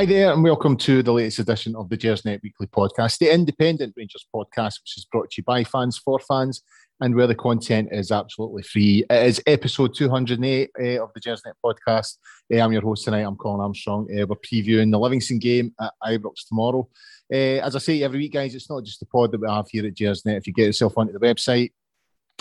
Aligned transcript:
Hi 0.00 0.06
there, 0.06 0.32
and 0.32 0.42
welcome 0.42 0.78
to 0.78 1.02
the 1.02 1.12
latest 1.12 1.40
edition 1.40 1.76
of 1.76 1.90
the 1.90 1.98
Gersnet 1.98 2.40
Weekly 2.42 2.66
Podcast, 2.68 3.18
the 3.18 3.30
independent 3.30 3.92
Rangers 3.98 4.26
podcast, 4.34 4.80
which 4.80 4.96
is 4.96 5.06
brought 5.12 5.30
to 5.30 5.34
you 5.36 5.44
by 5.44 5.62
fans 5.62 5.98
for 5.98 6.18
fans 6.18 6.62
and 7.02 7.14
where 7.14 7.26
the 7.26 7.34
content 7.34 7.90
is 7.92 8.10
absolutely 8.10 8.62
free. 8.62 9.04
It 9.10 9.26
is 9.26 9.42
episode 9.46 9.94
208 9.94 10.70
uh, 10.74 11.04
of 11.04 11.10
the 11.12 11.20
Gersnet 11.20 11.52
podcast. 11.62 12.16
Uh, 12.50 12.62
I'm 12.62 12.72
your 12.72 12.80
host 12.80 13.04
tonight. 13.04 13.26
I'm 13.26 13.36
Colin 13.36 13.60
Armstrong. 13.60 14.08
Uh, 14.10 14.24
we're 14.26 14.36
previewing 14.36 14.90
the 14.90 14.98
Livingston 14.98 15.38
game 15.38 15.74
at 15.78 15.92
Ibrox 16.02 16.48
tomorrow. 16.48 16.88
as 17.30 17.76
I 17.76 17.78
say 17.78 18.02
every 18.02 18.20
week, 18.20 18.32
guys, 18.32 18.54
it's 18.54 18.70
not 18.70 18.84
just 18.84 19.00
the 19.00 19.06
pod 19.06 19.32
that 19.32 19.40
we 19.42 19.50
have 19.50 19.68
here 19.68 19.84
at 19.84 19.92
Gersnet. 19.92 20.38
If 20.38 20.46
you 20.46 20.54
get 20.54 20.64
yourself 20.64 20.96
onto 20.96 21.12
the 21.12 21.20
website, 21.20 21.72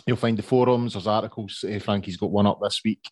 you'll 0.08 0.16
find 0.16 0.38
the 0.38 0.44
forums, 0.44 0.94
there's 0.94 1.08
articles. 1.08 1.66
Frankie's 1.82 2.16
got 2.16 2.32
one 2.32 2.48
up 2.48 2.62
this 2.62 2.80
week. 2.86 3.04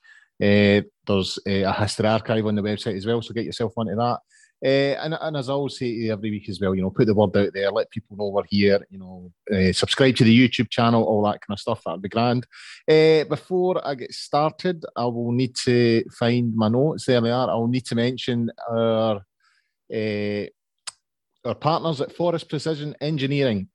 Uh, 0.41 0.88
there's 1.05 1.38
uh, 1.47 1.67
a 1.67 1.73
history 1.73 2.07
archive 2.07 2.45
on 2.45 2.55
the 2.55 2.61
website 2.61 2.95
as 2.95 3.05
well, 3.05 3.21
so 3.21 3.33
get 3.33 3.43
yourself 3.43 3.73
onto 3.75 3.95
that. 3.95 4.19
Uh, 4.66 4.97
and, 5.03 5.16
and 5.21 5.38
as 5.38 5.49
I 5.49 5.53
always 5.53 5.77
say 5.77 6.09
every 6.09 6.31
week 6.31 6.49
as 6.49 6.59
well, 6.59 6.73
you 6.73 6.81
know, 6.81 6.89
put 6.89 7.05
the 7.05 7.13
word 7.13 7.35
out 7.38 7.53
there, 7.53 7.71
let 7.71 7.91
people 7.91 8.17
know 8.17 8.29
we're 8.29 8.43
here, 8.49 8.80
you 8.89 8.97
know, 8.97 9.31
uh, 9.53 9.71
subscribe 9.71 10.16
to 10.16 10.23
the 10.23 10.49
YouTube 10.49 10.69
channel, 10.69 11.03
all 11.03 11.23
that 11.23 11.41
kind 11.41 11.55
of 11.55 11.59
stuff. 11.59 11.81
That'd 11.86 12.02
be 12.02 12.09
grand. 12.09 12.47
Uh, 12.89 13.23
before 13.25 13.85
I 13.85 13.95
get 13.95 14.13
started, 14.13 14.83
I 14.95 15.05
will 15.05 15.31
need 15.31 15.55
to 15.66 16.03
find 16.17 16.55
my 16.55 16.69
notes. 16.69 17.05
There 17.05 17.22
they 17.22 17.31
are. 17.31 17.50
I'll 17.50 17.67
need 17.67 17.85
to 17.85 17.95
mention 17.95 18.50
our 18.69 19.22
our 21.45 21.55
partners 21.55 22.02
at 22.02 22.11
Forest 22.11 22.50
Precision 22.50 22.95
Engineering 23.00 23.69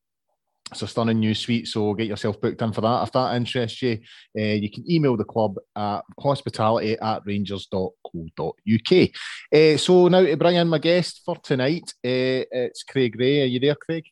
it's 0.74 0.82
a 0.82 0.88
stunning 0.88 1.20
new 1.20 1.34
suite, 1.34 1.68
so 1.68 1.94
get 1.94 2.08
yourself 2.08 2.40
booked 2.42 2.62
in 2.62 2.74
for 2.74 2.82
that. 2.82 3.04
If 3.04 3.12
that 3.14 3.36
interests 3.36 3.82
you, 3.82 4.00
uh, 4.38 4.42
you 4.42 4.70
can 4.70 4.90
email 4.90 5.16
the 5.16 5.24
club 5.24 5.56
at 5.76 6.02
hospitality 6.20 6.98
at 7.00 7.22
rangers.co.uk. 7.26 9.10
Uh, 9.54 9.78
so 9.78 10.08
now 10.08 10.22
to 10.22 10.38
bring 10.38 10.56
in 10.56 10.68
my 10.68 10.80
guest 10.80 11.22
for 11.26 11.38
tonight, 11.38 11.94
uh, 12.04 12.44
it's 12.52 12.84
Craig 12.84 13.16
Ray. 13.18 13.44
Are 13.44 13.46
you 13.46 13.60
there, 13.60 13.76
Craig? 13.76 14.06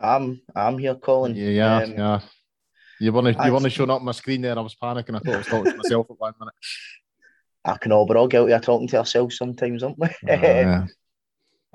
I'm 0.00 0.40
I'm 0.54 0.78
here, 0.78 0.94
Colin. 0.94 1.34
Yeah, 1.34 1.48
yeah, 1.48 1.76
um, 1.76 1.92
yeah. 1.92 2.20
You 3.00 3.12
weren't 3.12 3.36
you 3.44 3.52
weren't 3.52 3.72
showing 3.72 3.90
up 3.90 4.00
on 4.00 4.04
my 4.04 4.12
screen 4.12 4.42
there. 4.42 4.58
I 4.58 4.62
was 4.62 4.76
panicking. 4.76 5.16
I 5.16 5.20
thought 5.20 5.34
I 5.34 5.38
was 5.38 5.46
talking 5.46 5.72
to 5.72 5.76
myself 5.76 6.06
at 6.10 6.20
one 6.20 6.34
minute. 6.38 6.54
I 7.64 7.78
can 7.78 7.92
all, 7.92 8.06
we're 8.06 8.18
all 8.18 8.28
guilty 8.28 8.52
of 8.52 8.60
talking 8.60 8.88
to 8.88 8.98
ourselves 8.98 9.38
sometimes, 9.38 9.82
aren't 9.82 9.98
we? 9.98 10.08
Uh, 10.08 10.10
yeah. 10.28 10.86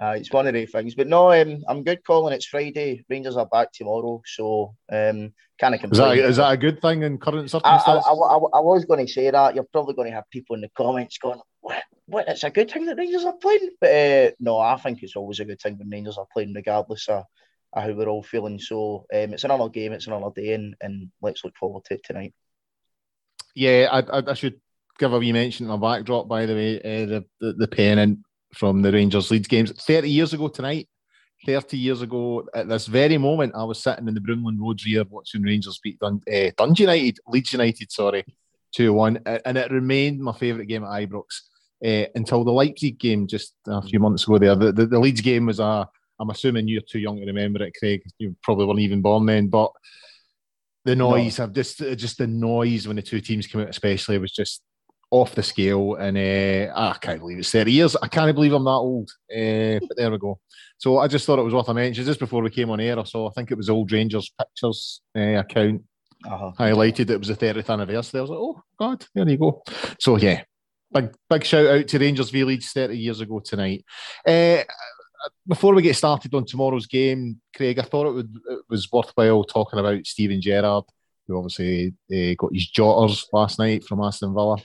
Uh, 0.02 0.12
it's 0.12 0.32
one 0.32 0.48
of 0.48 0.54
the 0.54 0.66
things. 0.66 0.96
But 0.96 1.08
no, 1.08 1.32
um, 1.32 1.64
I'm 1.68 1.84
good, 1.84 2.06
Colin. 2.06 2.34
It's 2.34 2.46
Friday. 2.46 3.04
Rangers 3.10 3.36
are 3.36 3.46
back 3.46 3.74
tomorrow, 3.74 4.22
so 4.26 4.76
um, 4.90 5.34
kind 5.60 5.76
of. 5.76 5.92
Is 5.92 5.98
that, 5.98 6.18
is 6.18 6.38
that 6.38 6.54
a 6.54 6.58
good 6.58 6.82
thing 6.82 7.04
in 7.04 7.18
current 7.18 7.52
circumstances? 7.52 8.06
I, 8.08 8.12
I, 8.12 8.14
I, 8.14 8.38
I, 8.38 8.60
was 8.62 8.86
going 8.86 9.06
to 9.06 9.12
say 9.12 9.30
that. 9.30 9.56
You're 9.56 9.66
probably 9.66 9.96
going 9.96 10.10
to 10.10 10.16
have 10.16 10.30
people 10.30 10.56
in 10.56 10.62
the 10.62 10.70
comments 10.70 11.18
going, 11.18 11.42
"What? 11.60 11.84
What? 12.06 12.30
It's 12.30 12.46
a 12.46 12.50
good 12.50 12.72
thing 12.72 12.86
that 12.86 12.98
Rangers 12.98 13.26
are 13.26 13.36
playing." 13.36 13.72
But 13.82 13.90
uh, 13.90 14.32
no, 14.40 14.58
I 14.58 14.78
think 14.78 15.04
it's 15.04 15.18
always 15.18 15.42
a 15.42 15.46
good 15.46 15.60
thing 15.60 15.78
when 15.78 15.90
Rangers 15.90 16.18
are 16.18 16.28
playing, 16.32 16.54
regardless 16.54 17.10
of, 17.10 17.26
of 17.74 17.84
how 17.84 17.92
we're 17.92 18.08
all 18.08 18.24
feeling. 18.24 18.60
So 18.60 19.06
um, 19.14 19.34
it's 19.34 19.44
another 19.44 19.68
game. 19.68 19.92
It's 19.92 20.08
another 20.08 20.32
day, 20.34 20.54
and, 20.54 20.76
and 20.80 21.12
let's 21.22 21.44
look 21.44 21.58
forward 21.58 21.84
to 21.86 21.96
it 21.96 22.06
tonight. 22.06 22.34
Yeah, 23.54 23.90
I, 23.92 24.32
I, 24.32 24.34
should 24.34 24.62
give 24.98 25.12
a 25.12 25.20
wee 25.20 25.34
mention 25.34 25.70
in 25.70 25.78
my 25.78 25.98
backdrop, 25.98 26.30
by 26.30 26.46
the 26.46 26.54
way, 26.54 26.78
uh, 26.78 27.06
the, 27.06 27.26
the 27.42 27.54
the 27.54 27.68
pennant 27.68 28.20
from 28.54 28.82
the 28.82 28.92
Rangers 28.92 29.32
Leeds 29.32 29.48
games 29.48 29.72
30 29.72 30.10
years 30.10 30.34
ago 30.34 30.48
tonight. 30.48 30.88
30 31.46 31.78
years 31.78 32.02
ago, 32.02 32.46
at 32.54 32.68
this 32.68 32.88
very 32.88 33.18
moment, 33.18 33.54
I 33.56 33.64
was 33.64 33.82
sitting 33.82 34.10
in 34.10 34.14
the 34.14 34.20
Broomloan 34.20 34.60
Road 34.60 34.80
rear 34.86 35.06
watching 35.10 35.42
Rangers 35.42 35.80
beat 35.82 35.98
Dun- 36.00 36.22
uh, 36.30 36.52
Dundee 36.58 36.84
United, 36.84 37.20
Leeds 37.28 37.54
United, 37.54 37.92
sorry, 37.92 38.26
2 38.76 38.92
1. 38.92 39.22
And 39.46 39.58
it 39.58 39.72
remained 39.72 40.20
my 40.20 40.34
favourite 40.34 40.68
game 40.68 40.84
at 40.84 40.90
Ibrox 40.90 41.24
uh, 41.86 42.10
until 42.14 42.44
the 42.44 42.52
Leipzig 42.52 43.00
game 43.00 43.26
just 43.26 43.54
a 43.68 43.82
few 43.82 44.00
months 44.00 44.24
ago 44.26 44.38
there. 44.38 44.56
The, 44.56 44.74
the, 44.74 44.86
the 44.88 45.00
Leeds 45.00 45.22
game 45.22 45.46
was 45.46 45.60
a, 45.60 45.88
I'm 46.20 46.30
assuming 46.30 46.68
you're 46.68 46.82
too 46.82 47.00
young 47.00 47.18
to 47.18 47.26
remember 47.26 47.64
it, 47.64 47.74
Craig. 47.80 48.02
You 48.18 48.36
probably 48.44 48.66
weren't 48.66 48.80
even 48.80 49.02
born 49.02 49.26
then, 49.26 49.48
but 49.48 49.72
the 50.86 50.96
noise, 50.96 51.40
no. 51.40 51.46
I've 51.46 51.54
just 51.54 51.78
just 51.78 52.18
the 52.18 52.28
noise 52.28 52.88
when 52.88 52.96
the 52.96 53.02
two 53.02 53.22
teams 53.22 53.48
came 53.48 53.62
out, 53.62 53.70
especially, 53.70 54.18
was 54.18 54.32
just 54.32 54.62
off 55.12 55.36
the 55.36 55.44
scale. 55.44 55.96
And 55.96 56.18
uh, 56.18 56.74
I 56.76 56.98
can't 57.00 57.20
believe 57.20 57.40
it's 57.40 57.52
30 57.52 57.72
years. 57.72 57.96
I 58.02 58.08
can't 58.08 58.34
believe 58.36 58.54
I'm 58.54 58.64
that 58.64 58.72
old. 58.72 59.10
Uh, 59.32 59.80
but 59.88 59.98
there 59.98 60.12
we 60.12 60.18
go. 60.18 60.40
So 60.78 61.00
I 61.00 61.08
just 61.08 61.26
thought 61.26 61.40
it 61.40 61.44
was 61.44 61.54
worth 61.54 61.68
a 61.68 61.74
mention. 61.74 62.06
Just 62.06 62.20
before 62.20 62.42
we 62.42 62.50
came 62.50 62.70
on 62.70 62.80
air, 62.80 62.98
I 62.98 63.04
saw, 63.04 63.30
I 63.30 63.34
think 63.34 63.52
it 63.52 63.58
was 63.58 63.70
Old 63.70 63.92
Rangers 63.92 64.32
Pictures 64.38 65.02
uh, 65.16 65.40
account 65.40 65.84
uh-huh. 66.26 66.52
highlighted 66.58 67.10
it 67.10 67.18
was 67.18 67.28
the 67.28 67.36
30th 67.36 67.70
anniversary. 67.70 68.20
I 68.20 68.22
was 68.22 68.30
like, 68.30 68.40
oh, 68.40 68.62
God, 68.78 69.06
there 69.14 69.28
you 69.28 69.38
go. 69.38 69.64
So, 70.00 70.18
yeah, 70.18 70.44
big 70.94 71.14
big 71.30 71.44
shout 71.44 71.68
out 71.68 71.88
to 71.88 72.00
Rangers 72.00 72.30
v 72.30 72.44
Leeds 72.44 72.72
30 72.72 72.98
years 72.98 73.22
ago 73.22 73.40
tonight. 73.40 73.84
Uh, 74.26 74.64
before 75.46 75.74
we 75.74 75.82
get 75.82 75.96
started 75.96 76.34
on 76.34 76.46
tomorrow's 76.46 76.88
game, 76.88 77.42
Craig, 77.54 77.78
I 77.78 77.84
thought 77.84 78.08
it, 78.08 78.14
would, 78.14 78.34
it 78.50 78.60
was 78.70 78.90
worthwhile 78.92 79.44
talking 79.44 79.80
about 79.80 80.06
Steven 80.06 80.42
Gerrard, 80.42 80.86
who 81.28 81.38
obviously 81.38 81.94
uh, 82.12 82.36
got 82.38 82.54
his 82.54 82.68
jotters 82.70 83.28
last 83.34 83.60
night 83.60 83.84
from 83.84 84.02
Aston 84.02 84.34
Villa 84.34 84.58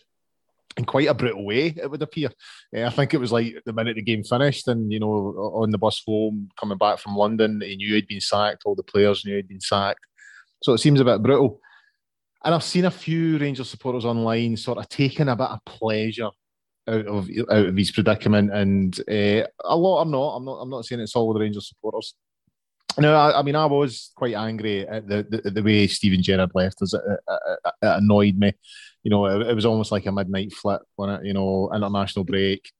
in 0.76 0.84
quite 0.84 1.08
a 1.08 1.14
brutal 1.14 1.44
way, 1.44 1.74
it 1.76 1.90
would 1.90 2.02
appear. 2.02 2.30
Uh, 2.76 2.84
I 2.84 2.90
think 2.90 3.14
it 3.14 3.18
was 3.18 3.32
like 3.32 3.54
the 3.64 3.72
minute 3.72 3.96
the 3.96 4.02
game 4.02 4.24
finished, 4.24 4.68
and 4.68 4.92
you 4.92 5.00
know, 5.00 5.08
on 5.54 5.70
the 5.70 5.78
bus 5.78 6.02
home 6.06 6.48
coming 6.58 6.78
back 6.78 6.98
from 6.98 7.16
London, 7.16 7.62
he 7.64 7.76
knew 7.76 7.94
he'd 7.94 8.08
been 8.08 8.20
sacked. 8.20 8.62
All 8.64 8.74
the 8.74 8.82
players 8.82 9.24
knew 9.24 9.36
he'd 9.36 9.48
been 9.48 9.60
sacked. 9.60 10.06
So 10.62 10.72
it 10.72 10.78
seems 10.78 11.00
a 11.00 11.04
bit 11.04 11.22
brutal. 11.22 11.60
And 12.44 12.54
I've 12.54 12.64
seen 12.64 12.84
a 12.84 12.90
few 12.90 13.38
Rangers 13.38 13.70
supporters 13.70 14.04
online 14.04 14.56
sort 14.56 14.78
of 14.78 14.88
taking 14.88 15.28
a 15.28 15.36
bit 15.36 15.48
of 15.48 15.64
pleasure 15.64 16.30
out 16.86 17.06
of 17.06 17.30
out 17.50 17.66
of 17.66 17.76
his 17.76 17.90
predicament, 17.90 18.52
and 18.52 18.98
uh, 19.08 19.46
a 19.64 19.76
lot 19.76 20.00
are 20.00 20.10
not. 20.10 20.36
I'm 20.36 20.44
not. 20.44 20.54
I'm 20.60 20.70
not 20.70 20.84
saying 20.84 21.00
it's 21.00 21.16
all 21.16 21.32
the 21.32 21.40
Rangers 21.40 21.68
supporters. 21.68 22.14
No, 22.96 23.12
I, 23.14 23.40
I, 23.40 23.42
mean, 23.42 23.56
I 23.56 23.66
was 23.66 24.12
quite 24.14 24.34
angry 24.34 24.86
at 24.86 25.08
the, 25.08 25.26
the, 25.28 25.50
the 25.50 25.62
way 25.62 25.88
Steven 25.88 26.22
Gerrard 26.22 26.52
left 26.54 26.80
us. 26.80 26.94
It, 26.94 27.00
it, 27.02 27.58
it, 27.64 27.72
annoyed 27.82 28.38
me. 28.38 28.52
You 29.04 29.10
know, 29.10 29.26
it, 29.26 29.54
was 29.54 29.66
almost 29.66 29.92
like 29.92 30.06
a 30.06 30.12
midnight 30.12 30.52
flip 30.52 30.82
when 30.96 31.10
it, 31.10 31.24
you 31.24 31.32
know, 31.32 31.70
international 31.72 32.24
break. 32.24 32.70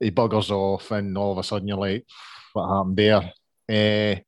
He 0.00 0.10
buggers 0.10 0.50
off, 0.50 0.90
and 0.90 1.18
all 1.18 1.32
of 1.32 1.38
a 1.38 1.42
sudden 1.42 1.68
you're 1.68 1.76
like, 1.76 2.06
what 2.52 2.68
happened 2.68 2.96
there? 2.96 3.32
Uh, 3.68 4.20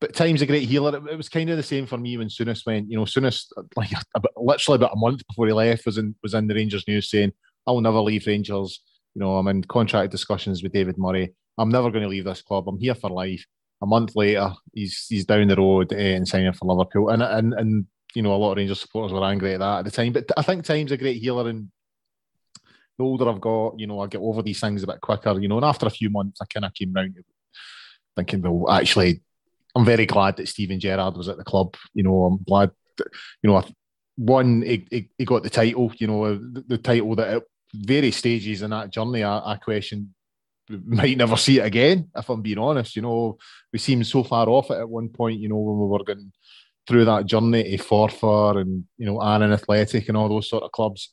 but 0.00 0.14
time's 0.14 0.42
a 0.42 0.46
great 0.46 0.68
healer. 0.68 0.96
It, 1.08 1.16
was 1.16 1.28
kind 1.28 1.50
of 1.50 1.56
the 1.56 1.62
same 1.62 1.86
for 1.86 1.98
me 1.98 2.16
when 2.16 2.28
Souness 2.28 2.64
went. 2.64 2.90
You 2.90 2.98
know, 2.98 3.04
Souness, 3.04 3.46
like 3.76 3.90
literally 4.36 4.76
about 4.76 4.94
a 4.94 4.98
month 4.98 5.26
before 5.26 5.46
he 5.46 5.52
left, 5.52 5.86
was 5.86 5.98
in 5.98 6.14
was 6.22 6.34
in 6.34 6.46
the 6.46 6.54
Rangers 6.54 6.86
news 6.86 7.10
saying, 7.10 7.32
"I'll 7.66 7.80
never 7.80 8.00
leave 8.00 8.26
Rangers." 8.26 8.80
You 9.14 9.20
know, 9.20 9.36
I'm 9.38 9.48
in 9.48 9.64
contract 9.64 10.12
discussions 10.12 10.62
with 10.62 10.72
David 10.72 10.98
Murray. 10.98 11.34
I'm 11.58 11.70
never 11.70 11.90
going 11.90 12.02
to 12.02 12.08
leave 12.08 12.24
this 12.24 12.42
club. 12.42 12.68
I'm 12.68 12.78
here 12.78 12.94
for 12.94 13.10
life 13.10 13.44
a 13.82 13.86
month 13.86 14.16
later, 14.16 14.52
he's 14.72 15.06
he's 15.08 15.26
down 15.26 15.48
the 15.48 15.56
road 15.56 15.92
uh, 15.92 15.96
and 15.96 16.26
signing 16.26 16.52
for 16.52 16.66
Liverpool. 16.66 17.10
And 17.10 17.22
and 17.22 17.54
and 17.54 17.86
you 18.16 18.22
know, 18.22 18.34
a 18.34 18.36
lot 18.36 18.52
of 18.52 18.56
Rangers 18.56 18.80
supporters 18.80 19.12
were 19.12 19.22
angry 19.26 19.52
at 19.52 19.60
that 19.60 19.80
at 19.80 19.84
the 19.84 19.90
time. 19.90 20.14
But 20.14 20.32
I 20.38 20.40
think 20.40 20.64
time's 20.64 20.90
a 20.90 20.96
great 20.96 21.20
healer, 21.20 21.50
and 21.50 21.70
the 22.96 23.04
older 23.04 23.28
I've 23.28 23.42
got, 23.42 23.78
you 23.78 23.86
know, 23.86 24.00
I 24.00 24.06
get 24.06 24.22
over 24.22 24.40
these 24.40 24.58
things 24.58 24.82
a 24.82 24.86
bit 24.86 25.02
quicker. 25.02 25.38
You 25.38 25.48
know, 25.48 25.56
and 25.56 25.66
after 25.66 25.84
a 25.84 25.90
few 25.90 26.08
months, 26.08 26.40
I 26.40 26.46
kind 26.46 26.64
of 26.64 26.72
came 26.72 26.94
round 26.94 27.14
thinking, 28.16 28.40
well, 28.40 28.74
actually, 28.74 29.20
I'm 29.74 29.84
very 29.84 30.06
glad 30.06 30.38
that 30.38 30.48
Steven 30.48 30.80
Gerrard 30.80 31.14
was 31.14 31.28
at 31.28 31.36
the 31.36 31.44
club. 31.44 31.76
You 31.92 32.04
know, 32.04 32.24
I'm 32.24 32.42
glad, 32.42 32.70
that, 32.96 33.08
you 33.42 33.50
know, 33.50 33.62
one, 34.16 34.62
he, 34.62 34.86
he, 34.90 35.10
he 35.18 35.24
got 35.26 35.42
the 35.42 35.50
title. 35.50 35.92
You 35.98 36.06
know, 36.06 36.36
the, 36.36 36.64
the 36.66 36.78
title 36.78 37.14
that 37.16 37.28
at 37.28 37.42
various 37.74 38.16
stages 38.16 38.62
in 38.62 38.70
that 38.70 38.88
journey, 38.88 39.24
I, 39.24 39.52
I 39.52 39.56
questioned 39.56 40.08
might 40.70 41.18
never 41.18 41.36
see 41.36 41.58
it 41.58 41.66
again, 41.66 42.08
if 42.16 42.30
I'm 42.30 42.40
being 42.40 42.56
honest. 42.56 42.96
You 42.96 43.02
know, 43.02 43.36
we 43.74 43.78
seemed 43.78 44.06
so 44.06 44.24
far 44.24 44.48
off 44.48 44.70
it 44.70 44.78
at 44.78 44.88
one 44.88 45.10
point, 45.10 45.38
you 45.38 45.50
know, 45.50 45.58
when 45.58 45.78
we 45.78 45.86
were 45.86 46.02
going 46.02 46.32
through 46.86 47.04
that 47.06 47.26
journey 47.26 47.76
to 47.76 47.82
Forfar 47.82 48.60
and, 48.60 48.84
you 48.96 49.06
know, 49.06 49.20
Annan 49.20 49.52
Athletic 49.52 50.08
and 50.08 50.16
all 50.16 50.28
those 50.28 50.48
sort 50.48 50.62
of 50.62 50.72
clubs. 50.72 51.12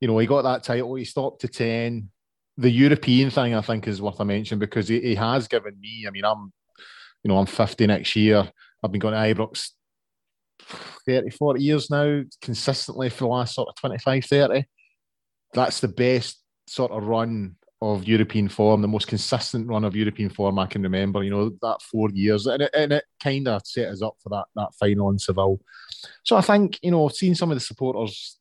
You 0.00 0.08
know, 0.08 0.18
he 0.18 0.26
got 0.26 0.42
that 0.42 0.64
title, 0.64 0.94
he 0.94 1.04
stopped 1.04 1.42
to 1.42 1.48
10. 1.48 2.10
The 2.56 2.70
European 2.70 3.30
thing, 3.30 3.54
I 3.54 3.60
think, 3.60 3.88
is 3.88 4.00
worth 4.00 4.20
a 4.20 4.24
mention 4.24 4.58
because 4.58 4.88
he, 4.88 5.00
he 5.00 5.14
has 5.14 5.48
given 5.48 5.78
me, 5.80 6.04
I 6.06 6.10
mean, 6.10 6.24
I'm, 6.24 6.52
you 7.22 7.28
know, 7.28 7.38
I'm 7.38 7.46
50 7.46 7.86
next 7.86 8.14
year. 8.16 8.48
I've 8.82 8.92
been 8.92 9.00
going 9.00 9.14
to 9.14 9.34
Ibrox 9.42 9.70
30, 11.06 11.30
40 11.30 11.62
years 11.62 11.90
now, 11.90 12.22
consistently 12.40 13.10
for 13.10 13.24
the 13.24 13.28
last 13.28 13.54
sort 13.54 13.68
of 13.68 13.76
25, 13.76 14.24
30. 14.24 14.64
That's 15.52 15.80
the 15.80 15.88
best 15.88 16.42
sort 16.66 16.92
of 16.92 17.04
run 17.04 17.56
of 17.82 18.06
European 18.06 18.48
form, 18.48 18.80
the 18.80 18.88
most 18.88 19.08
consistent 19.08 19.68
run 19.68 19.84
of 19.84 19.96
European 19.96 20.30
form 20.30 20.58
I 20.58 20.66
can 20.66 20.82
remember. 20.82 21.22
You 21.22 21.30
know 21.30 21.50
that 21.62 21.82
four 21.82 22.10
years, 22.10 22.46
and 22.46 22.62
it, 22.62 22.70
and 22.74 22.92
it 22.92 23.04
kind 23.22 23.48
of 23.48 23.62
set 23.66 23.88
us 23.88 24.02
up 24.02 24.16
for 24.22 24.30
that 24.30 24.46
that 24.56 24.74
final 24.78 25.10
in 25.10 25.18
Seville. 25.18 25.60
So 26.22 26.36
I 26.36 26.40
think 26.40 26.78
you 26.82 26.90
know, 26.90 27.08
seeing 27.08 27.34
some 27.34 27.50
of 27.50 27.56
the 27.56 27.60
supporters 27.60 28.38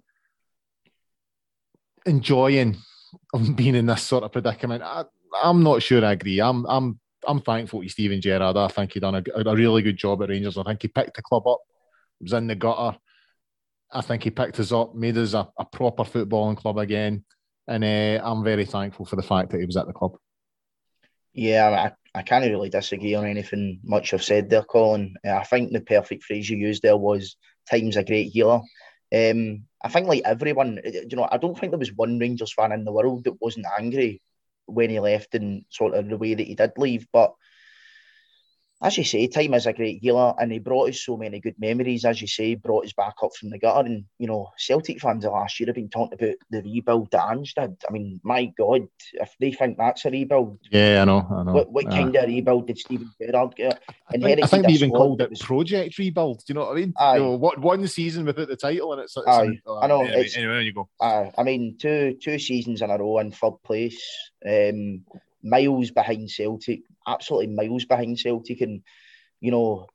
enjoying 2.05 2.77
being 3.55 3.75
in 3.75 3.85
this 3.85 4.03
sort 4.03 4.23
of 4.23 4.31
predicament. 4.31 4.83
I, 4.83 5.03
am 5.43 5.63
not 5.63 5.81
sure 5.81 6.03
I 6.05 6.13
agree. 6.13 6.39
I'm 6.39 6.65
I'm 6.65 6.99
I'm 7.27 7.41
thankful 7.41 7.81
to 7.81 7.89
Steven 7.89 8.21
Gerrard. 8.21 8.57
I 8.57 8.67
think 8.67 8.93
he 8.93 8.99
done 8.99 9.15
a, 9.15 9.23
a 9.35 9.55
really 9.55 9.81
good 9.81 9.97
job 9.97 10.21
at 10.23 10.29
Rangers. 10.29 10.57
I 10.57 10.63
think 10.63 10.81
he 10.81 10.87
picked 10.87 11.15
the 11.15 11.21
club 11.21 11.47
up. 11.47 11.59
Was 12.21 12.33
in 12.33 12.47
the 12.47 12.55
gutter. 12.55 12.97
I 13.91 14.01
think 14.01 14.23
he 14.23 14.31
picked 14.31 14.59
us 14.59 14.71
up, 14.71 14.95
made 14.95 15.17
us 15.17 15.33
a, 15.33 15.47
a 15.57 15.65
proper 15.65 16.03
footballing 16.03 16.57
club 16.57 16.79
again, 16.79 17.23
and 17.67 17.83
uh, 17.83 18.21
I'm 18.23 18.43
very 18.43 18.65
thankful 18.65 19.05
for 19.05 19.15
the 19.15 19.23
fact 19.23 19.51
that 19.51 19.59
he 19.59 19.65
was 19.65 19.77
at 19.77 19.87
the 19.87 19.93
club. 19.93 20.17
Yeah, 21.33 21.91
I, 22.15 22.19
I 22.19 22.21
can't 22.21 22.45
really 22.45 22.69
disagree 22.69 23.15
on 23.15 23.25
anything 23.25 23.79
much 23.83 24.13
I've 24.13 24.23
said 24.23 24.49
there, 24.49 24.63
Colin. 24.63 25.15
Uh, 25.25 25.31
I 25.31 25.43
think 25.43 25.71
the 25.71 25.81
perfect 25.81 26.23
phrase 26.23 26.49
you 26.49 26.57
used 26.57 26.83
there 26.83 26.97
was 26.97 27.37
"time's 27.69 27.97
a 27.97 28.03
great 28.03 28.31
healer." 28.31 28.61
Um, 29.13 29.65
I 29.83 29.89
think 29.89 30.07
like 30.07 30.23
everyone, 30.25 30.79
uh, 30.85 30.89
you 30.89 31.15
know, 31.15 31.27
I 31.31 31.37
don't 31.37 31.57
think 31.57 31.71
there 31.71 31.79
was 31.79 31.93
one 31.93 32.19
Rangers 32.19 32.53
fan 32.53 32.71
in 32.71 32.85
the 32.85 32.91
world 32.91 33.23
that 33.23 33.41
wasn't 33.41 33.65
angry 33.77 34.21
when 34.65 34.89
he 34.89 34.99
left 34.99 35.35
and 35.35 35.65
sort 35.69 35.93
of 35.93 36.07
the 36.07 36.17
way 36.17 36.33
that 36.35 36.47
he 36.47 36.55
did 36.55 36.71
leave. 36.77 37.07
But 37.11 37.33
as 38.83 38.97
you 38.97 39.05
say, 39.05 39.27
time 39.27 39.53
is 39.53 39.65
a 39.65 39.71
great 39.71 40.01
healer, 40.01 40.33
and 40.37 40.51
he 40.51 40.59
brought 40.59 40.89
us 40.89 41.01
so 41.01 41.15
many 41.15 41.39
good 41.39 41.55
memories. 41.57 42.03
As 42.03 42.21
you 42.21 42.27
say, 42.27 42.55
brought 42.55 42.85
us 42.85 42.91
back 42.91 43.15
up 43.23 43.33
from 43.33 43.49
the 43.49 43.57
gutter. 43.57 43.87
And 43.87 44.03
you 44.19 44.27
know, 44.27 44.49
Celtic 44.57 44.99
fans 44.99 45.23
of 45.23 45.31
last 45.31 45.57
year 45.59 45.67
have 45.67 45.75
been 45.75 45.89
talking 45.89 46.19
about 46.19 46.35
the 46.49 46.61
rebuild 46.61 47.09
that 47.11 47.31
Ange 47.31 47.53
did. 47.55 47.77
I 47.87 47.91
mean, 47.91 48.19
my 48.23 48.51
God, 48.57 48.87
if 49.13 49.33
they 49.39 49.53
think 49.53 49.77
that's 49.77 50.03
a 50.03 50.09
rebuild, 50.09 50.59
yeah, 50.69 51.01
I 51.01 51.05
know, 51.05 51.25
I 51.31 51.43
know. 51.43 51.53
What, 51.53 51.71
what 51.71 51.89
kind 51.89 52.13
of 52.13 52.25
rebuild 52.25 52.67
did 52.67 52.77
Steven 52.77 53.09
Gerrard 53.21 53.55
get? 53.55 53.81
I 54.09 54.17
think, 54.17 54.43
I 54.43 54.47
think 54.47 54.67
they 54.67 54.73
even 54.73 54.91
called 54.91 55.21
it 55.21 55.29
was... 55.29 55.41
project 55.41 55.97
rebuild. 55.97 56.39
Do 56.39 56.43
you 56.49 56.55
know 56.55 56.65
what 56.65 56.73
I 56.73 56.79
mean? 56.81 56.93
Aye. 56.99 57.15
You 57.15 57.23
know, 57.23 57.35
what 57.37 57.59
one 57.59 57.87
season 57.87 58.25
without 58.25 58.49
the 58.49 58.57
title, 58.57 58.91
and 58.91 59.01
it's. 59.01 59.15
it's 59.15 59.27
aye. 59.27 59.59
Uh, 59.65 59.79
I 59.79 59.87
know. 59.87 60.01
Anyway, 60.03 60.29
anyway, 60.35 60.63
you 60.65 60.73
go. 60.73 60.89
Aye. 60.99 61.31
I 61.37 61.43
mean, 61.43 61.77
two 61.79 62.17
two 62.21 62.37
seasons 62.37 62.81
in 62.81 62.89
a 62.89 62.97
row 62.97 63.19
in 63.19 63.31
third 63.31 63.63
place, 63.63 64.03
um, 64.45 65.05
miles 65.43 65.91
behind 65.91 66.29
Celtic, 66.29 66.81
absolutely 67.05 67.47
miles 67.47 67.85
behind 67.85 68.17
Celtic, 68.17 68.61
and 68.61 68.81
you 69.39 69.51
know, 69.51 69.87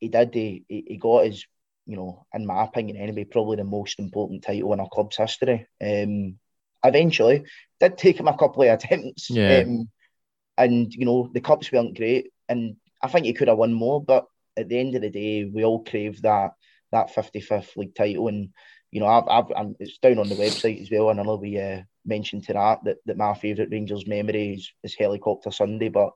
he 0.00 0.08
did. 0.08 0.34
He, 0.34 0.64
he 0.68 0.96
got 0.96 1.26
his, 1.26 1.46
you 1.86 1.96
know, 1.96 2.26
in 2.34 2.46
my 2.46 2.64
opinion, 2.64 2.96
anyway, 2.96 3.24
probably 3.24 3.56
the 3.56 3.64
most 3.64 3.98
important 3.98 4.42
title 4.42 4.72
in 4.72 4.80
our 4.80 4.88
club's 4.88 5.16
history. 5.16 5.66
Um, 5.80 6.38
eventually, 6.84 7.44
did 7.80 7.96
take 7.96 8.18
him 8.18 8.28
a 8.28 8.36
couple 8.36 8.62
of 8.62 8.68
attempts. 8.68 9.30
Yeah. 9.30 9.64
Um, 9.66 9.88
and 10.58 10.92
you 10.92 11.04
know, 11.04 11.30
the 11.32 11.40
cups 11.40 11.70
weren't 11.70 11.96
great, 11.96 12.32
and 12.48 12.76
I 13.02 13.08
think 13.08 13.26
he 13.26 13.34
could 13.34 13.48
have 13.48 13.58
won 13.58 13.72
more. 13.72 14.02
But 14.02 14.26
at 14.56 14.68
the 14.68 14.78
end 14.78 14.94
of 14.94 15.02
the 15.02 15.10
day, 15.10 15.44
we 15.44 15.64
all 15.64 15.84
crave 15.84 16.22
that 16.22 16.52
that 16.92 17.14
55th 17.14 17.76
league 17.76 17.94
title, 17.94 18.28
and 18.28 18.50
you 18.90 19.00
know, 19.00 19.06
I've, 19.06 19.28
I've 19.28 19.52
I'm, 19.56 19.76
it's 19.78 19.98
down 19.98 20.18
on 20.18 20.28
the 20.28 20.34
website 20.34 20.80
as 20.80 20.90
well, 20.90 21.10
and 21.10 21.20
I 21.20 21.22
know 21.22 21.36
we 21.36 21.58
uh, 21.58 21.82
mentioned 22.04 22.44
to 22.44 22.52
that 22.54 22.84
that, 22.84 22.96
that 23.06 23.16
my 23.16 23.34
favourite 23.34 23.70
Rangers 23.70 24.06
memory 24.06 24.54
is, 24.54 24.70
is 24.82 24.94
Helicopter 24.94 25.50
Sunday, 25.50 25.88
but 25.88 26.12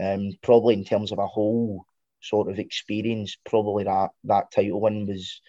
um, 0.00 0.32
probably 0.42 0.74
in 0.74 0.84
terms 0.84 1.12
of 1.12 1.18
a 1.18 1.26
whole 1.26 1.84
sort 2.20 2.50
of 2.50 2.58
experience, 2.58 3.36
probably 3.44 3.84
that 3.84 4.10
that 4.24 4.50
title 4.52 4.80
win 4.80 5.06
was 5.06 5.40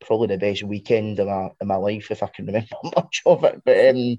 probably 0.00 0.28
the 0.28 0.38
best 0.38 0.62
weekend 0.62 1.18
of 1.18 1.26
my, 1.26 1.48
of 1.60 1.66
my 1.66 1.76
life, 1.76 2.10
if 2.10 2.22
I 2.22 2.28
can 2.28 2.46
remember 2.46 2.76
much 2.96 3.22
of 3.26 3.44
it. 3.44 3.62
But 3.64 3.88
um, 3.88 4.18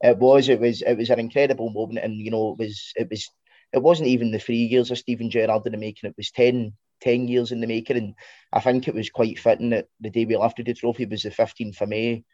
it 0.00 0.18
was, 0.18 0.48
it 0.48 0.60
was, 0.60 0.82
it 0.82 0.96
was 0.96 1.10
an 1.10 1.20
incredible 1.20 1.70
moment, 1.70 2.04
and 2.04 2.16
you 2.18 2.30
know, 2.30 2.52
it 2.52 2.58
was, 2.58 2.92
it 2.96 3.08
was, 3.10 3.28
it 3.72 3.82
wasn't 3.82 4.08
even 4.08 4.30
the 4.30 4.38
three 4.38 4.64
years 4.64 4.90
of 4.90 4.98
Steven 4.98 5.30
Gerrard 5.30 5.66
in 5.66 5.72
the 5.72 5.78
making; 5.78 6.08
it 6.08 6.16
was 6.16 6.30
10, 6.30 6.72
10 7.00 7.28
years 7.28 7.52
in 7.52 7.60
the 7.60 7.66
making, 7.66 7.96
and 7.96 8.14
I 8.52 8.60
think 8.60 8.88
it 8.88 8.94
was 8.94 9.10
quite 9.10 9.38
fitting 9.38 9.70
that 9.70 9.86
the 10.00 10.10
day 10.10 10.24
we 10.24 10.36
lifted 10.36 10.66
the 10.66 10.74
trophy 10.74 11.06
was 11.06 11.22
the 11.22 11.30
fifteenth 11.30 11.80
of 11.80 11.88
May, 11.88 12.24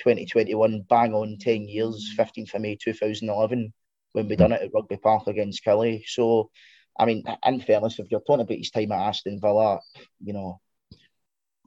twenty 0.00 0.26
twenty 0.26 0.54
one, 0.54 0.84
bang 0.88 1.14
on 1.14 1.38
ten 1.38 1.68
years, 1.68 2.12
fifteenth 2.16 2.54
of 2.54 2.62
May, 2.62 2.76
two 2.76 2.92
thousand 2.92 3.28
eleven 3.28 3.72
when 4.14 4.28
we 4.28 4.36
done 4.36 4.52
it 4.52 4.62
at 4.62 4.70
Rugby 4.72 4.96
Park 4.96 5.26
against 5.26 5.64
Killie. 5.64 6.04
So, 6.06 6.50
I 6.98 7.04
mean, 7.04 7.24
in 7.44 7.60
fairness, 7.60 7.98
if 7.98 8.10
you're 8.10 8.20
talking 8.20 8.42
about 8.42 8.56
his 8.56 8.70
time 8.70 8.92
at 8.92 9.08
Aston 9.08 9.40
Villa, 9.40 9.80
you 10.22 10.32
know, 10.32 10.60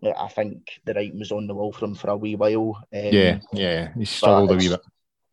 I 0.03 0.29
think 0.29 0.69
the 0.85 0.93
writing 0.93 1.19
was 1.19 1.31
on 1.31 1.47
the 1.47 1.53
wall 1.53 1.73
for 1.73 1.85
him 1.85 1.95
for 1.95 2.09
a 2.09 2.17
wee 2.17 2.35
while. 2.35 2.77
Um, 2.93 3.13
yeah, 3.13 3.39
yeah, 3.51 3.89
he 3.97 4.05
struggled 4.05 4.51
a 4.51 4.55
wee 4.55 4.69
bit. 4.69 4.81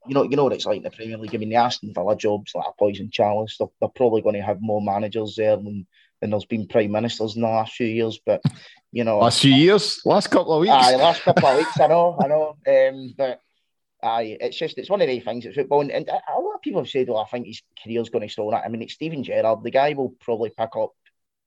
You 0.07 0.15
know, 0.15 0.25
you 0.25 0.37
know 0.37 0.45
what 0.45 0.53
it's 0.53 0.67
like 0.67 0.79
in 0.79 0.83
the 0.83 0.91
Premier 0.91 1.17
League. 1.17 1.35
I 1.35 1.39
mean, 1.39 1.51
the 1.51 1.57
Aston 1.57 1.95
Villa 1.95 2.17
jobs 2.17 2.53
like 2.55 2.67
a 2.67 2.73
poison 2.79 3.11
chalice. 3.11 3.57
They're, 3.59 3.69
they're 3.81 3.89
probably 3.89 4.21
going 4.21 4.35
to 4.35 4.43
have 4.43 4.59
more 4.61 4.83
managers 4.83 5.37
there 5.37 5.57
than, 5.57 5.87
than 6.25 6.31
there's 6.31 6.47
been 6.47 6.67
prime 6.67 6.91
ministers 6.91 7.37
in 7.37 7.43
the 7.43 7.49
last 7.49 7.75
few 7.75 7.87
years. 7.87 8.19
But 8.25 8.41
you 8.91 9.05
know, 9.05 9.19
last 9.19 9.43
few 9.43 9.53
years, 9.53 10.01
last 10.07 10.31
couple 10.31 10.55
of 10.55 10.63
weeks. 10.63 10.73
Aye, 10.73 10.97
last 10.97 11.21
couple 11.21 11.47
of 11.47 11.59
weeks. 11.59 11.79
I 11.79 11.87
know, 11.87 12.17
I 12.19 12.27
know. 12.27 12.57
Um, 12.67 13.15
but 13.17 13.41
Aye, 14.03 14.37
it's 14.39 14.59
just 14.59 14.77
it's 14.77 14.91
one 14.91 15.01
of 15.01 15.09
the 15.09 15.21
things. 15.21 15.47
It's 15.47 15.57
football, 15.57 15.81
and, 15.81 15.91
and, 15.91 16.09
a 16.09 16.41
lot 16.41 16.55
of 16.55 16.63
people 16.63 16.81
have 16.81 16.91
said, 16.91 17.09
"Well, 17.09 17.19
I 17.19 17.25
think 17.25 17.47
his 17.47 17.63
career's 17.83 18.11
going 18.11 18.27
to 18.27 18.33
slow 18.33 18.51
down." 18.51 18.63
I 18.63 18.69
mean, 18.69 18.83
it's 18.83 18.93
Steven 18.93 19.25
Gerrard. 19.25 19.63
The 19.63 19.71
guy 19.71 19.95
will 19.95 20.15
probably 20.21 20.51
pick 20.51 20.77
up 20.77 20.93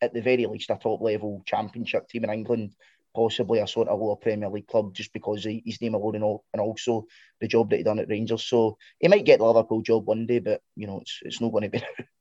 at 0.01 0.13
the 0.13 0.21
very 0.21 0.45
least 0.47 0.71
a 0.71 0.75
top 0.75 1.01
level 1.01 1.43
championship 1.45 2.07
team 2.07 2.23
in 2.23 2.31
England, 2.31 2.75
possibly 3.15 3.59
a 3.59 3.67
sort 3.67 3.89
of 3.89 3.99
lower 3.99 4.15
Premier 4.15 4.49
League 4.49 4.67
club, 4.67 4.95
just 4.95 5.13
because 5.13 5.45
of 5.45 5.53
his 5.65 5.81
name 5.81 5.93
alone 5.93 6.15
and, 6.15 6.23
all, 6.23 6.43
and 6.53 6.61
also 6.61 7.05
the 7.41 7.47
job 7.47 7.69
that 7.69 7.77
he 7.77 7.83
done 7.83 7.99
at 7.99 8.09
Rangers. 8.09 8.43
So 8.43 8.77
he 8.99 9.07
might 9.07 9.25
get 9.25 9.37
the 9.37 9.45
Liverpool 9.45 9.81
job 9.83 10.07
one 10.07 10.25
day, 10.25 10.39
but 10.39 10.61
you 10.75 10.87
know, 10.87 10.99
it's 11.01 11.19
it's 11.21 11.41
not 11.41 11.51
going 11.51 11.63
to 11.63 11.69
be. 11.69 11.83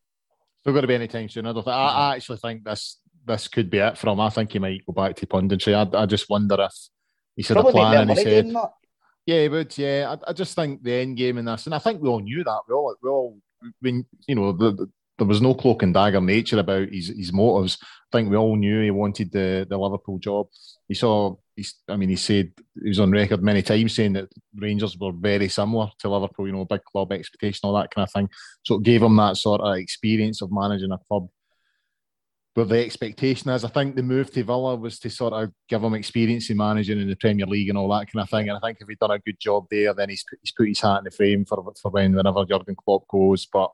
not 0.66 0.72
going 0.72 0.82
to 0.82 0.88
be 0.88 0.94
anytime 0.94 1.28
soon. 1.28 1.46
I 1.46 1.52
don't. 1.52 1.62
Think, 1.62 1.74
I, 1.74 1.86
I 1.86 2.16
actually 2.16 2.38
think 2.38 2.64
this 2.64 2.98
this 3.24 3.48
could 3.48 3.70
be 3.70 3.78
it 3.78 3.96
for 3.96 4.10
him. 4.10 4.20
I 4.20 4.30
think 4.30 4.52
he 4.52 4.58
might 4.58 4.84
go 4.84 4.92
back 4.92 5.16
to 5.16 5.26
punditry. 5.26 5.74
I, 5.74 6.02
I 6.02 6.06
just 6.06 6.28
wonder 6.28 6.56
if 6.60 6.72
he 7.34 7.42
said 7.42 7.56
a 7.56 7.64
plan 7.64 8.02
in 8.02 8.16
his 8.16 8.24
head. 8.24 8.52
Yeah, 9.24 9.42
he 9.42 9.48
would. 9.48 9.76
Yeah, 9.76 10.14
I, 10.14 10.30
I 10.30 10.32
just 10.32 10.54
think 10.54 10.82
the 10.82 10.92
end 10.92 11.16
game 11.16 11.38
in 11.38 11.44
this, 11.44 11.66
and 11.66 11.74
I 11.74 11.78
think 11.78 12.00
we 12.00 12.08
all 12.08 12.20
knew 12.20 12.44
that. 12.44 12.60
We 12.68 12.74
all, 12.74 12.94
we 13.02 13.08
all, 13.08 13.38
when 13.80 14.06
you 14.28 14.34
know, 14.34 14.52
the, 14.52 14.72
the, 14.72 14.90
there 15.18 15.26
was 15.26 15.40
no 15.40 15.54
cloak 15.54 15.82
and 15.82 15.94
dagger 15.94 16.20
nature 16.20 16.58
about 16.58 16.88
his 16.88 17.08
his 17.08 17.32
motives. 17.32 17.78
I 17.82 18.16
think 18.16 18.30
we 18.30 18.36
all 18.36 18.56
knew 18.56 18.82
he 18.82 18.90
wanted 18.90 19.32
the 19.32 19.66
the 19.68 19.78
Liverpool 19.78 20.18
job. 20.18 20.48
He 20.88 20.94
saw. 20.94 21.36
He's, 21.56 21.74
I 21.88 21.96
mean, 21.96 22.10
he 22.10 22.16
said 22.16 22.52
he 22.80 22.88
was 22.88 23.00
on 23.00 23.10
record 23.10 23.42
many 23.42 23.62
times 23.62 23.96
saying 23.96 24.12
that 24.12 24.28
Rangers 24.54 24.96
were 24.98 25.12
very 25.12 25.48
similar 25.48 25.88
to 25.98 26.08
Liverpool. 26.08 26.46
You 26.46 26.52
know, 26.52 26.64
big 26.66 26.84
club 26.84 27.12
expectation, 27.12 27.60
all 27.64 27.74
that 27.74 27.90
kind 27.90 28.06
of 28.06 28.12
thing. 28.12 28.28
So 28.62 28.76
it 28.76 28.82
gave 28.82 29.02
him 29.02 29.16
that 29.16 29.38
sort 29.38 29.62
of 29.62 29.76
experience 29.76 30.42
of 30.42 30.52
managing 30.52 30.92
a 30.92 30.98
club 31.08 31.28
but 32.56 32.70
the 32.70 32.82
expectation 32.82 33.50
is, 33.50 33.64
I 33.64 33.68
think 33.68 33.94
the 33.94 34.02
move 34.02 34.32
to 34.32 34.42
Villa 34.42 34.76
was 34.76 34.98
to 35.00 35.10
sort 35.10 35.34
of 35.34 35.52
give 35.68 35.84
him 35.84 35.92
experience 35.92 36.48
in 36.48 36.56
managing 36.56 36.98
in 36.98 37.06
the 37.06 37.14
Premier 37.14 37.44
League 37.44 37.68
and 37.68 37.76
all 37.76 37.90
that 37.90 38.10
kind 38.10 38.22
of 38.22 38.30
thing. 38.30 38.48
And 38.48 38.56
I 38.56 38.66
think 38.66 38.78
if 38.80 38.88
he'd 38.88 38.98
done 38.98 39.10
a 39.10 39.18
good 39.18 39.38
job 39.38 39.66
there, 39.70 39.92
then 39.92 40.08
he's 40.08 40.24
put, 40.24 40.38
he's 40.40 40.52
put 40.52 40.68
his 40.68 40.80
hat 40.80 41.00
in 41.00 41.04
the 41.04 41.10
frame 41.10 41.44
for, 41.44 41.62
for 41.80 41.90
when 41.90 42.16
whenever 42.16 42.46
Jurgen 42.46 42.74
Klopp 42.74 43.06
goes. 43.08 43.44
But 43.44 43.72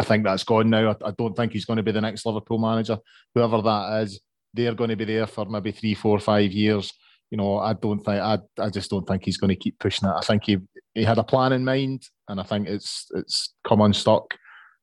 I 0.00 0.02
think 0.02 0.24
that's 0.24 0.42
gone 0.42 0.68
now. 0.68 0.90
I, 0.90 1.10
I 1.10 1.10
don't 1.16 1.36
think 1.36 1.52
he's 1.52 1.64
going 1.64 1.76
to 1.76 1.84
be 1.84 1.92
the 1.92 2.00
next 2.00 2.26
Liverpool 2.26 2.58
manager. 2.58 2.98
Whoever 3.36 3.62
that 3.62 4.02
is, 4.02 4.20
they're 4.54 4.74
going 4.74 4.90
to 4.90 4.96
be 4.96 5.04
there 5.04 5.26
for 5.26 5.46
maybe 5.46 5.72
three, 5.72 5.94
four, 5.94 6.18
five 6.18 6.52
years. 6.52 6.92
You 7.30 7.38
know, 7.38 7.58
I 7.58 7.74
don't 7.74 8.00
think 8.00 8.20
I, 8.20 8.38
I 8.58 8.70
just 8.70 8.90
don't 8.90 9.06
think 9.06 9.24
he's 9.24 9.36
going 9.36 9.50
to 9.50 9.56
keep 9.56 9.78
pushing 9.78 10.08
it. 10.08 10.12
I 10.12 10.20
think 10.20 10.44
he 10.44 10.58
he 10.94 11.04
had 11.04 11.18
a 11.18 11.24
plan 11.24 11.52
in 11.52 11.64
mind, 11.64 12.02
and 12.28 12.40
I 12.40 12.42
think 12.42 12.68
it's 12.68 13.06
it's 13.14 13.54
come 13.64 13.80
unstuck. 13.80 14.34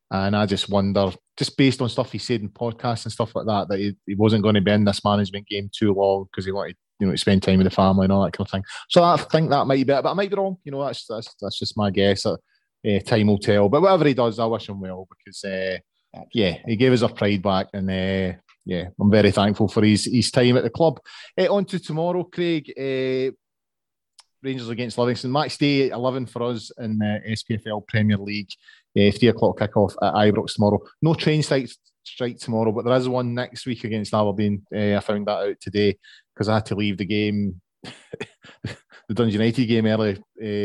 And 0.10 0.38
I 0.38 0.46
just 0.46 0.70
wonder, 0.70 1.12
just 1.38 1.58
based 1.58 1.82
on 1.82 1.90
stuff 1.90 2.14
he 2.14 2.18
said 2.18 2.40
in 2.40 2.48
podcasts 2.48 3.04
and 3.04 3.12
stuff 3.12 3.36
like 3.36 3.46
that, 3.46 3.68
that 3.68 3.78
he, 3.78 3.94
he 4.06 4.16
wasn't 4.16 4.44
going 4.44 4.56
to 4.56 4.62
be 4.62 4.72
in 4.72 4.86
this 4.86 5.04
management 5.04 5.48
game 5.48 5.70
too 5.78 5.94
long 5.94 6.28
because 6.32 6.46
he 6.46 6.54
wanted, 6.54 6.78
you 7.02 7.08
know, 7.08 7.12
to 7.12 7.18
spend 7.18 7.44
time 7.44 7.58
with 7.58 7.68
the 7.68 7.72
family 7.72 8.06
and 8.06 8.14
all 8.14 8.24
that 8.24 8.32
kind 8.32 8.48
of 8.48 8.50
thing. 8.50 8.64
So 8.88 9.04
I 9.04 9.18
think 9.18 9.50
that 9.50 9.66
might 9.66 9.86
be 9.86 9.94
it, 9.94 10.04
but 10.04 10.06
I 10.06 10.14
might 10.14 10.30
be 10.30 10.38
wrong. 10.38 10.56
You 10.64 10.72
know, 10.72 10.86
that's 10.86 11.06
that's, 11.08 11.36
that's 11.42 11.60
just 11.60 11.76
my 11.76 11.92
guess. 11.92 12.26
Uh, 12.26 12.38
uh, 12.88 13.00
time 13.00 13.28
will 13.28 13.38
tell. 13.38 13.68
But 13.68 13.82
whatever 13.82 14.06
he 14.06 14.14
does, 14.14 14.40
I 14.40 14.46
wish 14.46 14.70
him 14.70 14.80
well 14.80 15.10
because, 15.10 15.44
uh, 15.44 15.80
yeah, 16.34 16.58
he 16.66 16.78
gave 16.78 16.94
us 16.94 17.04
our 17.04 17.12
pride 17.12 17.42
back, 17.42 17.68
and 17.74 17.90
uh, 17.90 18.38
yeah, 18.68 18.90
I'm 19.00 19.10
very 19.10 19.32
thankful 19.32 19.70
for 19.70 19.82
his 19.84 20.06
his 20.06 20.30
time 20.30 20.58
at 20.58 20.64
the 20.64 20.70
club. 20.70 21.00
Uh, 21.40 21.52
on 21.54 21.64
to 21.66 21.80
tomorrow, 21.80 22.24
Craig. 22.26 22.72
Uh, 22.78 23.32
Rangers 24.44 24.70
against 24.70 24.98
Livingston. 24.98 25.32
Match 25.32 25.58
day 25.58 25.90
11 25.90 26.28
for 26.28 26.44
us 26.44 26.72
in 26.78 27.00
the 27.00 27.20
SPFL 27.30 27.88
Premier 27.88 28.18
League. 28.18 28.52
Uh, 28.96 29.10
three 29.12 29.30
o'clock 29.30 29.58
kickoff 29.58 29.96
at 30.02 30.14
Ibrox 30.14 30.54
tomorrow. 30.54 30.80
No 31.02 31.14
train 31.14 31.42
strike, 31.42 31.70
strike 32.04 32.38
tomorrow, 32.38 32.72
but 32.72 32.86
there 32.86 32.96
is 32.96 33.10
one 33.10 33.34
next 33.34 33.66
week 33.66 33.84
against 33.84 34.14
Aberdeen. 34.14 34.64
I 34.72 35.00
found 35.00 35.26
that 35.28 35.50
out 35.50 35.60
today 35.60 35.98
because 36.34 36.50
I 36.50 36.56
had 36.56 36.66
to 36.68 36.76
leave 36.76 36.98
the 36.98 37.06
game, 37.06 37.60
the 37.84 39.14
Dundee 39.14 39.34
United 39.34 39.66
game 39.66 39.88
early 39.88 40.22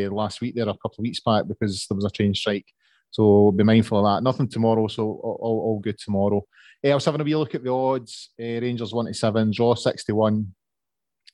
last 0.08 0.40
week 0.40 0.54
there, 0.54 0.68
a 0.68 0.74
couple 0.74 0.96
of 0.98 1.04
weeks 1.04 1.20
back, 1.20 1.46
because 1.46 1.86
there 1.88 1.96
was 1.96 2.04
a 2.04 2.10
train 2.10 2.34
strike. 2.34 2.66
So 3.10 3.52
be 3.52 3.64
mindful 3.64 3.98
of 3.98 4.04
that. 4.04 4.22
Nothing 4.22 4.48
tomorrow, 4.48 4.86
so 4.88 5.04
all, 5.04 5.38
all 5.40 5.80
good 5.80 5.98
tomorrow. 5.98 6.44
Uh, 6.84 6.90
I 6.90 6.94
was 6.94 7.04
having 7.04 7.20
a 7.20 7.24
wee 7.24 7.36
look 7.36 7.54
at 7.54 7.62
the 7.62 7.72
odds. 7.72 8.30
Uh, 8.40 8.60
Rangers 8.60 8.92
1 8.92 9.06
to 9.06 9.14
7, 9.14 9.52
draw 9.52 9.74
61, 9.74 10.54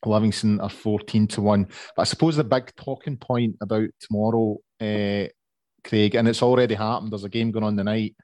Livingston 0.04 0.60
are 0.60 0.70
14 0.70 1.26
to 1.28 1.42
1. 1.42 1.64
But 1.96 2.02
I 2.02 2.04
suppose 2.04 2.36
the 2.36 2.44
big 2.44 2.72
talking 2.76 3.16
point 3.16 3.56
about 3.60 3.88
tomorrow 4.00 4.58
uh, 4.80 5.28
Craig, 5.84 6.14
and 6.14 6.28
it's 6.28 6.42
already 6.42 6.74
happened. 6.74 7.12
There's 7.12 7.24
a 7.24 7.28
game 7.28 7.50
going 7.50 7.64
on 7.64 7.76
tonight. 7.76 8.14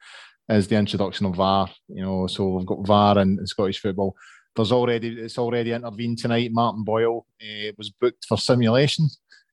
Is 0.49 0.69
the 0.69 0.76
introduction 0.76 1.25
of 1.26 1.37
VAR? 1.37 1.69
You 1.88 2.02
know, 2.02 2.26
so 2.26 2.49
we've 2.49 2.66
got 2.66 2.87
VAR 2.87 3.19
in, 3.19 3.38
in 3.38 3.47
Scottish 3.47 3.81
football. 3.81 4.14
There's 4.54 4.73
already 4.73 5.09
it's 5.09 5.38
already 5.38 5.73
intervened 5.73 6.19
tonight. 6.19 6.52
Martin 6.52 6.85
Boyle 6.85 7.26
uh, 7.43 7.73
was 7.78 7.90
booked 7.90 8.26
for 8.28 8.37
simulation 8.38 9.09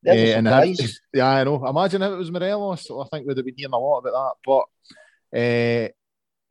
Uh, 0.06 0.38
and 0.38 0.48
had, 0.48 0.76
yeah, 1.14 1.28
I 1.28 1.44
know. 1.44 1.66
Imagine 1.66 2.02
if 2.02 2.12
it 2.12 2.18
was 2.18 2.32
Morelos. 2.32 2.86
So 2.86 3.02
I 3.02 3.08
think 3.08 3.28
we'd 3.28 3.38
have 3.38 3.46
been 3.46 3.56
hearing 3.56 3.74
a 3.74 3.80
lot 3.80 4.00
about 4.00 4.36
that. 4.44 4.66
But 5.32 5.40
uh, 5.40 5.90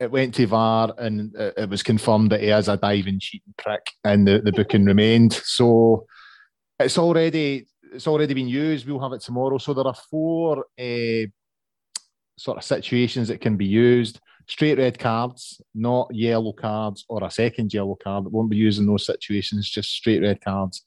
it 0.01 0.09
went 0.09 0.33
to 0.33 0.47
VAR 0.47 0.93
and 0.97 1.31
it, 1.35 1.69
was 1.69 1.83
confirmed 1.83 2.31
that 2.31 2.41
he 2.41 2.49
is 2.49 2.67
a 2.67 2.75
diving 2.75 3.19
cheating 3.19 3.53
prick 3.55 3.85
and 4.03 4.27
the, 4.27 4.41
the 4.41 4.51
booking 4.51 4.83
remained. 4.93 5.33
So 5.33 6.07
it's 6.79 6.97
already 6.97 7.67
it's 7.93 8.07
already 8.07 8.33
been 8.33 8.47
used. 8.47 8.87
We'll 8.87 8.99
have 8.99 9.13
it 9.13 9.21
tomorrow. 9.21 9.59
So 9.59 9.75
there 9.75 9.85
are 9.85 9.93
four 10.09 10.65
uh, 10.79 11.27
sort 12.35 12.57
of 12.57 12.63
situations 12.63 13.27
that 13.27 13.41
can 13.41 13.57
be 13.57 13.65
used. 13.65 14.19
Straight 14.47 14.79
red 14.79 14.97
cards, 14.97 15.61
not 15.75 16.09
yellow 16.11 16.53
cards 16.53 17.05
or 17.07 17.23
a 17.23 17.29
second 17.29 17.71
yellow 17.71 17.95
card. 18.03 18.25
It 18.25 18.31
won't 18.31 18.49
be 18.49 18.57
used 18.57 18.79
in 18.79 18.87
those 18.87 19.05
situations, 19.05 19.69
just 19.69 19.91
straight 19.91 20.23
red 20.23 20.41
cards. 20.41 20.83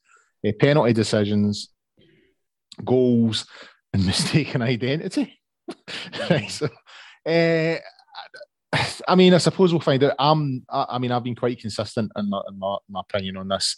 Uh, 0.47 0.51
penalty 0.59 0.93
decisions, 0.93 1.69
goals, 2.85 3.47
and 3.93 4.05
mistaken 4.07 4.61
identity. 4.61 5.39
right, 6.29 6.51
so, 6.51 6.69
uh, 7.27 7.79
I 9.09 9.15
mean, 9.15 9.35
I 9.35 9.39
suppose 9.39 9.73
we'll 9.73 9.81
find 9.81 10.03
out. 10.05 10.15
I'm, 10.19 10.65
I, 10.71 10.87
I 10.91 10.99
mean, 10.99 11.13
I've 11.13 11.25
been 11.25 11.35
quite 11.35 11.61
consistent 11.61 12.13
in 12.17 12.31
my, 12.31 12.41
in 12.49 12.59
my, 12.59 12.77
my 12.89 13.01
opinion 13.01 13.37
on 13.37 13.49
this. 13.49 13.77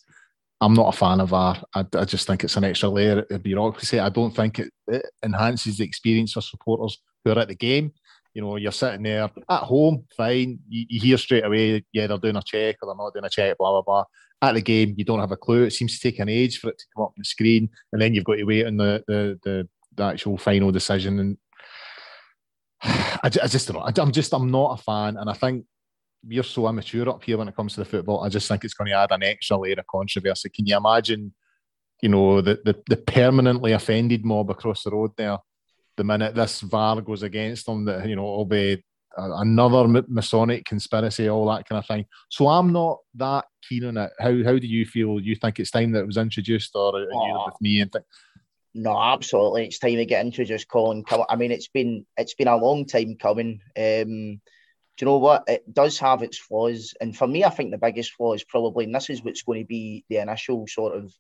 I'm 0.61 0.75
not 0.75 0.95
a 0.95 0.97
fan 0.97 1.21
of 1.21 1.31
VAR. 1.31 1.63
I, 1.75 1.85
I, 1.95 2.05
just 2.07 2.27
think 2.27 2.43
it's 2.43 2.57
an 2.57 2.65
extra 2.65 2.89
layer 2.89 3.27
of 3.31 3.43
bureaucracy. 3.43 3.99
I 3.99 4.09
don't 4.09 4.35
think 4.35 4.59
it, 4.59 4.73
it, 4.89 5.05
enhances 5.23 5.77
the 5.77 5.85
experience 5.85 6.33
for 6.33 6.41
supporters 6.41 6.99
who 7.25 7.33
are 7.33 7.39
at 7.39 7.49
the 7.49 7.55
game. 7.55 7.93
You 8.33 8.43
know, 8.43 8.57
you're 8.57 8.73
sitting 8.73 9.03
there 9.03 9.31
at 9.51 9.63
home, 9.63 10.05
fine. 10.17 10.59
You, 10.69 10.87
you 10.89 11.01
hear 11.01 11.19
straight 11.19 11.45
away, 11.45 11.85
yeah, 11.93 12.07
they're 12.07 12.19
doing 12.19 12.37
a 12.37 12.43
check 12.43 12.77
or 12.81 12.87
they're 12.87 12.97
not 12.97 13.13
doing 13.13 13.27
a 13.27 13.31
check, 13.31 13.59
blah, 13.59 13.71
blah, 13.71 13.83
blah. 13.83 14.05
At 14.43 14.55
the 14.55 14.63
game, 14.63 14.95
you 14.97 15.05
don't 15.05 15.21
have 15.21 15.33
a 15.33 15.37
clue. 15.37 15.65
It 15.65 15.73
seems 15.73 15.99
to 15.99 16.11
take 16.11 16.21
an 16.21 16.29
age 16.29 16.59
for 16.59 16.71
it 16.71 16.79
to 16.79 16.85
come 16.95 17.05
up 17.05 17.11
on 17.11 17.15
the 17.19 17.25
screen. 17.25 17.69
And 17.93 18.01
then 18.01 18.15
you've 18.15 18.25
got 18.25 18.37
to 18.37 18.45
wait 18.45 18.67
on 18.67 18.77
the, 18.79 19.03
the, 19.07 19.39
the, 19.43 19.69
the 19.95 20.03
actual 20.05 20.39
final 20.39 20.71
decision. 20.71 21.19
And 21.21 21.39
I, 22.87 23.31
I 23.43 23.47
just 23.47 23.69
don't 23.69 23.77
know. 23.77 24.03
I'm 24.03 24.13
just, 24.13 24.33
I'm 24.33 24.51
not 24.51 24.79
a 24.79 24.83
fan. 24.83 25.17
And 25.17 25.29
I 25.29 25.33
think 25.33 25.65
we're 26.27 26.43
so 26.43 26.69
immature 26.69 27.09
up 27.09 27.23
here 27.25 27.39
when 27.39 27.49
it 27.49 27.57
comes 27.57 27.75
to 27.75 27.81
the 27.81 27.85
football. 27.85 28.25
I 28.25 28.29
just 28.29 28.49
think 28.49 28.65
it's 28.65 28.75
going 28.75 28.91
to 28.91 28.97
add 28.97 29.13
an 29.13 29.23
extra 29.23 29.57
layer 29.57 29.75
of 29.79 29.87
controversy. 29.87 30.49
Can 30.51 30.67
you 30.67 30.77
imagine, 30.77 31.35
you 32.03 32.09
know, 32.09 32.41
the, 32.41 32.61
the, 32.65 32.77
the 32.89 32.97
permanently 32.97 33.73
offended 33.73 34.25
mob 34.25 34.51
across 34.51 34.85
the 34.85 34.91
road 34.91 35.13
there? 35.17 35.39
The 35.97 36.05
minute 36.05 36.35
this 36.35 36.61
VAR 36.61 37.01
goes 37.01 37.23
against 37.23 37.67
them, 37.67 37.85
that 37.87 38.07
you 38.07 38.17
know, 38.17 38.25
it'll 38.25 38.45
be 38.45 38.83
another 39.17 40.05
Masonic 40.09 40.65
conspiracy, 40.65 41.29
all 41.29 41.47
that 41.47 41.67
kind 41.67 41.79
of 41.79 41.87
thing. 41.87 42.05
So 42.29 42.49
I'm 42.49 42.73
not 42.73 42.99
that 43.15 43.47
keen 43.67 43.87
on 43.87 43.97
it. 43.97 44.11
How 44.19 44.45
how 44.45 44.59
do 44.59 44.67
you 44.67 44.85
feel? 44.85 45.19
You 45.19 45.37
think 45.37 45.59
it's 45.59 45.71
time 45.71 45.93
that 45.93 46.01
it 46.01 46.07
was 46.07 46.19
introduced, 46.19 46.73
or 46.75 46.97
are 46.97 47.07
oh. 47.13 47.27
you 47.27 47.43
with 47.47 47.61
me 47.61 47.81
and 47.81 47.91
think? 47.91 48.05
No, 48.77 49.01
absolutely. 49.01 49.65
It's 49.65 49.79
time 49.79 49.97
to 49.97 50.05
get 50.05 50.25
introduced, 50.25 50.69
Colin. 50.69 51.03
I 51.31 51.37
mean, 51.37 51.51
it's 51.51 51.69
been 51.69 52.05
it's 52.19 52.35
been 52.35 52.47
a 52.47 52.57
long 52.57 52.85
time 52.85 53.17
coming. 53.17 53.63
Um, 53.75 54.41
do 54.97 55.05
you 55.05 55.07
know 55.07 55.17
what? 55.17 55.45
It 55.47 55.73
does 55.73 55.99
have 55.99 56.23
its 56.23 56.39
flaws. 56.39 56.95
And 57.01 57.17
for 57.17 57.27
me, 57.27 57.43
I 57.43 57.49
think 57.49 57.71
the 57.71 57.79
biggest 57.79 58.13
flaw 58.13 58.35
is 58.35 58.45
probably, 58.45 58.85
and 58.85 58.95
this 58.95 59.09
is 59.09 59.23
what's 59.23 59.43
going 59.43 59.63
to 59.63 59.67
be 59.67 60.05
the 60.11 60.19
initial 60.19 60.67
sort 60.67 60.95
of 60.95 61.11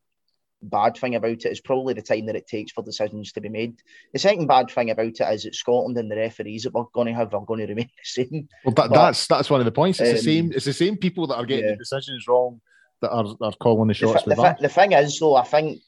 bad 0.63 0.99
thing 0.99 1.15
about 1.15 1.31
it, 1.31 1.47
is 1.47 1.63
probably 1.63 1.95
the 1.95 2.03
time 2.03 2.27
that 2.27 2.37
it 2.37 2.47
takes 2.47 2.73
for 2.73 2.85
decisions 2.85 3.33
to 3.33 3.41
be 3.41 3.49
made. 3.49 3.81
The 4.13 4.19
second 4.19 4.49
bad 4.49 4.71
thing 4.71 4.91
about 4.91 5.07
it 5.07 5.21
is 5.21 5.45
that 5.45 5.55
Scotland 5.55 5.97
and 5.97 6.11
the 6.11 6.17
referees 6.17 6.65
that 6.65 6.75
we're 6.75 6.85
going 6.93 7.07
to 7.07 7.15
have 7.15 7.33
are 7.33 7.45
going 7.45 7.61
to 7.61 7.67
remain 7.67 7.91
the 8.17 8.25
same. 8.25 8.49
Well, 8.67 8.75
that, 8.75 8.91
but, 8.91 8.95
that's 8.95 9.27
that's 9.27 9.49
one 9.49 9.61
of 9.61 9.67
the 9.67 9.73
points. 9.73 9.99
It's 9.99 10.11
um, 10.11 10.17
the 10.17 10.23
same. 10.23 10.53
It's 10.53 10.67
the 10.67 10.75
same 10.75 10.99
people 10.99 11.27
that 11.29 11.37
are 11.37 11.47
getting 11.47 11.65
yeah. 11.65 11.71
the 11.73 11.79
decisions 11.79 12.29
wrong 12.29 12.61
that 13.01 13.11
are, 13.11 13.27
are 13.41 13.53
calling 13.53 13.89
the 13.89 13.95
shots. 13.95 14.25
The, 14.25 14.35
the, 14.35 14.57
the 14.61 14.69
thing 14.69 14.93
is, 14.93 15.19
though, 15.19 15.37
I 15.37 15.45
think 15.45 15.81